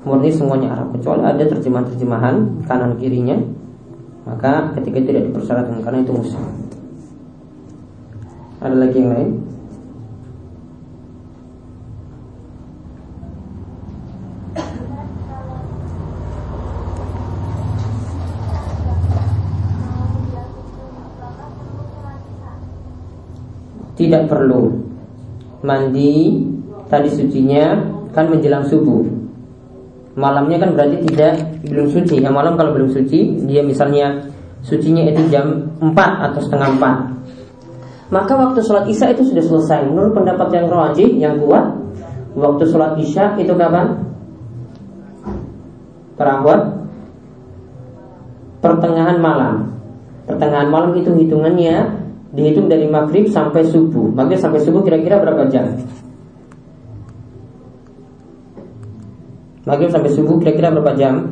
murni 0.00 0.32
semuanya 0.32 0.72
Arab 0.72 0.96
kecuali 0.96 1.22
ada 1.28 1.44
terjemahan-terjemahan 1.44 2.64
kanan 2.64 2.96
kirinya 2.96 3.36
maka 4.30 4.70
ketika 4.78 5.00
tidak 5.00 5.22
dipersyaratkan 5.26 5.80
karena 5.82 5.98
itu 6.04 6.12
mushaf. 6.12 6.44
Ada 8.60 8.76
lagi 8.76 8.96
yang 9.00 9.12
lain? 9.16 9.30
Tidak 23.98 24.32
perlu 24.32 24.80
mandi 25.60 26.40
tadi 26.88 27.08
sucinya 27.12 27.76
kan 28.16 28.32
menjelang 28.32 28.64
subuh 28.64 29.19
malamnya 30.18 30.58
kan 30.58 30.74
berarti 30.74 30.96
tidak 31.10 31.32
belum 31.66 31.86
suci. 31.90 32.22
Yang 32.22 32.34
malam 32.34 32.54
kalau 32.58 32.74
belum 32.74 32.90
suci 32.90 33.46
dia 33.46 33.62
misalnya 33.62 34.30
sucinya 34.60 35.06
itu 35.08 35.24
jam 35.32 35.70
4 35.80 35.96
atau 35.96 36.40
setengah 36.42 36.68
4 36.76 37.20
maka 38.10 38.34
waktu 38.34 38.58
sholat 38.66 38.90
isya 38.90 39.14
itu 39.14 39.22
sudah 39.22 39.44
selesai. 39.46 39.86
Menurut 39.86 40.18
pendapat 40.18 40.50
yang 40.50 40.66
rajih 40.66 41.10
yang 41.14 41.38
kuat 41.38 41.78
waktu 42.34 42.66
sholat 42.66 42.98
isya 42.98 43.38
itu 43.38 43.54
kapan? 43.54 44.02
Perawat 46.18 46.74
pertengahan 48.58 49.16
malam. 49.22 49.78
Pertengahan 50.26 50.68
malam 50.68 50.90
itu 50.98 51.14
hitungannya 51.14 52.02
dihitung 52.34 52.66
dari 52.66 52.90
maghrib 52.90 53.30
sampai 53.30 53.62
subuh. 53.70 54.10
Maghrib 54.10 54.42
sampai 54.42 54.58
subuh 54.58 54.82
kira-kira 54.82 55.22
berapa 55.22 55.46
jam? 55.46 55.78
Maghrib 59.70 59.90
sampai 59.94 60.10
subuh 60.10 60.42
kira-kira 60.42 60.74
berapa 60.74 60.98
jam? 60.98 61.30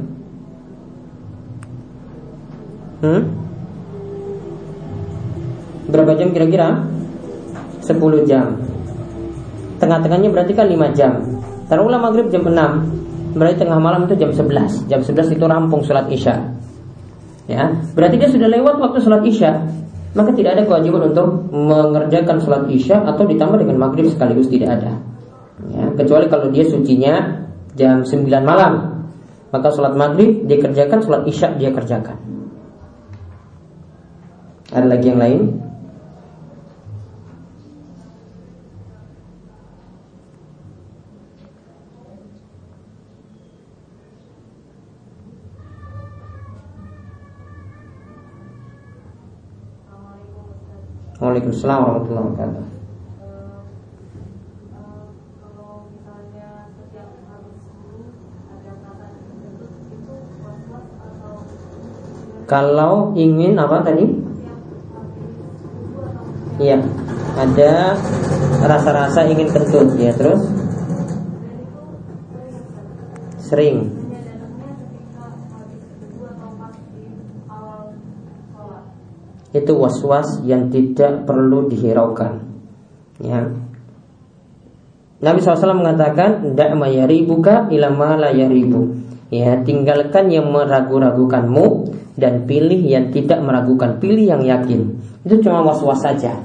Hmm? 3.03 3.22
Berapa 5.91 6.14
jam 6.14 6.30
kira-kira? 6.30 6.86
10 7.82 8.30
jam. 8.30 8.55
Tengah-tengahnya 9.82 10.30
berarti 10.30 10.53
kan 10.55 10.70
5 10.70 10.95
jam. 10.95 11.12
Taruhlah 11.66 12.01
maghrib 12.01 12.32
jam 12.32 12.49
6 12.49 13.36
Berarti 13.36 13.61
tengah 13.61 13.76
malam 13.76 14.09
itu 14.09 14.16
jam 14.16 14.32
11 14.32 14.89
Jam 14.89 15.05
11 15.05 15.36
itu 15.36 15.45
rampung 15.45 15.84
sholat 15.84 16.09
isya 16.09 16.49
Ya, 17.45 17.76
berarti 17.93 18.16
dia 18.16 18.28
sudah 18.28 18.49
lewat 18.49 18.80
waktu 18.80 19.05
sholat 19.05 19.24
isya 19.24 19.68
maka 20.16 20.32
tidak 20.32 20.57
ada 20.57 20.62
kewajiban 20.64 21.12
untuk 21.12 21.53
mengerjakan 21.53 22.41
sholat 22.41 22.64
isya 22.72 23.05
atau 23.05 23.28
ditambah 23.28 23.61
dengan 23.61 23.76
maghrib 23.89 24.09
sekaligus 24.09 24.49
tidak 24.49 24.80
ada. 24.80 24.93
Ya, 25.68 25.84
kecuali 25.97 26.26
kalau 26.32 26.49
dia 26.49 26.64
sucinya 26.64 27.45
jam 27.79 28.03
9 28.03 28.26
malam, 28.43 29.07
maka 29.55 29.70
sholat 29.70 29.95
maghrib 29.95 30.45
dia 30.51 30.59
kerjakan, 30.59 30.99
sholat 30.99 31.22
isya 31.31 31.55
dia 31.55 31.70
kerjakan. 31.70 32.18
Ada 34.74 34.85
lagi 34.85 35.07
yang 35.09 35.22
lain? 35.22 35.43
Waalaikumsalam 51.18 51.79
warahmatullahi 51.83 52.26
wabarakatuh. 52.31 52.78
Kalau 62.49 63.13
ingin 63.13 63.61
apa 63.61 63.85
tadi? 63.85 64.09
Iya, 66.59 66.81
ada 67.37 67.95
rasa-rasa 68.65 69.29
ingin 69.31 69.53
kentut 69.53 69.95
ya 69.95 70.11
terus 70.11 70.43
sering 73.39 73.95
itu 79.55 79.73
was-was 79.73 80.45
yang 80.45 80.69
tidak 80.69 81.25
perlu 81.25 81.71
dihiraukan. 81.73 82.45
Ya. 83.23 83.49
Nabi 85.19 85.39
SAW 85.43 85.83
mengatakan, 85.83 86.55
"Dak 86.55 86.77
mayaribuka 86.79 87.67
ilama 87.73 88.15
la 88.15 88.31
yaribu." 88.31 89.08
Ya, 89.29 89.61
tinggalkan 89.61 90.33
yang 90.33 90.49
meragu-ragukanmu 90.49 91.93
dan 92.16 92.49
pilih 92.49 92.81
yang 92.81 93.12
tidak 93.12 93.45
meragukan, 93.45 94.01
pilih 94.01 94.24
yang 94.24 94.43
yakin. 94.43 94.97
Itu 95.20 95.45
cuma 95.45 95.61
was-was 95.61 96.01
saja. 96.01 96.41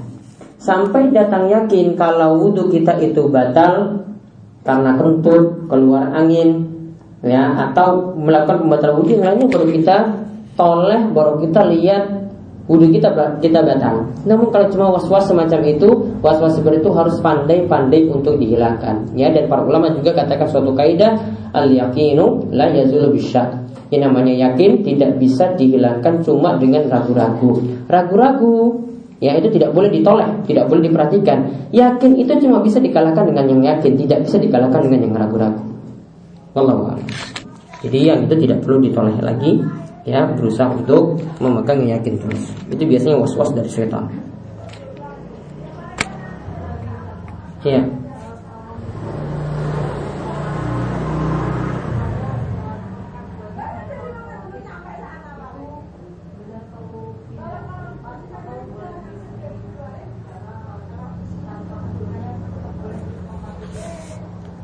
Sampai 0.60 1.08
datang 1.12 1.48
yakin 1.48 1.96
kalau 1.96 2.40
wudhu 2.40 2.68
kita 2.68 3.00
itu 3.00 3.28
batal 3.32 4.04
karena 4.64 4.96
kentut, 4.96 5.68
keluar 5.68 6.12
angin, 6.12 6.68
ya, 7.24 7.68
atau 7.68 8.16
melakukan 8.16 8.64
pembatalan 8.64 8.96
wudhu 9.00 9.16
lainnya 9.20 9.48
baru 9.48 9.66
kita 9.72 9.96
toleh, 10.56 11.00
baru 11.12 11.40
kita 11.40 11.60
lihat 11.68 12.04
wudhu 12.64 12.88
kita 12.88 13.12
kita 13.44 13.60
batal. 13.60 14.08
Namun 14.24 14.48
kalau 14.48 14.66
cuma 14.72 14.86
was-was 14.96 15.28
semacam 15.28 15.60
itu, 15.68 15.88
was-was 16.24 16.56
seperti 16.56 16.80
itu 16.80 16.90
harus 16.96 17.16
pandai-pandai 17.20 18.08
untuk 18.08 18.40
dihilangkan. 18.40 19.12
Ya, 19.12 19.28
dan 19.32 19.52
para 19.52 19.64
ulama 19.64 19.92
juga 19.92 20.16
katakan 20.16 20.48
suatu 20.48 20.72
kaidah 20.72 21.12
al 21.52 21.68
yakinu 21.68 22.48
la 22.52 22.72
yazulu 22.72 23.12
bisyak. 23.12 23.60
Yang 23.92 24.02
namanya 24.10 24.34
yakin 24.48 24.80
tidak 24.80 25.20
bisa 25.20 25.52
dihilangkan 25.54 26.24
cuma 26.24 26.56
dengan 26.56 26.88
ragu-ragu. 26.88 27.60
Ragu-ragu 27.86 28.80
ya 29.20 29.36
itu 29.36 29.52
tidak 29.52 29.76
boleh 29.76 29.92
ditolak, 29.92 30.48
tidak 30.48 30.66
boleh 30.66 30.88
diperhatikan. 30.88 31.68
Yakin 31.70 32.16
itu 32.16 32.32
cuma 32.48 32.64
bisa 32.64 32.80
dikalahkan 32.80 33.28
dengan 33.28 33.44
yang 33.44 33.60
yakin, 33.76 33.92
tidak 34.00 34.24
bisa 34.24 34.40
dikalahkan 34.40 34.80
dengan 34.88 35.00
yang 35.04 35.14
ragu-ragu. 35.14 35.62
Wallahu 36.56 36.96
Jadi 37.84 37.98
yang 38.08 38.24
itu 38.24 38.34
tidak 38.48 38.64
perlu 38.64 38.80
ditolak 38.80 39.20
lagi 39.20 39.60
ya 40.04 40.28
berusaha 40.36 40.68
untuk 40.68 41.16
memegang 41.40 41.80
yakin 41.88 42.20
terus. 42.20 42.52
Itu 42.68 42.84
biasanya 42.84 43.16
was-was 43.16 43.50
dari 43.56 43.68
setan. 43.72 44.08
Ya. 47.64 47.80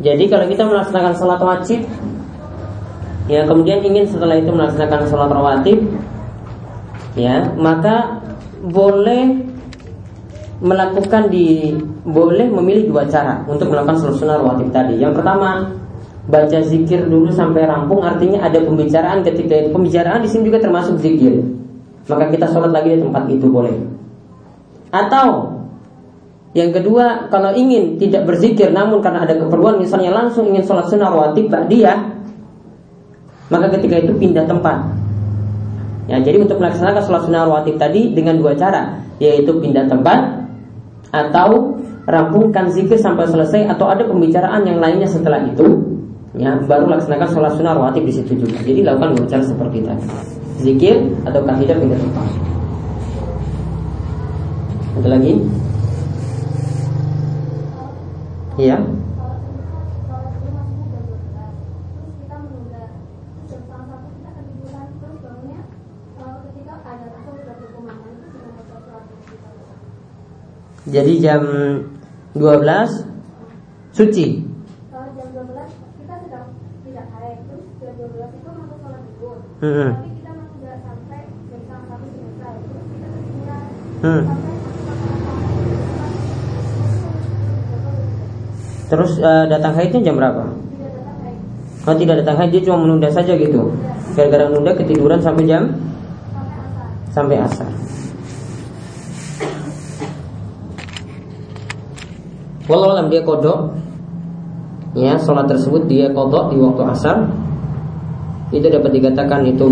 Jadi 0.01 0.33
kalau 0.33 0.49
kita 0.49 0.65
melaksanakan 0.65 1.13
sholat 1.13 1.41
wajib 1.45 1.85
ya 3.31 3.47
kemudian 3.47 3.79
ingin 3.87 4.11
setelah 4.11 4.35
itu 4.35 4.51
melaksanakan 4.51 5.07
sholat 5.07 5.31
rawatib 5.31 5.79
ya 7.15 7.55
maka 7.55 8.19
boleh 8.59 9.51
melakukan 10.61 11.33
di 11.33 11.73
boleh 12.05 12.51
memilih 12.53 12.93
dua 12.93 13.09
cara 13.09 13.41
untuk 13.49 13.73
melakukan 13.73 13.97
sholat 13.97 14.17
sunnah 14.21 14.37
rawatib 14.37 14.69
tadi. 14.69 15.01
Yang 15.01 15.21
pertama 15.21 15.73
baca 16.29 16.59
zikir 16.61 17.09
dulu 17.09 17.33
sampai 17.33 17.65
rampung 17.65 18.05
artinya 18.05 18.45
ada 18.45 18.61
pembicaraan. 18.61 19.25
Ketika 19.25 19.57
itu 19.57 19.69
pembicaraan 19.73 20.21
di 20.21 20.29
sini 20.29 20.53
juga 20.53 20.61
termasuk 20.61 21.01
zikir. 21.01 21.41
Maka 22.09 22.29
kita 22.29 22.53
sholat 22.53 22.77
lagi 22.77 22.97
di 22.97 23.01
tempat 23.01 23.25
itu 23.33 23.47
boleh. 23.49 23.73
Atau 24.93 25.57
yang 26.53 26.75
kedua 26.77 27.31
kalau 27.33 27.55
ingin 27.57 27.97
tidak 27.97 28.29
berzikir 28.29 28.69
namun 28.75 29.01
karena 29.01 29.25
ada 29.25 29.39
keperluan 29.39 29.81
misalnya 29.81 30.13
langsung 30.13 30.51
ingin 30.51 30.67
sholat 30.67 30.91
sunnah 30.91 31.09
rawatib 31.09 31.47
dia 31.71 32.20
maka 33.51 33.67
ketika 33.77 34.01
itu 34.01 34.13
pindah 34.15 34.47
tempat. 34.47 34.79
Ya, 36.07 36.19
jadi 36.19 36.43
untuk 36.43 36.59
melaksanakan 36.59 37.03
sholat 37.07 37.23
sunnah 37.27 37.47
rawatib 37.47 37.79
tadi 37.79 38.11
dengan 38.15 38.39
dua 38.39 38.55
cara, 38.59 38.99
yaitu 39.23 39.55
pindah 39.59 39.87
tempat 39.87 40.43
atau 41.11 41.79
rampungkan 42.07 42.71
zikir 42.71 42.99
sampai 42.99 43.27
selesai 43.31 43.71
atau 43.71 43.87
ada 43.91 44.03
pembicaraan 44.07 44.67
yang 44.67 44.83
lainnya 44.83 45.07
setelah 45.07 45.43
itu, 45.47 45.67
ya 46.35 46.59
baru 46.67 46.91
laksanakan 46.91 47.29
sholat 47.31 47.53
sunnah 47.55 47.75
rawatib 47.79 48.07
di 48.07 48.15
situ 48.15 48.39
juga. 48.39 48.59
Jadi 48.63 48.83
lakukan 48.83 49.19
dua 49.19 49.27
cara 49.31 49.45
seperti 49.47 49.79
tadi, 49.87 50.07
zikir 50.63 50.95
atau 51.27 51.43
tidak 51.43 51.79
pindah 51.79 51.99
tempat. 51.99 52.27
Ada 54.99 55.09
lagi? 55.15 55.33
Iya. 58.59 58.77
Jadi 70.91 71.13
jam 71.23 71.43
12 72.35 73.07
suci. 73.95 74.43
Kalau 74.91 75.09
jam 75.15 75.29
12 75.31 75.71
kita 76.03 76.15
sedang 76.27 76.47
tidak 76.83 77.07
haid, 77.15 77.39
terus 77.47 77.67
jam 77.79 77.95
12 77.95 78.11
itu 78.35 78.51
masuk 78.51 78.79
sholat 78.83 79.03
zuhur. 79.15 79.39
Hmm. 79.63 79.91
Tapi 79.95 80.11
kita 80.19 80.31
masih 80.35 80.57
tidak 80.59 80.79
sampai 80.83 81.21
jam 81.31 81.61
satu 81.87 82.07
selesai, 82.11 82.55
terus 82.67 82.87
kita 82.91 83.57
Hmm. 84.01 84.23
sampai 84.27 84.51
Terus 88.91 89.13
uh, 89.23 89.47
datang 89.47 89.73
haidnya 89.79 90.01
jam 90.03 90.19
berapa? 90.19 90.43
tidak 90.51 90.91
datang 90.99 91.17
haid 91.23 91.39
Kalau 91.87 91.97
tidak 92.03 92.17
datang 92.27 92.37
haid 92.43 92.51
dia 92.51 92.63
cuma 92.67 92.79
menunda 92.83 93.09
saja 93.15 93.33
gitu. 93.39 93.71
Gara-gara 94.19 94.51
menunda 94.51 94.75
ketiduran 94.75 95.23
sampai 95.23 95.47
jam 95.47 95.71
sampai 96.35 96.59
asar. 96.59 96.87
sampai 97.15 97.37
asar. 97.47 97.71
Walau 102.71 102.95
alam 102.95 103.11
dia 103.11 103.27
kodok 103.27 103.75
Ya 104.95 105.19
sholat 105.19 105.47
tersebut 105.51 105.87
dia 105.87 106.11
kodok 106.11 106.51
di 106.51 106.59
waktu 106.59 106.83
asar. 106.95 107.27
Itu 108.51 108.67
dapat 108.67 108.91
dikatakan 108.91 109.47
itu 109.47 109.67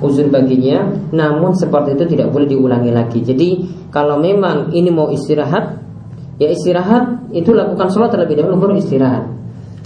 uzur 0.00 0.32
baginya 0.32 0.88
Namun 1.12 1.52
seperti 1.52 1.92
itu 1.96 2.04
tidak 2.16 2.32
boleh 2.32 2.48
diulangi 2.48 2.92
lagi. 2.92 3.20
Jadi 3.24 3.48
kalau 3.88 4.20
memang 4.20 4.72
ini 4.72 4.92
mau 4.92 5.08
istirahat 5.08 5.80
Ya 6.40 6.48
istirahat 6.48 7.32
itu 7.36 7.52
lakukan 7.52 7.88
sholat 7.92 8.12
terlebih 8.12 8.40
dahulu 8.40 8.68
baru 8.68 8.74
istirahat. 8.80 9.28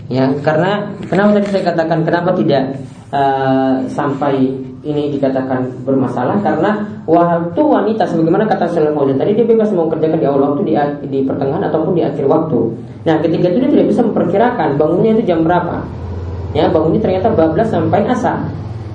Ya 0.07 0.31
karena 0.39 0.95
kenapa 1.11 1.41
tadi 1.41 1.47
saya 1.51 1.63
katakan 1.75 2.07
kenapa 2.07 2.31
tidak 2.39 2.79
uh, 3.11 3.83
sampai 3.91 4.55
ini 4.85 5.17
dikatakan 5.17 5.65
bermasalah 5.89 6.39
karena 6.45 6.85
waktu 7.09 7.61
wanita 7.61 8.05
sebagaimana 8.05 8.45
kata 8.45 8.69
Fauzan 8.69 9.17
tadi 9.17 9.33
dia 9.33 9.49
bebas 9.49 9.73
mau 9.73 9.89
kerjakan 9.89 10.21
di 10.21 10.27
awal 10.29 10.41
waktu 10.53 10.61
di, 10.69 10.73
di 11.09 11.19
pertengahan 11.25 11.65
ataupun 11.67 11.97
di 11.97 12.03
akhir 12.05 12.29
waktu. 12.29 12.61
Nah, 13.09 13.17
ketika 13.25 13.49
itu 13.49 13.59
dia 13.65 13.71
tidak 13.73 13.87
bisa 13.89 14.01
memperkirakan 14.05 14.69
bangunnya 14.77 15.17
itu 15.17 15.23
jam 15.25 15.41
berapa. 15.41 15.85
Ya, 16.53 16.69
bangunnya 16.71 17.01
ternyata 17.01 17.33
bablas 17.33 17.73
sampai 17.73 18.05
asar. 18.07 18.45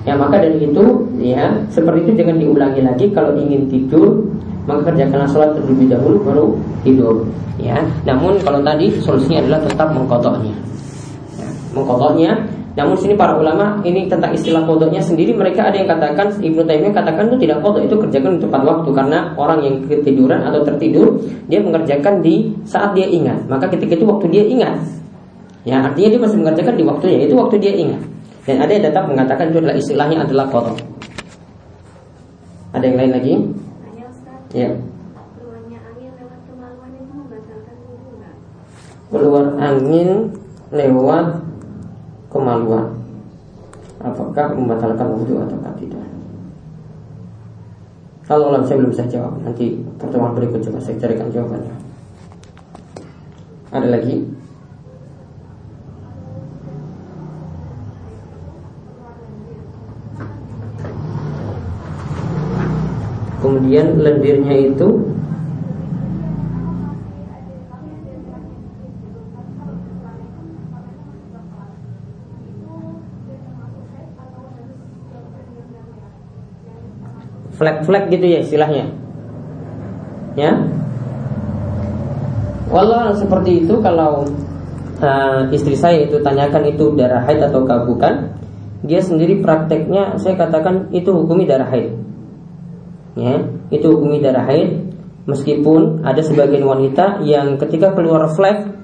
Ya, 0.08 0.16
maka 0.16 0.40
dari 0.40 0.64
itu 0.64 1.10
ya, 1.20 1.60
seperti 1.74 2.08
itu 2.08 2.24
jangan 2.24 2.38
diulangi 2.40 2.82
lagi 2.86 3.06
kalau 3.12 3.36
ingin 3.36 3.68
tidur 3.68 4.30
maka 4.70 4.94
kerjakanlah 4.94 5.30
sholat 5.34 5.50
terlebih 5.58 5.90
dahulu 5.90 6.18
baru 6.22 6.46
tidur 6.86 7.26
ya 7.58 7.82
namun 8.06 8.38
kalau 8.46 8.62
tadi 8.62 8.94
solusinya 9.02 9.42
adalah 9.42 9.60
tetap 9.66 9.90
mengkodoknya 9.98 10.54
ya, 11.42 11.50
mengkodoknya 11.74 12.32
namun 12.80 12.96
sini 12.96 13.12
para 13.12 13.36
ulama 13.36 13.84
ini 13.84 14.08
tentang 14.08 14.32
istilah 14.32 14.64
kodoknya 14.64 15.04
sendiri 15.04 15.36
mereka 15.36 15.68
ada 15.68 15.76
yang 15.76 15.92
katakan 15.92 16.32
Ibnu 16.40 16.64
Taimiyah 16.64 16.96
katakan 16.96 17.28
itu 17.28 17.44
tidak 17.44 17.60
kodok 17.60 17.84
itu 17.84 17.96
kerjakan 18.00 18.40
di 18.40 18.48
tepat 18.48 18.62
waktu. 18.64 18.90
Karena 18.96 19.20
orang 19.36 19.60
yang 19.68 19.76
ketiduran 19.84 20.40
atau 20.48 20.64
tertidur 20.64 21.20
dia 21.52 21.60
mengerjakan 21.60 22.24
di 22.24 22.56
saat 22.64 22.96
dia 22.96 23.04
ingat. 23.04 23.44
Maka 23.52 23.68
ketika 23.68 24.00
itu 24.00 24.08
waktu 24.08 24.32
dia 24.32 24.48
ingat. 24.48 24.80
Ya 25.68 25.84
artinya 25.84 26.08
dia 26.08 26.22
masih 26.24 26.38
mengerjakan 26.40 26.76
di 26.80 26.84
waktunya 26.88 27.20
itu 27.28 27.36
waktu 27.36 27.56
dia 27.60 27.74
ingat. 27.76 28.02
Dan 28.48 28.56
ada 28.64 28.72
yang 28.72 28.84
tetap 28.88 29.04
mengatakan 29.12 29.46
itu 29.52 29.58
adalah 29.60 29.76
istilahnya 29.76 30.18
adalah 30.24 30.46
kodok. 30.48 30.80
Ada 32.72 32.84
yang 32.88 32.96
lain 32.96 33.12
lagi? 33.12 33.34
Ya. 34.56 34.72
Keluar 39.12 39.58
angin 39.60 40.32
lewat 40.72 41.49
kemaluan. 42.30 42.96
Apakah 44.00 44.56
membatalkan 44.56 45.12
wudhu 45.12 45.44
atau 45.44 45.60
tidak? 45.76 46.06
Kalau 48.30 48.54
alam 48.54 48.62
saya 48.64 48.78
belum 48.80 48.94
bisa 48.94 49.10
jawab 49.10 49.42
nanti 49.42 49.82
pertemuan 49.98 50.38
berikut 50.38 50.62
coba 50.62 50.78
saya 50.78 51.02
carikan 51.02 51.34
jawabannya. 51.34 51.74
Ada 53.74 53.90
lagi? 53.90 54.22
Kemudian 63.40 63.98
lendirnya 63.98 64.56
itu 64.70 64.88
flek-flek 77.60 78.08
gitu 78.08 78.26
ya 78.26 78.40
istilahnya. 78.40 78.86
Ya. 80.40 80.56
Walau 82.72 83.12
seperti 83.20 83.68
itu 83.68 83.76
kalau 83.84 84.24
uh, 85.04 85.42
istri 85.52 85.76
saya 85.76 86.08
itu 86.08 86.24
tanyakan 86.24 86.72
itu 86.72 86.96
darah 86.96 87.28
haid 87.28 87.44
atau 87.44 87.68
bukan, 87.84 88.32
dia 88.88 89.04
sendiri 89.04 89.44
prakteknya 89.44 90.16
saya 90.16 90.40
katakan 90.40 90.88
itu 90.96 91.12
hukumi 91.12 91.44
darah 91.44 91.68
haid. 91.68 92.00
Ya, 93.20 93.44
itu 93.68 93.92
hukumi 93.92 94.24
darah 94.24 94.48
haid 94.48 94.96
meskipun 95.28 96.08
ada 96.08 96.24
sebagian 96.24 96.64
wanita 96.64 97.20
yang 97.28 97.60
ketika 97.60 97.92
keluar 97.92 98.32
flek 98.32 98.80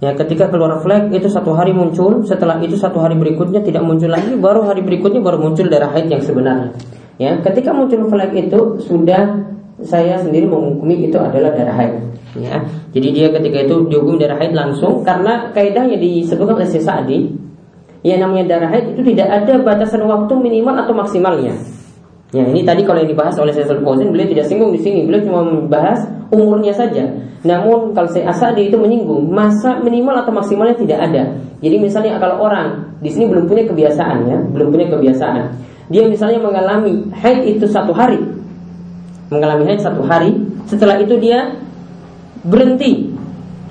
Ya 0.00 0.16
ketika 0.16 0.48
keluar 0.48 0.80
flek 0.80 1.12
itu 1.12 1.28
satu 1.28 1.52
hari 1.52 1.76
muncul 1.76 2.24
Setelah 2.24 2.56
itu 2.64 2.72
satu 2.72 3.04
hari 3.04 3.20
berikutnya 3.20 3.60
tidak 3.60 3.84
muncul 3.84 4.08
lagi 4.08 4.32
Baru 4.32 4.64
hari 4.64 4.80
berikutnya 4.80 5.20
baru 5.20 5.36
muncul 5.36 5.68
darah 5.68 5.92
haid 5.92 6.08
yang 6.08 6.24
sebenarnya 6.24 6.72
Ya, 7.20 7.36
ketika 7.44 7.76
muncul 7.76 8.08
flek 8.08 8.32
itu 8.32 8.80
sudah 8.80 9.44
saya 9.84 10.16
sendiri 10.24 10.48
menghukumi 10.48 11.04
itu 11.04 11.20
adalah 11.20 11.52
darah 11.52 11.76
haid. 11.76 12.00
Ya, 12.40 12.64
jadi 12.96 13.08
dia 13.12 13.28
ketika 13.28 13.68
itu 13.68 13.92
dihukum 13.92 14.16
darah 14.16 14.40
haid 14.40 14.56
langsung 14.56 15.04
karena 15.04 15.52
kaidahnya 15.52 16.00
disebutkan 16.00 16.56
oleh 16.56 16.64
Sa'di, 16.64 17.28
yang 18.00 18.24
namanya 18.24 18.56
darah 18.56 18.72
haid 18.72 18.96
itu 18.96 19.12
tidak 19.12 19.28
ada 19.28 19.60
batasan 19.60 20.00
waktu 20.08 20.32
minimal 20.32 20.72
atau 20.80 20.96
maksimalnya. 20.96 21.52
Ya, 22.32 22.48
ini 22.48 22.64
tadi 22.64 22.88
kalau 22.88 23.04
yang 23.04 23.12
dibahas 23.12 23.36
oleh 23.36 23.52
Syekh 23.52 23.68
Fauzan 23.68 24.16
beliau 24.16 24.30
tidak 24.30 24.48
singgung 24.48 24.72
di 24.72 24.80
sini, 24.80 25.04
beliau 25.04 25.20
cuma 25.20 25.44
membahas 25.44 26.08
umurnya 26.32 26.72
saja. 26.72 27.04
Namun 27.44 27.92
kalau 27.92 28.08
saya 28.08 28.32
Asadi 28.32 28.72
itu 28.72 28.80
menyinggung 28.80 29.28
masa 29.28 29.76
minimal 29.84 30.24
atau 30.24 30.32
maksimalnya 30.32 30.78
tidak 30.78 31.04
ada. 31.04 31.36
Jadi 31.60 31.76
misalnya 31.76 32.16
kalau 32.16 32.40
orang 32.48 32.96
di 33.04 33.12
sini 33.12 33.28
belum 33.28 33.44
punya 33.44 33.68
kebiasaan 33.68 34.18
ya, 34.24 34.38
belum 34.56 34.72
punya 34.72 34.86
kebiasaan 34.88 35.69
dia 35.90 36.06
misalnya 36.06 36.38
mengalami 36.38 37.10
haid 37.18 37.58
itu 37.58 37.66
satu 37.66 37.90
hari, 37.90 38.22
mengalami 39.28 39.66
haid 39.66 39.82
satu 39.82 40.06
hari, 40.06 40.30
setelah 40.70 41.02
itu 41.02 41.18
dia 41.18 41.58
berhenti. 42.46 43.10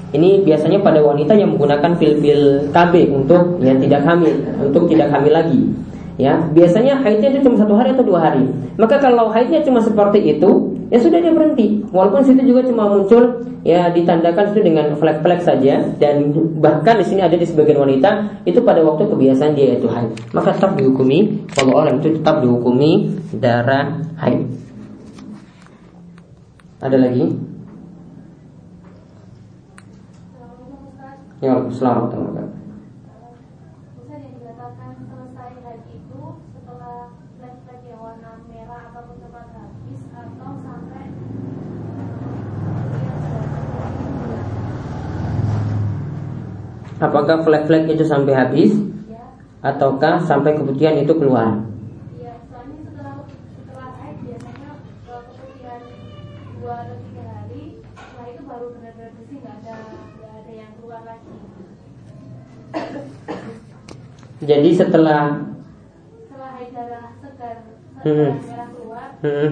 Ini 0.09 0.41
biasanya 0.41 0.81
pada 0.81 0.99
wanita 1.05 1.37
yang 1.37 1.53
menggunakan 1.53 1.95
pil-pil 1.95 2.73
KB 2.73 2.93
untuk 3.13 3.61
yang 3.61 3.77
tidak 3.79 4.03
hamil, 4.03 4.35
untuk 4.57 4.89
tidak 4.89 5.13
hamil 5.13 5.31
lagi. 5.31 5.61
Ya, 6.19 6.35
biasanya 6.51 6.99
haidnya 6.99 7.31
itu 7.31 7.47
cuma 7.47 7.55
satu 7.55 7.79
hari 7.79 7.95
atau 7.95 8.03
dua 8.03 8.19
hari. 8.27 8.43
Maka 8.75 8.99
kalau 8.99 9.31
haidnya 9.31 9.63
cuma 9.63 9.79
seperti 9.79 10.35
itu, 10.35 10.75
ya 10.91 10.99
sudah 10.99 11.23
dia 11.23 11.31
berhenti. 11.31 11.79
Walaupun 11.95 12.27
situ 12.27 12.43
juga 12.43 12.67
cuma 12.67 12.91
muncul 12.91 13.47
ya 13.63 13.87
ditandakan 13.87 14.51
itu 14.51 14.59
dengan 14.67 14.99
flek-flek 14.99 15.43
saja 15.43 15.79
dan 15.95 16.31
bahkan 16.59 16.99
di 16.99 17.05
sini 17.07 17.23
ada 17.23 17.39
di 17.39 17.47
sebagian 17.47 17.79
wanita 17.79 18.43
itu 18.43 18.59
pada 18.63 18.83
waktu 18.83 19.07
kebiasaan 19.07 19.55
dia 19.55 19.79
itu 19.79 19.87
haid. 19.87 20.11
Maka 20.35 20.59
tetap 20.59 20.75
dihukumi 20.75 21.47
kalau 21.55 21.79
orang 21.79 22.03
itu 22.03 22.19
tetap 22.19 22.43
dihukumi 22.43 23.15
darah 23.39 24.03
haid. 24.19 24.43
Ada 26.83 26.99
lagi? 26.99 27.31
Ya, 31.39 31.55
selamat 31.71 32.48
Apakah 46.99 47.47
flek-flek 47.47 47.87
itu 47.87 48.03
sampai 48.03 48.35
habis 48.35 48.75
ya. 49.07 49.23
ataukah 49.63 50.19
sampai 50.19 50.51
keputihan 50.59 50.99
itu 50.99 51.15
keluar? 51.15 51.63
Ya, 52.19 52.35
soalnya 52.51 52.75
setelah 52.83 53.15
setelah 53.23 53.89
haid 54.03 54.17
biasanya 54.27 54.69
keputihan 55.07 55.81
dua 56.59 56.73
atau 56.83 56.95
tiga 56.99 57.23
hari, 57.23 57.63
setelah 57.95 58.27
itu 58.27 58.41
baru 58.43 58.65
benar-benar 58.75 59.11
bersih, 59.15 59.37
nggak 59.39 59.55
ada 59.63 59.75
nggak 60.19 60.33
ada 60.43 60.51
yang 60.51 60.71
keluar 60.75 61.01
lagi. 61.07 61.35
Jadi 64.43 64.69
setelah 64.75 65.23
setelah 66.19 66.49
haid 66.59 66.69
darah 66.75 67.07
segar, 67.23 67.57
setelah 67.95 68.11
hmm. 68.11 68.31
merah 68.43 68.69
keluar, 68.75 69.07
hmm. 69.23 69.49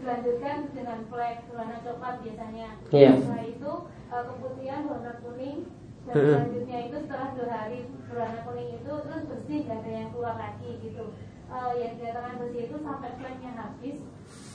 dilanjutkan 0.00 0.56
dengan 0.72 0.98
flek 1.12 1.44
warna 1.52 1.76
coklat 1.84 2.14
biasanya. 2.24 2.68
Iya. 2.88 3.12
Setelah 3.20 3.44
itu 3.44 3.72
eh, 3.84 4.22
keputihan 4.32 4.82
warna 4.88 5.12
kuning 5.20 5.75
dan 6.06 6.22
selanjutnya 6.22 6.78
itu 6.86 6.96
setelah 7.02 7.28
dua 7.34 7.48
hari 7.50 7.78
berwarna 8.06 8.40
kuning 8.46 8.70
itu 8.78 8.92
terus 8.94 9.22
bersih 9.26 9.58
gak 9.66 9.78
ada 9.82 9.90
yang 9.90 10.08
keluar 10.14 10.34
lagi 10.38 10.70
gitu. 10.78 11.04
Uh, 11.46 11.72
yang 11.78 11.94
dikatakan 11.98 12.42
bersih 12.42 12.62
itu 12.66 12.76
sampai 12.82 13.10
fleknya 13.18 13.50
habis 13.54 13.96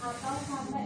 atau 0.01 0.33
sampai 0.47 0.81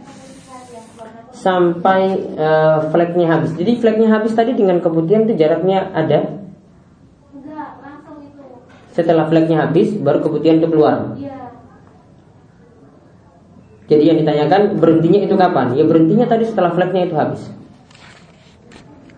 yang 0.74 0.86
warna 0.98 1.20
kuning? 1.22 1.38
Sampai 1.38 2.02
uh, 2.34 2.78
fleknya 2.90 3.26
habis. 3.30 3.50
Jadi 3.54 3.72
fleknya 3.78 4.08
habis 4.10 4.32
tadi 4.34 4.52
dengan 4.58 4.82
keputihan 4.82 5.22
itu 5.30 5.34
jaraknya 5.38 5.86
ada? 5.94 6.18
Enggak 7.30 7.70
langsung 7.78 8.18
itu. 8.26 8.44
Setelah 8.90 9.30
fleknya 9.30 9.66
habis 9.66 9.94
baru 9.94 10.18
keputihan 10.18 10.58
itu 10.58 10.66
keluar? 10.66 11.14
Iya. 11.14 11.38
Jadi 13.86 14.02
yang 14.02 14.18
ditanyakan 14.18 14.82
berhentinya 14.82 15.20
itu 15.22 15.34
kapan? 15.38 15.78
Ya 15.78 15.86
berhentinya 15.86 16.26
tadi 16.26 16.42
setelah 16.42 16.74
fleknya 16.74 17.06
itu 17.06 17.14
habis. 17.14 17.54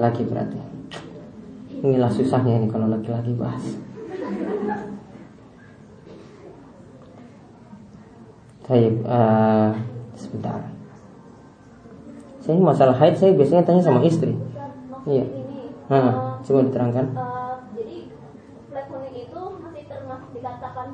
lagi 0.00 0.22
berarti. 0.24 0.58
Inilah 1.80 2.10
susahnya 2.12 2.60
ini 2.60 2.66
kalau 2.68 2.88
laki-laki 2.88 3.32
bahas. 3.36 3.64
Baik, 8.70 9.02
uh, 9.02 9.74
sebentar. 10.14 10.60
Saya 12.40 12.52
ini 12.54 12.62
masalah 12.62 12.94
haid 12.96 13.18
saya 13.18 13.34
biasanya 13.34 13.66
tanya 13.66 13.82
sama 13.82 14.00
istri. 14.06 14.36
Iya. 15.08 15.24
nah, 15.88 16.38
Coba 16.44 16.68
diterangkan. 16.68 17.06
uh, 17.16 17.54
Jadi 17.74 18.12
itu 19.10 19.42
masih 19.58 19.84
termasuk 19.90 20.28
dikatakan 20.36 20.88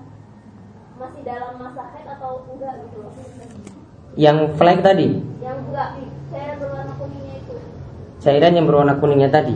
Masih 0.96 1.22
dalam 1.28 1.60
masa 1.60 1.82
haid 1.92 2.08
atau 2.08 2.48
enggak 2.56 2.74
gitu 2.88 2.98
Yang 4.16 4.38
flag 4.56 4.78
tadi? 4.80 5.20
Yang 5.44 5.58
enggak, 5.68 5.88
saya 6.32 6.56
berwarna 6.56 6.92
kuningnya 6.96 7.34
itu 7.36 7.54
cairan 8.26 8.56
yang 8.58 8.66
berwarna 8.66 8.94
kuningnya 8.98 9.30
tadi. 9.30 9.54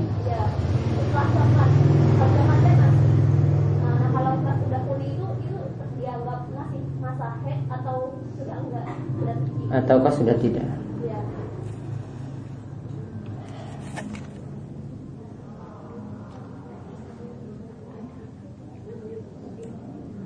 Ataukah 9.70 10.10
sudah 10.10 10.34
tidak? 10.34 10.66
Ya. 11.06 11.18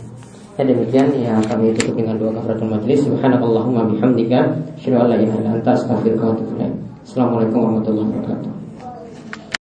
Ya 0.53 0.63
demikian 0.69 1.09
ya 1.17 1.41
kami 1.49 1.73
tutup 1.73 1.97
dengan 1.97 2.13
dua 2.21 2.29
kafaratul 2.29 2.69
majlis. 2.69 3.01
Subhanakallahumma 3.09 3.89
bihamdika 3.89 4.53
asyhadu 4.77 5.01
an 5.01 5.07
la 5.09 5.17
ilaha 5.17 5.37
illa 5.41 5.51
anta 5.57 5.73
astaghfiruka 5.73 6.23
wa 6.29 6.33
atubu 6.37 6.51
ilaik. 6.61 6.73
Assalamualaikum 7.01 7.57
warahmatullahi 7.57 8.09
wabarakatuh. 8.13 8.62